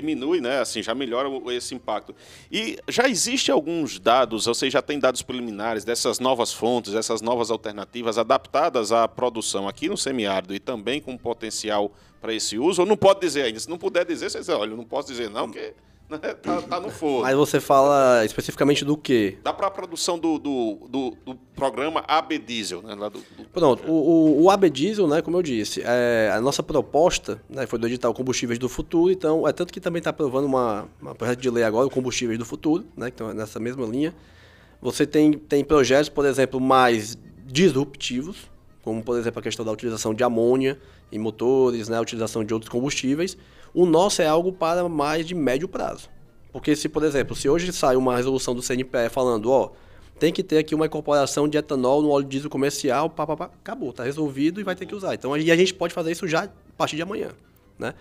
diminui, 0.00 0.40
né? 0.40 0.60
Assim, 0.60 0.82
já 0.82 0.94
melhora 0.94 1.28
esse 1.52 1.74
impacto. 1.74 2.14
E 2.50 2.78
já 2.88 3.08
existe 3.08 3.50
alguns 3.50 3.98
dados, 3.98 4.46
ou 4.46 4.54
seja, 4.54 4.72
já 4.72 4.82
tem 4.82 4.98
dados 4.98 5.22
preliminares 5.22 5.84
dessas 5.84 6.18
novas 6.18 6.52
fontes, 6.52 6.92
dessas 6.92 7.20
novas 7.20 7.50
alternativas 7.50 8.18
adaptadas 8.18 8.92
à 8.92 9.08
produção 9.08 9.68
aqui 9.68 9.88
no 9.88 9.96
semiárido 9.96 10.54
e 10.54 10.60
também 10.60 11.00
com 11.00 11.16
potencial 11.16 11.90
para 12.20 12.34
esse 12.34 12.58
uso? 12.58 12.82
Ou 12.82 12.86
não 12.86 12.96
pode 12.96 13.20
dizer 13.20 13.42
ainda? 13.42 13.58
Se 13.58 13.68
não 13.68 13.78
puder 13.78 14.04
dizer, 14.04 14.30
você 14.30 14.38
diz, 14.38 14.48
olha, 14.48 14.76
não 14.76 14.84
posso 14.84 15.08
dizer 15.08 15.30
não, 15.30 15.50
porque 15.50 15.74
tá, 16.42 16.62
tá, 16.62 16.80
no 16.80 16.90
forno. 16.90 17.22
Mas 17.22 17.34
você 17.34 17.58
fala 17.58 18.24
especificamente 18.24 18.84
do 18.84 18.96
quê? 18.96 19.38
Dá 19.42 19.52
para 19.52 19.66
a 19.66 19.70
produção 19.70 20.18
do, 20.18 20.38
do, 20.38 20.88
do, 20.88 21.16
do, 21.24 21.34
programa 21.54 22.04
AB 22.06 22.38
Diesel, 22.38 22.82
né? 22.82 22.94
Lá 22.94 23.08
do, 23.08 23.18
do... 23.18 23.44
Pronto, 23.52 23.90
o, 23.90 24.44
o, 24.44 24.50
AB 24.50 24.70
Diesel, 24.70 25.08
né, 25.08 25.20
como 25.20 25.36
eu 25.36 25.42
disse, 25.42 25.82
é, 25.84 26.30
a 26.32 26.40
nossa 26.40 26.62
proposta 26.62 27.42
né, 27.48 27.66
foi 27.66 27.78
do 27.78 27.86
edital 27.86 28.14
Combustíveis 28.14 28.58
do 28.58 28.68
Futuro, 28.68 29.10
então 29.10 29.48
é 29.48 29.52
tanto 29.52 29.72
que 29.72 29.80
também 29.80 29.98
está 29.98 30.10
aprovando 30.10 30.44
uma, 30.44 30.86
uma 31.00 31.14
projeto 31.14 31.40
de 31.40 31.50
lei 31.50 31.64
agora, 31.64 31.86
o 31.86 31.90
Combustíveis 31.90 32.38
do 32.38 32.44
Futuro, 32.44 32.84
né, 32.96 33.08
então 33.08 33.30
é 33.30 33.34
nessa 33.34 33.58
mesma 33.58 33.84
linha. 33.86 34.14
Você 34.80 35.06
tem, 35.06 35.32
tem 35.32 35.64
projetos, 35.64 36.08
por 36.08 36.24
exemplo, 36.26 36.60
mais 36.60 37.18
disruptivos, 37.46 38.50
como 38.82 39.02
por 39.02 39.18
exemplo 39.18 39.40
a 39.40 39.42
questão 39.42 39.64
da 39.64 39.72
utilização 39.72 40.14
de 40.14 40.22
amônia 40.22 40.78
em 41.10 41.18
motores, 41.18 41.88
né, 41.88 41.96
a 41.96 42.00
utilização 42.00 42.44
de 42.44 42.52
outros 42.52 42.70
combustíveis, 42.70 43.36
o 43.76 43.84
nosso 43.84 44.22
é 44.22 44.26
algo 44.26 44.50
para 44.50 44.88
mais 44.88 45.26
de 45.26 45.34
médio 45.34 45.68
prazo. 45.68 46.08
Porque 46.50 46.74
se, 46.74 46.88
por 46.88 47.04
exemplo, 47.04 47.36
se 47.36 47.46
hoje 47.46 47.70
sai 47.74 47.94
uma 47.94 48.16
resolução 48.16 48.54
do 48.54 48.62
CNPE 48.62 49.10
falando, 49.10 49.52
ó, 49.52 49.72
tem 50.18 50.32
que 50.32 50.42
ter 50.42 50.56
aqui 50.56 50.74
uma 50.74 50.86
incorporação 50.86 51.46
de 51.46 51.58
etanol 51.58 52.00
no 52.00 52.08
óleo 52.08 52.24
diesel 52.26 52.48
comercial, 52.48 53.10
pá, 53.10 53.26
pá, 53.26 53.36
pá, 53.36 53.44
acabou, 53.44 53.90
está 53.90 54.02
resolvido 54.02 54.62
e 54.62 54.64
vai 54.64 54.74
ter 54.74 54.86
que 54.86 54.94
usar. 54.94 55.12
Então, 55.12 55.36
e 55.36 55.50
a 55.50 55.56
gente 55.56 55.74
pode 55.74 55.92
fazer 55.92 56.10
isso 56.10 56.26
já 56.26 56.44
a 56.44 56.48
partir 56.74 56.96
de 56.96 57.02
amanhã, 57.02 57.32
né? 57.78 57.92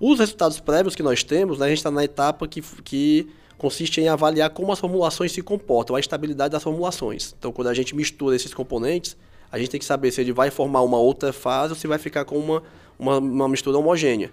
Os 0.00 0.18
resultados 0.18 0.58
prévios 0.58 0.94
que 0.94 1.02
nós 1.02 1.22
temos, 1.22 1.58
né, 1.58 1.66
a 1.66 1.68
gente 1.68 1.76
está 1.76 1.90
na 1.90 2.02
etapa 2.02 2.48
que, 2.48 2.62
que 2.82 3.28
consiste 3.58 4.00
em 4.00 4.08
avaliar 4.08 4.48
como 4.48 4.72
as 4.72 4.78
formulações 4.78 5.32
se 5.32 5.42
comportam, 5.42 5.94
a 5.94 6.00
estabilidade 6.00 6.52
das 6.52 6.62
formulações. 6.62 7.34
Então, 7.38 7.52
quando 7.52 7.68
a 7.68 7.74
gente 7.74 7.94
mistura 7.94 8.34
esses 8.34 8.54
componentes, 8.54 9.14
a 9.52 9.58
gente 9.58 9.68
tem 9.68 9.78
que 9.78 9.84
saber 9.84 10.10
se 10.12 10.22
ele 10.22 10.32
vai 10.32 10.50
formar 10.50 10.80
uma 10.80 10.96
outra 10.96 11.30
fase 11.30 11.74
ou 11.74 11.78
se 11.78 11.86
vai 11.86 11.98
ficar 11.98 12.24
com 12.24 12.38
uma, 12.38 12.62
uma, 12.98 13.18
uma 13.18 13.48
mistura 13.50 13.76
homogênea. 13.76 14.30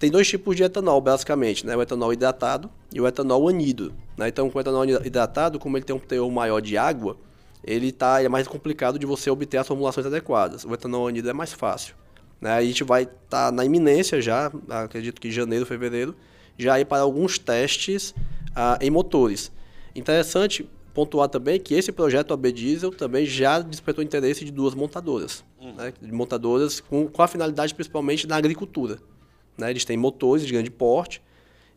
Tem 0.00 0.10
dois 0.10 0.26
tipos 0.26 0.56
de 0.56 0.62
etanol, 0.62 0.98
basicamente, 0.98 1.66
né? 1.66 1.76
O 1.76 1.82
etanol 1.82 2.10
hidratado 2.10 2.70
e 2.90 2.98
o 2.98 3.06
etanol 3.06 3.46
anido. 3.50 3.92
Né? 4.16 4.28
Então, 4.28 4.48
com 4.48 4.56
o 4.56 4.60
etanol 4.60 4.82
hidratado, 4.88 5.58
como 5.58 5.76
ele 5.76 5.84
tem 5.84 5.94
um 5.94 5.98
teor 5.98 6.30
maior 6.30 6.60
de 6.60 6.78
água, 6.78 7.18
ele, 7.62 7.92
tá, 7.92 8.18
ele 8.18 8.24
é 8.24 8.28
mais 8.30 8.48
complicado 8.48 8.98
de 8.98 9.04
você 9.04 9.30
obter 9.30 9.58
as 9.58 9.68
formulações 9.68 10.06
adequadas. 10.06 10.64
O 10.64 10.72
etanol 10.72 11.06
anido 11.06 11.28
é 11.28 11.34
mais 11.34 11.52
fácil. 11.52 11.94
Né? 12.40 12.50
A 12.50 12.62
gente 12.62 12.82
vai 12.82 13.02
estar 13.02 13.18
tá 13.28 13.52
na 13.52 13.62
iminência 13.62 14.22
já, 14.22 14.50
acredito 14.70 15.20
que 15.20 15.28
em 15.28 15.30
janeiro, 15.30 15.66
fevereiro, 15.66 16.16
já 16.56 16.80
ir 16.80 16.86
para 16.86 17.02
alguns 17.02 17.38
testes 17.38 18.14
ah, 18.56 18.78
em 18.80 18.88
motores. 18.88 19.52
Interessante 19.94 20.66
pontuar 20.94 21.28
também 21.28 21.60
que 21.60 21.74
esse 21.74 21.92
projeto 21.92 22.32
AB 22.32 22.52
Diesel 22.52 22.90
também 22.90 23.26
já 23.26 23.60
despertou 23.60 24.02
interesse 24.02 24.46
de 24.46 24.50
duas 24.50 24.74
montadoras. 24.74 25.44
Uhum. 25.60 25.74
Né? 25.74 25.92
De 26.00 26.10
montadoras 26.10 26.80
com, 26.80 27.06
com 27.06 27.22
a 27.22 27.28
finalidade 27.28 27.74
principalmente 27.74 28.26
na 28.26 28.36
agricultura. 28.36 28.98
Né? 29.60 29.70
Eles 29.70 29.84
têm 29.84 29.96
motores 29.96 30.46
de 30.46 30.52
grande 30.52 30.70
porte 30.70 31.22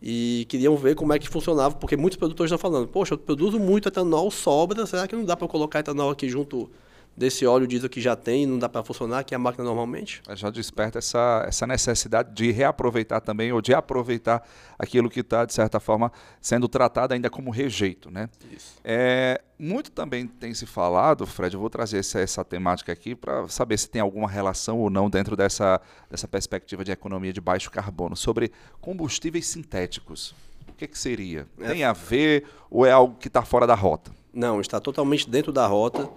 e 0.01 0.45
queriam 0.49 0.75
ver 0.75 0.95
como 0.95 1.13
é 1.13 1.19
que 1.19 1.29
funcionava, 1.29 1.75
porque 1.75 1.95
muitos 1.95 2.17
produtores 2.17 2.51
estão 2.51 2.57
falando, 2.57 2.87
poxa, 2.87 3.13
eu 3.13 3.17
produzo 3.17 3.59
muito 3.59 3.87
etanol, 3.87 4.29
sobra, 4.31 4.85
será 4.85 5.07
que 5.07 5.15
não 5.15 5.23
dá 5.23 5.37
para 5.37 5.47
colocar 5.47 5.79
etanol 5.79 6.09
aqui 6.09 6.27
junto 6.27 6.69
desse 7.15 7.45
óleo 7.45 7.67
diesel 7.67 7.89
que 7.89 8.01
já 8.01 8.15
tem, 8.15 8.45
não 8.45 8.57
dá 8.57 8.67
para 8.67 8.83
funcionar 8.83 9.19
aqui 9.19 9.35
a 9.35 9.39
máquina 9.39 9.63
normalmente? 9.63 10.21
Já 10.35 10.49
desperta 10.49 10.99
essa, 10.99 11.45
essa 11.47 11.67
necessidade 11.67 12.33
de 12.33 12.51
reaproveitar 12.51 13.21
também, 13.21 13.51
ou 13.51 13.61
de 13.61 13.73
aproveitar 13.73 14.43
aquilo 14.77 15.09
que 15.09 15.19
está, 15.19 15.45
de 15.45 15.53
certa 15.53 15.79
forma, 15.79 16.11
sendo 16.41 16.67
tratado 16.67 17.13
ainda 17.13 17.29
como 17.29 17.51
rejeito. 17.51 18.09
Né? 18.09 18.29
Isso. 18.51 18.75
É, 18.83 19.41
muito 19.57 19.91
também 19.91 20.27
tem 20.27 20.53
se 20.53 20.65
falado, 20.65 21.25
Fred, 21.25 21.53
eu 21.53 21.59
vou 21.59 21.69
trazer 21.69 21.99
essa, 21.99 22.19
essa 22.19 22.43
temática 22.43 22.91
aqui 22.91 23.15
para 23.15 23.47
saber 23.47 23.77
se 23.77 23.89
tem 23.89 24.01
alguma 24.01 24.29
relação 24.29 24.79
ou 24.79 24.89
não 24.89 25.09
dentro 25.09 25.35
dessa, 25.35 25.79
dessa 26.09 26.27
perspectiva 26.27 26.83
de 26.83 26.91
economia 26.91 27.31
de 27.31 27.41
baixo 27.41 27.69
carbono, 27.69 28.15
sobre 28.15 28.51
combustíveis 28.81 29.45
sintéticos. 29.45 30.35
O 30.67 30.73
que, 30.73 30.87
que 30.87 30.97
seria? 30.97 31.47
É. 31.59 31.69
Tem 31.69 31.83
a 31.83 31.93
ver 31.93 32.45
ou 32.69 32.85
é 32.85 32.91
algo 32.91 33.15
que 33.19 33.27
está 33.27 33.43
fora 33.43 33.67
da 33.67 33.75
rota? 33.75 34.11
Não, 34.33 34.59
está 34.59 34.79
totalmente 34.79 35.29
dentro 35.29 35.51
da 35.51 35.67
rota. 35.67 36.09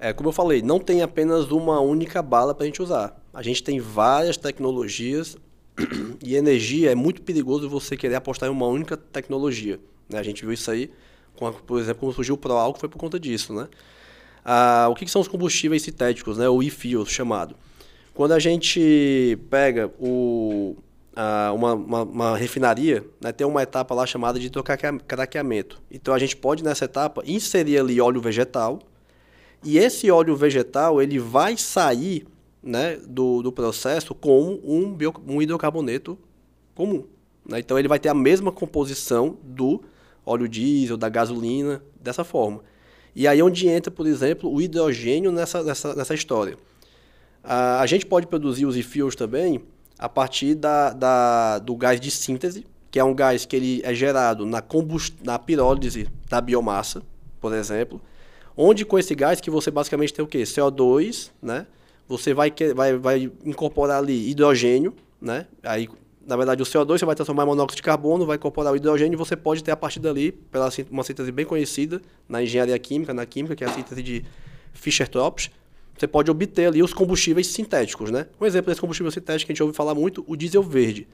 É, 0.00 0.14
como 0.14 0.30
eu 0.30 0.32
falei, 0.32 0.62
não 0.62 0.78
tem 0.78 1.02
apenas 1.02 1.50
uma 1.50 1.78
única 1.78 2.22
bala 2.22 2.54
para 2.54 2.64
a 2.64 2.66
gente 2.66 2.80
usar. 2.80 3.22
A 3.34 3.42
gente 3.42 3.62
tem 3.62 3.78
várias 3.78 4.38
tecnologias 4.38 5.36
e 6.24 6.36
energia 6.36 6.90
é 6.90 6.94
muito 6.94 7.20
perigoso 7.20 7.68
você 7.68 7.98
querer 7.98 8.14
apostar 8.14 8.48
em 8.48 8.52
uma 8.52 8.66
única 8.66 8.96
tecnologia. 8.96 9.78
Né? 10.08 10.18
A 10.18 10.22
gente 10.22 10.40
viu 10.40 10.54
isso 10.54 10.70
aí, 10.70 10.90
com, 11.36 11.52
por 11.52 11.78
exemplo, 11.78 12.00
quando 12.00 12.14
surgiu 12.14 12.34
o 12.34 12.38
ProAlco, 12.38 12.80
foi 12.80 12.88
por 12.88 12.96
conta 12.96 13.20
disso. 13.20 13.52
Né? 13.52 13.68
Ah, 14.42 14.88
o 14.90 14.94
que, 14.94 15.04
que, 15.04 15.10
são 15.10 15.20
os 15.20 15.28
combustíveis 15.28 15.82
sintéticos, 15.82 16.38
né? 16.38 16.48
o 16.48 16.62
e-fuel 16.62 17.04
chamado? 17.04 17.54
Quando 18.14 18.32
a 18.32 18.38
gente 18.38 19.38
pega 19.50 19.92
o, 20.00 20.76
ah, 21.14 21.52
uma, 21.54 21.74
uma, 21.74 22.02
uma, 22.04 22.36
refinaria, 22.38 23.04
né, 23.20 23.32
tem 23.32 23.46
uma 23.46 23.62
etapa 23.62 23.94
lá 23.94 24.06
chamada 24.06 24.38
de 24.38 24.46
hidrocraqueamento. 24.46 25.78
Então 25.90 26.14
a 26.14 26.18
gente 26.18 26.34
pode 26.34 26.64
nessa 26.64 26.86
etapa 26.86 27.22
inserir 27.26 27.78
ali 27.78 28.00
óleo 28.00 28.20
vegetal 28.20 28.80
e 29.62 29.78
esse 29.78 30.10
óleo 30.10 30.36
vegetal 30.36 31.00
ele 31.02 31.18
vai 31.18 31.56
sair 31.56 32.26
né, 32.62 32.98
do, 33.06 33.42
do 33.42 33.52
processo 33.52 34.14
como 34.14 34.60
um, 34.64 34.92
bio, 34.92 35.14
um 35.26 35.40
hidrocarboneto 35.40 36.18
comum. 36.74 37.04
Né? 37.46 37.60
Então 37.60 37.78
ele 37.78 37.88
vai 37.88 37.98
ter 37.98 38.08
a 38.08 38.14
mesma 38.14 38.52
composição 38.52 39.36
do 39.42 39.82
óleo 40.24 40.48
diesel, 40.48 40.96
da 40.96 41.08
gasolina, 41.08 41.82
dessa 42.00 42.24
forma. 42.24 42.62
E 43.14 43.26
aí 43.26 43.40
é 43.40 43.44
onde 43.44 43.68
entra, 43.68 43.90
por 43.90 44.06
exemplo, 44.06 44.52
o 44.52 44.60
hidrogênio 44.60 45.32
nessa, 45.32 45.62
nessa, 45.62 45.94
nessa 45.94 46.14
história. 46.14 46.56
A, 47.42 47.80
a 47.80 47.86
gente 47.86 48.06
pode 48.06 48.26
produzir 48.26 48.66
os 48.66 48.76
e-fuels 48.76 49.16
também 49.16 49.62
a 49.98 50.08
partir 50.08 50.54
da, 50.54 50.92
da, 50.92 51.58
do 51.58 51.74
gás 51.74 52.00
de 52.00 52.10
síntese, 52.10 52.64
que 52.90 52.98
é 52.98 53.04
um 53.04 53.14
gás 53.14 53.44
que 53.44 53.54
ele 53.54 53.80
é 53.84 53.94
gerado 53.94 54.46
na, 54.46 54.62
combust... 54.62 55.14
na 55.22 55.38
pirólise 55.38 56.08
da 56.28 56.40
biomassa, 56.40 57.02
por 57.40 57.52
exemplo, 57.52 58.00
onde 58.56 58.84
com 58.84 58.98
esse 58.98 59.14
gás 59.14 59.40
que 59.40 59.50
você 59.50 59.70
basicamente 59.70 60.12
tem 60.12 60.24
o 60.24 60.28
quê? 60.28 60.42
CO2, 60.42 61.30
né? 61.42 61.66
Você 62.08 62.34
vai, 62.34 62.52
vai, 62.74 62.96
vai 62.96 63.30
incorporar 63.44 63.98
ali 63.98 64.30
hidrogênio, 64.30 64.94
né? 65.20 65.46
Aí, 65.62 65.88
na 66.26 66.36
verdade, 66.36 66.62
o 66.62 66.66
CO2 66.66 66.98
você 66.98 67.06
vai 67.06 67.14
transformar 67.14 67.44
em 67.44 67.46
monóxido 67.46 67.76
de 67.76 67.82
carbono, 67.82 68.26
vai 68.26 68.36
incorporar 68.36 68.72
o 68.72 68.76
hidrogênio 68.76 69.14
e 69.14 69.16
você 69.16 69.36
pode 69.36 69.62
ter 69.62 69.70
a 69.70 69.76
partir 69.76 70.00
dali, 70.00 70.32
pela 70.32 70.70
uma 70.90 71.04
síntese 71.04 71.30
bem 71.30 71.46
conhecida 71.46 72.00
na 72.28 72.42
engenharia 72.42 72.78
química, 72.78 73.14
na 73.14 73.24
química, 73.24 73.54
que 73.54 73.64
é 73.64 73.66
a 73.66 73.72
síntese 73.72 74.02
de 74.02 74.24
Fischer-Tropsch, 74.72 75.50
você 76.00 76.06
pode 76.06 76.30
obter 76.30 76.66
ali 76.66 76.82
os 76.82 76.94
combustíveis 76.94 77.48
sintéticos, 77.48 78.10
né? 78.10 78.26
Um 78.40 78.46
exemplo 78.46 78.70
desse 78.70 78.80
combustível 78.80 79.12
sintético 79.12 79.46
que 79.46 79.52
a 79.52 79.54
gente 79.54 79.62
ouve 79.62 79.76
falar 79.76 79.94
muito, 79.94 80.24
o 80.26 80.34
diesel 80.34 80.62
verde. 80.62 81.06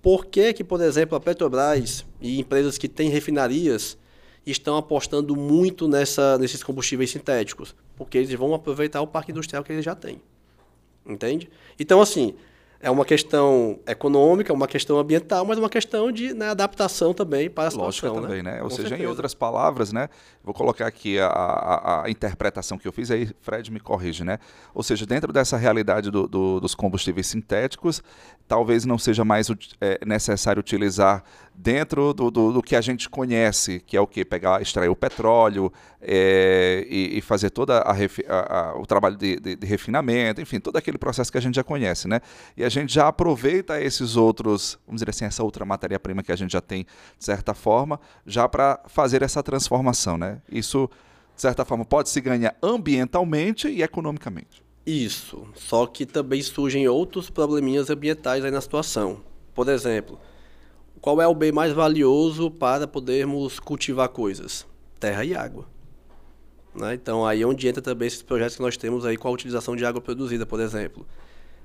Por 0.00 0.26
que 0.26 0.52
que, 0.52 0.62
por 0.62 0.80
exemplo, 0.80 1.16
a 1.16 1.20
Petrobras 1.20 2.04
e 2.20 2.38
empresas 2.38 2.78
que 2.78 2.88
têm 2.88 3.10
refinarias 3.10 3.98
estão 4.46 4.76
apostando 4.76 5.36
muito 5.36 5.86
nessa, 5.86 6.38
nesses 6.38 6.62
combustíveis 6.62 7.10
sintéticos? 7.10 7.74
Porque 7.96 8.18
eles 8.18 8.32
vão 8.32 8.54
aproveitar 8.54 9.00
o 9.00 9.06
parque 9.06 9.30
industrial 9.30 9.62
que 9.62 9.72
eles 9.72 9.84
já 9.84 9.94
têm. 9.94 10.20
Entende? 11.06 11.50
Então, 11.78 12.00
assim, 12.00 12.34
é 12.82 12.90
uma 12.90 13.04
questão 13.04 13.78
econômica, 13.86 14.52
uma 14.54 14.66
questão 14.66 14.98
ambiental, 14.98 15.44
mas 15.44 15.58
uma 15.58 15.68
questão 15.68 16.10
de 16.10 16.32
né, 16.32 16.48
adaptação 16.48 17.12
também 17.12 17.50
para 17.50 17.68
a 17.68 17.76
Lógica 17.76 18.08
situação. 18.08 18.22
também, 18.22 18.42
né? 18.42 18.52
né? 18.52 18.62
Ou 18.62 18.70
Com 18.70 18.70
seja, 18.70 18.88
certeza. 18.88 19.06
em 19.06 19.06
outras 19.06 19.34
palavras, 19.34 19.92
né? 19.92 20.08
Vou 20.42 20.54
colocar 20.54 20.86
aqui 20.86 21.18
a, 21.18 21.26
a, 21.26 22.04
a, 22.04 22.10
interpretação 22.10 22.78
que 22.78 22.88
eu 22.88 22.92
fiz, 22.92 23.10
aí 23.10 23.28
Fred 23.42 23.70
me 23.70 23.80
corrige, 23.80 24.24
né? 24.24 24.38
Ou 24.74 24.82
seja, 24.82 25.04
dentro 25.04 25.30
dessa 25.30 25.58
realidade 25.58 26.10
do, 26.10 26.26
do, 26.26 26.58
dos 26.58 26.74
combustíveis 26.74 27.26
sintéticos, 27.26 28.02
talvez 28.48 28.86
não 28.86 28.96
seja 28.96 29.26
mais 29.26 29.48
é, 29.78 30.00
necessário 30.06 30.60
utilizar 30.60 31.22
dentro 31.62 32.14
do, 32.14 32.30
do, 32.30 32.52
do, 32.54 32.62
que 32.62 32.74
a 32.74 32.80
gente 32.80 33.08
conhece, 33.08 33.80
que 33.80 33.94
é 33.94 34.00
o 34.00 34.06
que? 34.06 34.24
Pegar, 34.24 34.62
extrair 34.62 34.88
o 34.88 34.96
petróleo 34.96 35.70
é, 36.00 36.86
e, 36.88 37.18
e, 37.18 37.20
fazer 37.20 37.50
todo 37.50 37.70
o 38.76 38.86
trabalho 38.86 39.16
de, 39.16 39.38
de, 39.38 39.56
de, 39.56 39.66
refinamento, 39.66 40.40
enfim, 40.40 40.58
todo 40.58 40.76
aquele 40.76 40.96
processo 40.96 41.30
que 41.30 41.36
a 41.36 41.40
gente 41.40 41.56
já 41.56 41.62
conhece, 41.62 42.08
né? 42.08 42.20
E 42.56 42.64
a 42.64 42.68
gente 42.70 42.94
já 42.94 43.08
aproveita 43.08 43.78
esses 43.78 44.16
outros, 44.16 44.78
vamos 44.86 45.00
dizer 45.00 45.10
assim, 45.10 45.26
essa 45.26 45.44
outra 45.44 45.66
matéria-prima 45.66 46.22
que 46.22 46.32
a 46.32 46.36
gente 46.36 46.52
já 46.52 46.62
tem, 46.62 46.84
de 47.18 47.24
certa 47.24 47.52
forma, 47.52 48.00
já 48.24 48.48
para 48.48 48.80
fazer 48.86 49.22
essa 49.22 49.42
transformação, 49.42 50.16
né? 50.16 50.40
Isso, 50.50 50.88
de 51.36 51.42
certa 51.42 51.66
forma, 51.66 51.84
pode 51.84 52.08
se 52.08 52.22
ganhar 52.22 52.56
ambientalmente 52.62 53.68
e 53.68 53.82
economicamente. 53.82 54.62
Isso, 54.86 55.46
só 55.54 55.86
que 55.86 56.06
também 56.06 56.40
surgem 56.40 56.88
outros 56.88 57.28
probleminhas 57.28 57.90
ambientais 57.90 58.42
aí 58.42 58.50
na 58.50 58.62
situação. 58.62 59.20
Por 59.54 59.68
exemplo, 59.68 60.18
qual 61.00 61.20
é 61.20 61.26
o 61.26 61.34
bem 61.34 61.50
mais 61.50 61.72
valioso 61.72 62.50
para 62.50 62.86
podermos 62.86 63.58
cultivar 63.58 64.08
coisas? 64.10 64.66
Terra 64.98 65.24
e 65.24 65.34
água. 65.34 65.64
Né? 66.74 66.94
Então, 66.94 67.26
aí 67.26 67.42
é 67.42 67.46
onde 67.46 67.66
entra 67.66 67.80
também 67.80 68.06
esses 68.06 68.22
projetos 68.22 68.56
que 68.56 68.62
nós 68.62 68.76
temos 68.76 69.04
aí 69.06 69.16
com 69.16 69.28
a 69.28 69.30
utilização 69.30 69.74
de 69.74 69.84
água 69.84 70.00
produzida, 70.00 70.44
por 70.44 70.60
exemplo. 70.60 71.06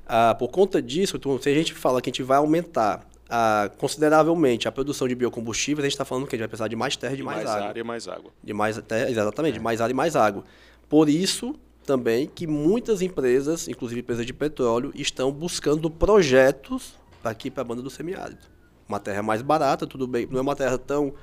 Ah, 0.07 0.35
por 0.35 0.49
conta 0.49 0.81
disso, 0.81 1.17
então, 1.17 1.39
se 1.41 1.49
a 1.49 1.53
gente 1.53 1.73
fala 1.73 2.01
que 2.01 2.09
a 2.09 2.11
gente 2.11 2.23
vai 2.23 2.37
aumentar 2.37 3.05
ah, 3.29 3.69
consideravelmente 3.77 4.67
a 4.67 4.71
produção 4.71 5.07
de 5.07 5.15
biocombustíveis, 5.15 5.83
a 5.83 5.87
gente 5.87 5.93
está 5.93 6.05
falando 6.05 6.27
que 6.27 6.35
a 6.35 6.37
gente 6.37 6.43
vai 6.43 6.47
precisar 6.47 6.67
de 6.69 6.75
mais 6.75 6.95
terra 6.95 7.13
e 7.13 7.17
de 7.17 7.23
mais, 7.23 7.37
mais 7.37 7.49
água. 7.49 7.67
área 7.67 7.79
e 7.79 7.83
mais 7.83 8.07
água. 8.07 8.31
De 8.41 8.53
mais 8.53 8.81
terra, 8.81 9.09
exatamente, 9.09 9.55
é. 9.55 9.57
de 9.57 9.63
mais 9.63 9.81
área 9.81 9.91
e 9.91 9.95
mais 9.95 10.15
água. 10.15 10.43
Por 10.87 11.09
isso, 11.09 11.55
também, 11.85 12.25
que 12.27 12.47
muitas 12.47 13.01
empresas, 13.01 13.67
inclusive 13.67 13.99
empresas 13.99 14.25
de 14.25 14.33
petróleo, 14.33 14.93
estão 14.95 15.29
buscando 15.31 15.89
projetos 15.89 16.93
aqui 17.23 17.51
para 17.51 17.61
a 17.61 17.65
banda 17.65 17.81
do 17.81 17.89
semiárido 17.89 18.54
uma 18.87 18.99
terra 18.99 19.23
mais 19.23 19.41
barata, 19.41 19.87
tudo 19.87 20.07
bem, 20.07 20.27
não 20.29 20.39
é 20.39 20.41
uma 20.41 20.55
terra 20.55 20.77
tão. 20.77 21.13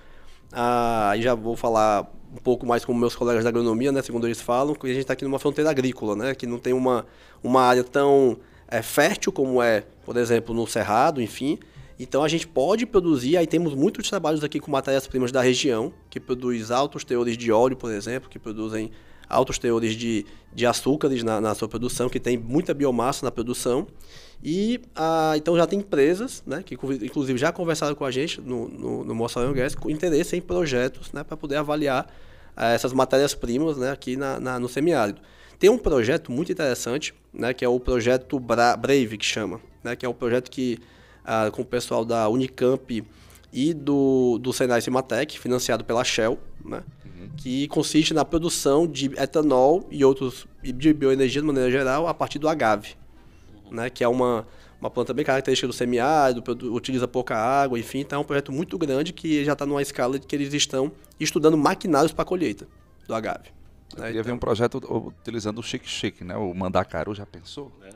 Ah, 0.53 1.11
aí 1.11 1.23
já 1.23 1.35
vou 1.35 1.57
falar 1.57 2.11
um 2.33 2.41
pouco 2.41 2.67
mais 2.67 2.85
com 2.85 2.93
meus 2.95 3.15
colegas 3.15 3.45
da 3.45 3.51
agronomia, 3.51 3.93
né, 3.93 4.03
segundo 4.03 4.27
eles 4.27 4.41
falam, 4.41 4.75
que 4.75 4.87
a 4.87 4.91
gente 4.91 5.01
está 5.01 5.13
aqui 5.13 5.25
numa 5.25 5.39
fronteira 5.39 5.71
agrícola, 5.71 6.17
né, 6.17 6.35
que 6.35 6.47
não 6.47 6.59
tem 6.59 6.73
uma, 6.73 7.07
uma 7.43 7.63
área 7.63 7.85
tão 7.85 8.39
é, 8.69 8.81
fértil 8.83 9.33
como 9.33 9.63
é, 9.63 9.85
por 10.05 10.17
exemplo, 10.17 10.55
no 10.55 10.67
Cerrado, 10.67 11.21
enfim. 11.21 11.59
Então 11.99 12.25
a 12.25 12.29
gente 12.29 12.49
pode 12.49 12.87
produzir, 12.87 13.37
aí 13.37 13.47
temos 13.47 13.75
muitos 13.75 14.09
trabalhos 14.09 14.43
aqui 14.43 14.59
com 14.59 14.71
matérias-primas 14.71 15.31
da 15.31 15.41
região, 15.41 15.93
que 16.11 16.19
produz 16.19 16.71
altos 16.71 17.05
teores 17.05 17.37
de 17.37 17.53
óleo, 17.53 17.77
por 17.77 17.93
exemplo, 17.93 18.29
que 18.29 18.39
produzem 18.39 18.91
altos 19.29 19.59
teores 19.59 19.95
de, 19.95 20.27
de 20.53 20.67
açúcares 20.67 21.23
na, 21.23 21.41
na 21.41 21.55
sua 21.55 21.69
produção, 21.69 22.09
que 22.09 22.19
tem 22.19 22.37
muita 22.37 22.75
biomassa 22.75 23.25
na 23.25 23.31
produção. 23.31 23.87
E 24.45 24.81
ah, 24.97 25.35
então 25.37 25.57
já 25.57 25.67
tem 25.67 25.79
empresas, 25.79 26.43
né, 26.45 26.63
que 26.65 26.75
inclusive 26.75 27.39
já 27.39 27.53
conversaram 27.53 27.95
com 27.95 28.05
a 28.05 28.11
gente 28.11 28.41
no, 28.41 28.69
no, 28.69 29.05
no 29.05 29.15
Mostra 29.15 29.51
Gas, 29.53 29.75
com 29.77 29.89
interesse 29.89 30.37
em 30.37 30.41
projetos 30.41 31.13
né, 31.13 31.23
para 31.23 31.37
poder 31.37 31.57
avaliar 31.57 32.13
ah, 32.57 32.73
essas 32.73 32.93
matérias-primas 32.93 33.77
né, 33.77 33.93
aqui 33.93 34.17
na, 34.17 34.41
na, 34.41 34.59
no 34.59 34.69
semiárido. 34.69 35.21
Tem 35.61 35.71
um 35.71 35.79
projeto 35.79 36.33
muito 36.33 36.51
interessante, 36.51 37.15
né, 37.33 37.55
que 37.55 37.65
é 37.65 37.69
o 37.69 37.79
projeto 37.79 38.41
Bra 38.41 38.77
Brave, 38.77 39.17
que 39.17 39.25
chama, 39.25 39.61
né, 39.85 39.95
que 39.95 40.05
é 40.05 40.09
um 40.09 40.15
projeto 40.15 40.51
que, 40.51 40.77
ah, 41.25 41.49
com 41.53 41.63
o 41.63 41.65
pessoal 41.67 42.05
da 42.05 42.29
Unicamp 42.29 43.05
e 43.53 43.73
do, 43.73 44.39
do 44.39 44.53
Senai 44.53 44.81
Cimatec, 44.81 45.39
financiado 45.39 45.85
pela 45.85 46.03
Shell, 46.03 46.37
né, 46.65 46.83
uhum. 47.05 47.29
que 47.37 47.69
consiste 47.69 48.13
na 48.13 48.25
produção 48.25 48.89
de 48.89 49.07
etanol 49.17 49.87
e 49.89 50.05
outros 50.05 50.49
de 50.65 50.93
bioenergia 50.93 51.41
de 51.41 51.47
maneira 51.47 51.71
geral 51.71 52.09
a 52.09 52.15
partir 52.15 52.41
do 52.41 52.49
agave 52.49 52.97
né, 53.73 53.91
que 53.91 54.05
é 54.05 54.09
uma, 54.09 54.47
uma 54.81 54.91
planta 54.91 55.15
bem 55.15 55.25
característica 55.25 55.67
do 55.67 55.73
semiárido, 55.73 56.43
utiliza 56.73 57.09
pouca 57.09 57.37
água, 57.37 57.79
enfim, 57.79 58.01
então 58.01 58.19
é 58.19 58.23
um 58.23 58.25
projeto 58.25 58.53
muito 58.53 58.77
grande 58.79 59.13
que 59.13 59.45
já 59.45 59.55
está 59.55 59.65
numa 59.65 59.83
escala 59.83 60.19
de 60.19 60.27
que 60.27 60.37
eles 60.37 60.53
estão 60.53 60.93
estudando 61.19 61.57
maquinários 61.57 62.13
para 62.13 62.25
colheita 62.25 62.67
do 63.07 63.15
agave. 63.15 63.51
Né? 63.97 64.13
Eu 64.13 64.21
então... 64.21 64.35
um 64.35 64.39
projeto 64.39 64.77
utilizando 65.21 65.59
o 65.59 65.63
chique-chique, 65.63 66.25
né? 66.25 66.37
o 66.37 66.53
mandacaru, 66.55 67.15
já 67.15 67.27
pensou? 67.27 67.73
É. 67.83 67.91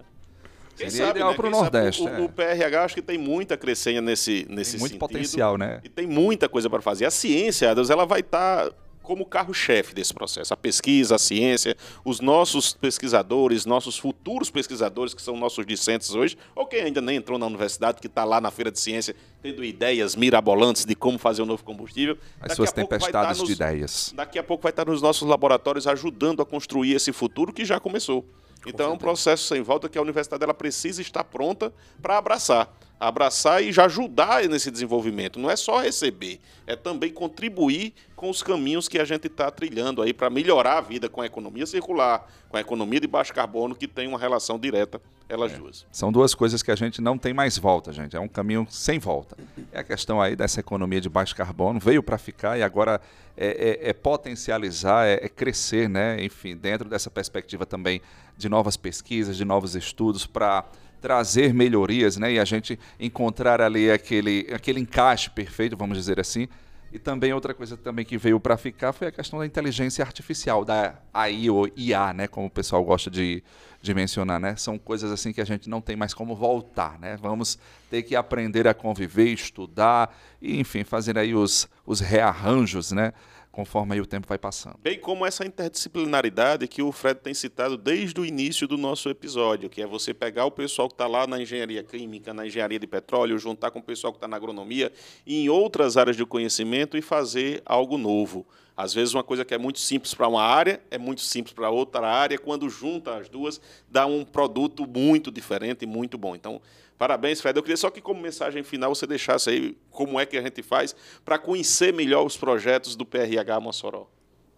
Quem 0.77 0.91
Seria 0.91 1.07
sabe, 1.07 1.19
ideal 1.19 1.31
né? 1.31 1.37
para 1.37 1.47
o 1.47 1.51
Nordeste. 1.51 2.03
O, 2.03 2.09
é. 2.09 2.21
o, 2.21 2.29
PRH 2.29 2.85
acho 2.85 2.95
que 2.95 3.03
tem 3.03 3.17
muita 3.17 3.57
crescenha 3.57 4.03
nesse, 4.03 4.47
nesse 4.51 4.73
tem 4.73 4.81
muito 4.81 4.93
sentido. 4.93 4.99
potencial, 4.99 5.57
né? 5.57 5.81
E 5.83 5.89
tem 5.89 6.07
muita 6.07 6.51
coisa 6.51 6.69
para 6.69 6.83
fazer. 6.83 7.07
A 7.07 7.11
ciência, 7.11 7.75
Deus, 7.75 7.89
ela 7.89 8.05
vai 8.05 8.21
estar... 8.21 8.67
Tá 8.67 8.86
como 9.07 9.25
carro-chefe 9.25 9.95
desse 9.95 10.12
processo. 10.12 10.53
A 10.53 10.57
pesquisa, 10.57 11.14
a 11.14 11.19
ciência, 11.19 11.77
os 12.05 12.19
nossos 12.19 12.75
pesquisadores, 12.75 13.64
nossos 13.64 13.97
futuros 13.97 14.51
pesquisadores, 14.51 15.14
que 15.14 15.23
são 15.23 15.37
nossos 15.37 15.64
discentes 15.64 16.12
hoje, 16.12 16.37
ou 16.57 16.66
quem 16.66 16.81
ainda 16.81 17.01
nem 17.01 17.16
entrou 17.16 17.38
na 17.38 17.47
universidade, 17.47 18.01
que 18.01 18.09
está 18.09 18.25
lá 18.25 18.40
na 18.40 18.51
feira 18.51 18.71
de 18.71 18.81
ciência, 18.81 19.14
tendo 19.40 19.62
ideias 19.62 20.16
mirabolantes 20.16 20.85
de 20.85 20.97
como 20.97 21.19
fazer 21.19 21.42
um 21.42 21.47
novo 21.47 21.62
combustível. 21.62 22.19
As 22.40 22.55
suas 22.55 22.73
tempestades 22.73 23.38
nos, 23.38 23.47
de 23.47 23.55
ideias. 23.55 24.12
Daqui 24.16 24.40
a 24.40 24.42
pouco 24.42 24.64
vai 24.64 24.71
estar 24.71 24.85
nos 24.85 25.01
nossos 25.01 25.29
laboratórios 25.29 25.87
ajudando 25.87 26.42
a 26.42 26.45
construir 26.45 26.92
esse 26.92 27.12
futuro 27.12 27.53
que 27.53 27.64
já 27.64 27.79
começou. 27.79 28.25
Então 28.66 28.90
é 28.90 28.92
um 28.92 28.98
processo 28.98 29.44
sem 29.44 29.62
volta 29.62 29.88
que 29.88 29.96
a 29.96 30.02
universidade 30.02 30.42
ela 30.42 30.52
precisa 30.52 31.00
estar 31.00 31.24
pronta 31.24 31.72
para 32.02 32.18
abraçar 32.18 32.68
abraçar 32.98 33.62
e 33.62 33.70
já 33.72 33.85
ajudar 33.85 34.48
nesse 34.48 34.70
desenvolvimento. 34.70 35.38
Não 35.38 35.50
é 35.50 35.57
só 35.57 35.81
receber, 35.81 36.40
é 36.66 36.74
também 36.74 37.12
contribuir 37.12 37.92
com 38.14 38.31
os 38.31 38.42
caminhos 38.42 38.88
que 38.88 38.98
a 38.98 39.05
gente 39.05 39.26
está 39.26 39.50
trilhando 39.50 40.00
aí 40.00 40.14
para 40.14 40.31
melhorar 40.31 40.79
a 40.79 40.81
vida 40.81 41.09
com 41.09 41.20
a 41.20 41.26
economia 41.26 41.66
circular, 41.66 42.26
com 42.48 42.57
a 42.57 42.61
economia 42.61 43.00
de 43.00 43.07
baixo 43.07 43.35
carbono, 43.35 43.74
que 43.74 43.87
tem 43.87 44.09
uma 44.09 44.18
relação 44.18 44.59
direta 44.59 45.00
elas 45.29 45.53
é. 45.53 45.57
duas. 45.57 45.87
São 45.91 46.12
duas 46.12 46.35
coisas 46.35 46.62
que 46.62 46.71
a 46.71 46.77
gente 46.77 47.01
não 47.01 47.19
tem 47.19 47.35
mais 47.35 47.59
volta, 47.59 47.93
gente. 47.93 48.17
É 48.17 48.21
um 48.21 48.29
caminho 48.29 48.67
sem 48.71 48.98
volta. 48.98 49.37
É 49.73 49.81
a 49.81 49.85
questão 49.85 50.21
aí 50.21 50.37
dessa 50.37 50.61
economia 50.61 51.00
de 51.00 51.09
baixo 51.09 51.35
carbono, 51.35 51.81
veio 51.81 52.03
para 52.03 52.17
ficar 52.17 52.59
e 52.59 52.63
agora 52.63 53.00
é, 53.37 53.81
é, 53.85 53.90
é 53.90 53.92
potencializar, 53.92 55.07
é, 55.07 55.15
é, 55.15 55.29
crescer, 55.29 55.88
né? 55.88 56.23
Enfim, 56.25 56.57
dentro 56.57 56.88
dessa 56.88 57.11
perspectiva 57.11 57.67
também 57.67 58.00
de 58.37 58.48
novas 58.48 58.77
pesquisas, 58.77 59.37
de 59.37 59.44
novos 59.44 59.75
estudos 59.75 60.27
para 60.27 60.65
trazer 61.00 61.53
melhorias, 61.53 62.17
né? 62.17 62.33
E 62.33 62.38
a 62.38 62.44
gente 62.44 62.79
encontrar 62.98 63.61
ali 63.61 63.90
aquele, 63.90 64.48
aquele 64.53 64.81
encaixe 64.81 65.29
perfeito, 65.31 65.77
vamos 65.77 65.98
dizer 65.98 66.21
assim, 66.21 66.48
E 66.92 66.98
também 66.98 67.33
outra 67.33 67.53
coisa 67.53 67.77
também 67.77 68.05
que 68.05 68.17
veio 68.17 68.38
para 68.40 68.57
ficar 68.57 68.92
foi 68.92 69.09
a 69.09 69.13
questão 69.13 69.38
da 69.38 69.46
inteligência 69.46 70.05
artificial, 70.05 70.65
da 70.65 70.94
AI 71.13 71.50
ou 71.50 71.69
IA, 71.77 72.13
né, 72.13 72.27
como 72.27 72.46
o 72.46 72.50
pessoal 72.50 72.83
gosta 72.85 73.11
de, 73.11 73.42
de 73.87 73.95
mencionar, 73.95 74.39
né? 74.39 74.57
São 74.57 74.79
coisas 74.79 75.11
assim 75.11 75.33
que 75.33 75.41
a 75.41 75.45
gente 75.45 75.71
não 75.71 75.81
tem 75.81 75.97
mais 75.97 76.13
como 76.13 76.35
voltar, 76.35 76.99
né? 76.99 77.17
Vamos 77.17 77.59
ter 77.89 78.03
que 78.03 78.15
aprender 78.15 78.69
a 78.69 78.75
conviver, 78.75 79.33
estudar 79.33 80.15
e, 80.43 80.61
enfim, 80.61 80.85
fazer 80.85 81.17
aí 81.17 81.35
os, 81.35 81.69
os 81.87 82.01
rearranjos, 82.01 82.93
né? 82.93 83.13
conforme 83.57 83.99
o 83.99 84.05
tempo 84.05 84.29
vai 84.29 84.37
passando. 84.37 84.77
Bem 84.83 85.01
como 85.01 85.25
essa 85.25 85.43
interdisciplinaridade 85.43 86.69
que 86.69 86.83
o 86.83 86.93
Fred 86.93 87.21
tem 87.21 87.33
citado 87.33 87.79
desde 87.79 88.21
o 88.21 88.27
início 88.27 88.69
do 88.69 88.77
nosso 88.77 89.09
episódio, 89.09 89.71
que 89.71 89.81
é 89.81 89.87
você 89.87 90.13
pegar 90.13 90.45
o 90.45 90.51
pessoal 90.51 90.89
que 90.89 90.93
está 90.93 91.07
lá 91.07 91.27
na 91.27 91.41
engenharia 91.41 91.83
química, 91.83 92.35
na 92.35 92.47
engenharia 92.47 92.79
de 92.79 92.87
petróleo, 92.87 93.39
juntar 93.39 93.71
com 93.71 93.79
o 93.79 93.83
pessoal 93.83 94.13
que 94.13 94.19
está 94.19 94.29
na 94.29 94.37
agronomia 94.37 94.93
e 95.27 95.43
em 95.43 95.49
outras 95.49 95.97
áreas 95.97 96.19
de 96.19 96.27
conhecimento 96.27 96.99
e 96.99 97.01
fazer 97.01 97.63
algo 97.65 97.97
novo. 97.97 98.47
Às 98.77 98.92
vezes 98.92 99.14
uma 99.14 99.24
coisa 99.24 99.44
que 99.44 99.54
é 99.54 99.58
muito 99.58 99.79
simples 99.79 100.12
para 100.12 100.29
uma 100.29 100.42
área 100.42 100.81
é 100.90 100.98
muito 100.98 101.22
simples 101.22 101.54
para 101.54 101.70
outra 101.70 102.06
área, 102.06 102.38
quando 102.38 102.68
junta 102.68 103.16
as 103.16 103.29
duas, 103.29 103.60
dá 103.88 104.04
um 104.06 104.24
produto 104.24 104.87
muito 104.87 105.31
diferente 105.31 105.83
e 105.83 105.87
muito 105.87 106.18
bom. 106.18 106.35
Então, 106.35 106.60
Parabéns, 106.98 107.40
Fred. 107.40 107.58
Eu 107.58 107.62
queria 107.62 107.77
só 107.77 107.90
que, 107.90 108.00
como 108.00 108.20
mensagem 108.20 108.62
final, 108.62 108.94
você 108.94 109.06
deixasse 109.06 109.50
aí 109.50 109.77
como 109.90 110.18
é 110.18 110.24
que 110.24 110.37
a 110.37 110.42
gente 110.42 110.62
faz 110.62 110.96
para 111.24 111.38
conhecer 111.38 111.92
melhor 111.92 112.24
os 112.24 112.37
projetos 112.37 112.96
do 112.96 113.04
PRH 113.04 113.60
Mossoró. 113.60 114.06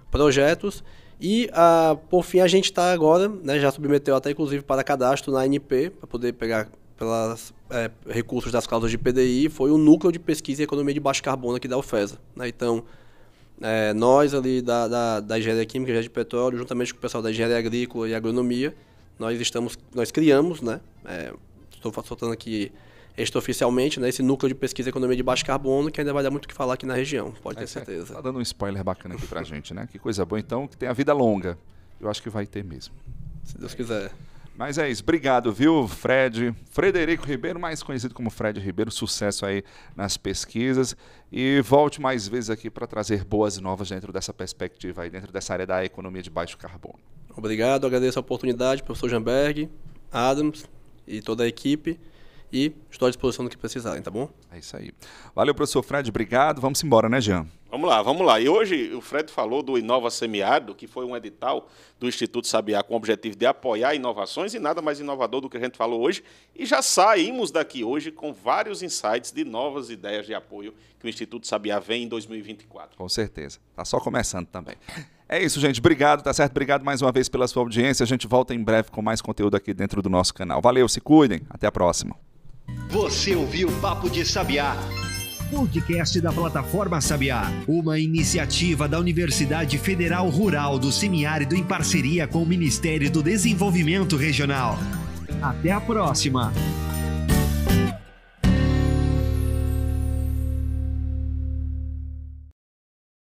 projetos. 0.09 0.83
E, 1.21 1.47
ah, 1.53 1.95
por 2.09 2.23
fim, 2.23 2.39
a 2.39 2.47
gente 2.47 2.65
está 2.65 2.91
agora, 2.91 3.29
né, 3.29 3.59
já 3.59 3.71
submeteu 3.71 4.15
até 4.15 4.31
inclusive 4.31 4.63
para 4.63 4.83
cadastro 4.83 5.31
na 5.31 5.41
ANP, 5.41 5.91
para 5.91 6.07
poder 6.07 6.33
pegar 6.33 6.67
pelos 6.97 7.53
é, 7.69 7.89
recursos 8.07 8.51
das 8.51 8.67
causas 8.67 8.91
de 8.91 8.97
PDI, 8.97 9.49
foi 9.49 9.71
o 9.71 9.77
núcleo 9.77 10.11
de 10.11 10.19
pesquisa 10.19 10.61
e 10.61 10.65
economia 10.65 10.93
de 10.93 10.99
baixo 10.99 11.23
carbono 11.23 11.55
aqui 11.55 11.67
da 11.67 11.77
UFESA. 11.77 12.17
Né? 12.35 12.47
Então, 12.47 12.83
é, 13.61 13.93
nós 13.93 14.33
ali 14.33 14.61
da, 14.61 14.87
da, 14.87 15.19
da 15.19 15.39
engenharia 15.39 15.65
química, 15.65 15.91
engenharia 15.91 16.09
de 16.09 16.13
petróleo, 16.13 16.57
juntamente 16.57 16.93
com 16.93 16.99
o 16.99 17.01
pessoal 17.01 17.21
da 17.21 17.31
engenharia 17.31 17.57
agrícola 17.57 18.07
e 18.07 18.15
agronomia, 18.15 18.75
nós 19.17 19.39
estamos, 19.39 19.77
nós 19.93 20.11
criamos, 20.11 20.61
né? 20.61 20.81
É, 21.05 21.33
estou 21.71 21.93
soltando 22.03 22.31
aqui 22.33 22.71
extraoficialmente, 23.17 23.99
né, 23.99 24.09
esse 24.09 24.23
núcleo 24.23 24.49
de 24.49 24.55
pesquisa 24.55 24.89
e 24.89 24.91
economia 24.91 25.15
de 25.15 25.21
baixo 25.21 25.45
carbono, 25.45 25.91
que 25.91 26.01
ainda 26.01 26.11
vai 26.11 26.23
dar 26.23 26.31
muito 26.31 26.45
o 26.45 26.47
que 26.47 26.53
falar 26.53 26.73
aqui 26.73 26.85
na 26.85 26.95
região, 26.95 27.31
pode 27.43 27.59
ter 27.59 27.67
certeza. 27.67 28.05
Está 28.05 28.21
dando 28.21 28.39
um 28.39 28.41
spoiler 28.41 28.83
bacana 28.83 29.15
aqui 29.15 29.27
pra 29.27 29.43
gente, 29.45 29.73
né? 29.73 29.87
Que 29.91 29.99
coisa 29.99 30.25
boa, 30.25 30.39
então, 30.39 30.67
que 30.67 30.75
tem 30.75 30.89
a 30.89 30.93
vida 30.93 31.13
longa. 31.13 31.57
Eu 32.01 32.09
acho 32.09 32.21
que 32.23 32.29
vai 32.29 32.47
ter 32.47 32.63
mesmo. 32.63 32.93
Se 33.43 33.57
Deus 33.57 33.73
quiser. 33.73 34.11
Mas 34.55 34.77
é 34.77 34.87
isso. 34.89 35.01
Obrigado, 35.01 35.51
viu, 35.51 35.87
Fred? 35.87 36.53
Frederico 36.69 37.25
Ribeiro, 37.25 37.59
mais 37.59 37.81
conhecido 37.81 38.13
como 38.13 38.29
Fred 38.29 38.59
Ribeiro. 38.59 38.91
Sucesso 38.91 39.45
aí 39.45 39.63
nas 39.95 40.15
pesquisas. 40.15 40.95
E 41.31 41.59
volte 41.61 41.99
mais 41.99 42.27
vezes 42.27 42.51
aqui 42.51 42.69
para 42.69 42.85
trazer 42.85 43.23
boas 43.23 43.57
novas 43.57 43.89
dentro 43.89 44.13
dessa 44.13 44.31
perspectiva 44.31 45.01
aí, 45.01 45.09
dentro 45.09 45.31
dessa 45.31 45.53
área 45.53 45.65
da 45.65 45.83
economia 45.83 46.21
de 46.21 46.29
baixo 46.29 46.57
carbono. 46.57 46.99
Obrigado, 47.35 47.87
agradeço 47.87 48.19
a 48.19 48.21
oportunidade, 48.21 48.83
professor 48.83 49.09
Jamberg, 49.09 49.67
Adams 50.11 50.65
e 51.07 51.19
toda 51.19 51.43
a 51.43 51.47
equipe. 51.47 51.99
E 52.53 52.71
estou 52.91 53.07
à 53.07 53.09
disposição 53.09 53.43
do 53.43 53.49
que 53.49 53.57
precisarem, 53.57 53.99
tá 54.03 54.11
bom? 54.11 54.29
É 54.51 54.59
isso 54.59 54.77
aí. 54.77 54.91
Valeu, 55.33 55.55
professor 55.55 55.81
Fred. 55.81 56.07
Obrigado. 56.07 56.61
Vamos 56.61 56.83
embora, 56.83 57.09
né, 57.09 57.19
Jean? 57.19 57.47
Vamos 57.67 57.89
lá, 57.89 57.99
vamos 58.03 58.23
lá. 58.23 58.39
E 58.39 58.47
hoje 58.47 58.93
o 58.93 59.01
Fred 59.01 59.31
falou 59.31 59.63
do 59.63 59.75
Inova 59.75 60.11
Semiárido, 60.11 60.75
que 60.75 60.85
foi 60.85 61.03
um 61.03 61.17
edital 61.17 61.67
do 61.99 62.07
Instituto 62.07 62.47
Sabiá 62.47 62.83
com 62.83 62.93
o 62.93 62.97
objetivo 62.97 63.35
de 63.35 63.47
apoiar 63.47 63.95
inovações 63.95 64.53
e 64.53 64.59
nada 64.59 64.83
mais 64.83 64.99
inovador 64.99 65.41
do 65.41 65.49
que 65.49 65.57
a 65.57 65.59
gente 65.59 65.75
falou 65.75 65.99
hoje. 65.99 66.23
E 66.55 66.63
já 66.63 66.83
saímos 66.83 67.49
daqui 67.49 67.83
hoje 67.83 68.11
com 68.11 68.31
vários 68.31 68.83
insights 68.83 69.31
de 69.31 69.43
novas 69.43 69.89
ideias 69.89 70.27
de 70.27 70.35
apoio 70.35 70.75
que 70.99 71.07
o 71.07 71.09
Instituto 71.09 71.47
Sabiá 71.47 71.79
vem 71.79 72.03
em 72.03 72.07
2024. 72.07 72.95
Com 72.95 73.09
certeza. 73.09 73.57
Está 73.71 73.83
só 73.83 73.99
começando 73.99 74.45
também. 74.45 74.75
É 75.27 75.41
isso, 75.41 75.59
gente. 75.59 75.79
Obrigado, 75.79 76.21
tá 76.21 76.31
certo? 76.31 76.51
Obrigado 76.51 76.85
mais 76.85 77.01
uma 77.01 77.11
vez 77.11 77.27
pela 77.27 77.47
sua 77.47 77.63
audiência. 77.63 78.03
A 78.03 78.07
gente 78.07 78.27
volta 78.27 78.53
em 78.53 78.63
breve 78.63 78.91
com 78.91 79.01
mais 79.01 79.19
conteúdo 79.19 79.57
aqui 79.57 79.73
dentro 79.73 79.99
do 80.03 80.09
nosso 80.11 80.31
canal. 80.35 80.61
Valeu, 80.61 80.87
se 80.87 81.01
cuidem. 81.01 81.41
Até 81.49 81.65
a 81.65 81.71
próxima. 81.71 82.15
Você 82.93 83.33
ouviu 83.33 83.71
Papo 83.81 84.07
de 84.07 84.23
Sabiá 84.23 84.77
podcast 85.51 86.21
da 86.21 86.31
plataforma 86.31 87.01
Sabiá, 87.01 87.51
uma 87.67 87.97
iniciativa 87.99 88.87
da 88.87 88.99
Universidade 88.99 89.79
Federal 89.79 90.29
Rural 90.29 90.77
do 90.77 90.91
Semiárido 90.91 91.55
em 91.55 91.63
parceria 91.63 92.27
com 92.27 92.43
o 92.43 92.45
Ministério 92.45 93.09
do 93.09 93.23
Desenvolvimento 93.23 94.15
Regional. 94.15 94.77
Até 95.41 95.71
a 95.71 95.81
próxima! 95.81 96.53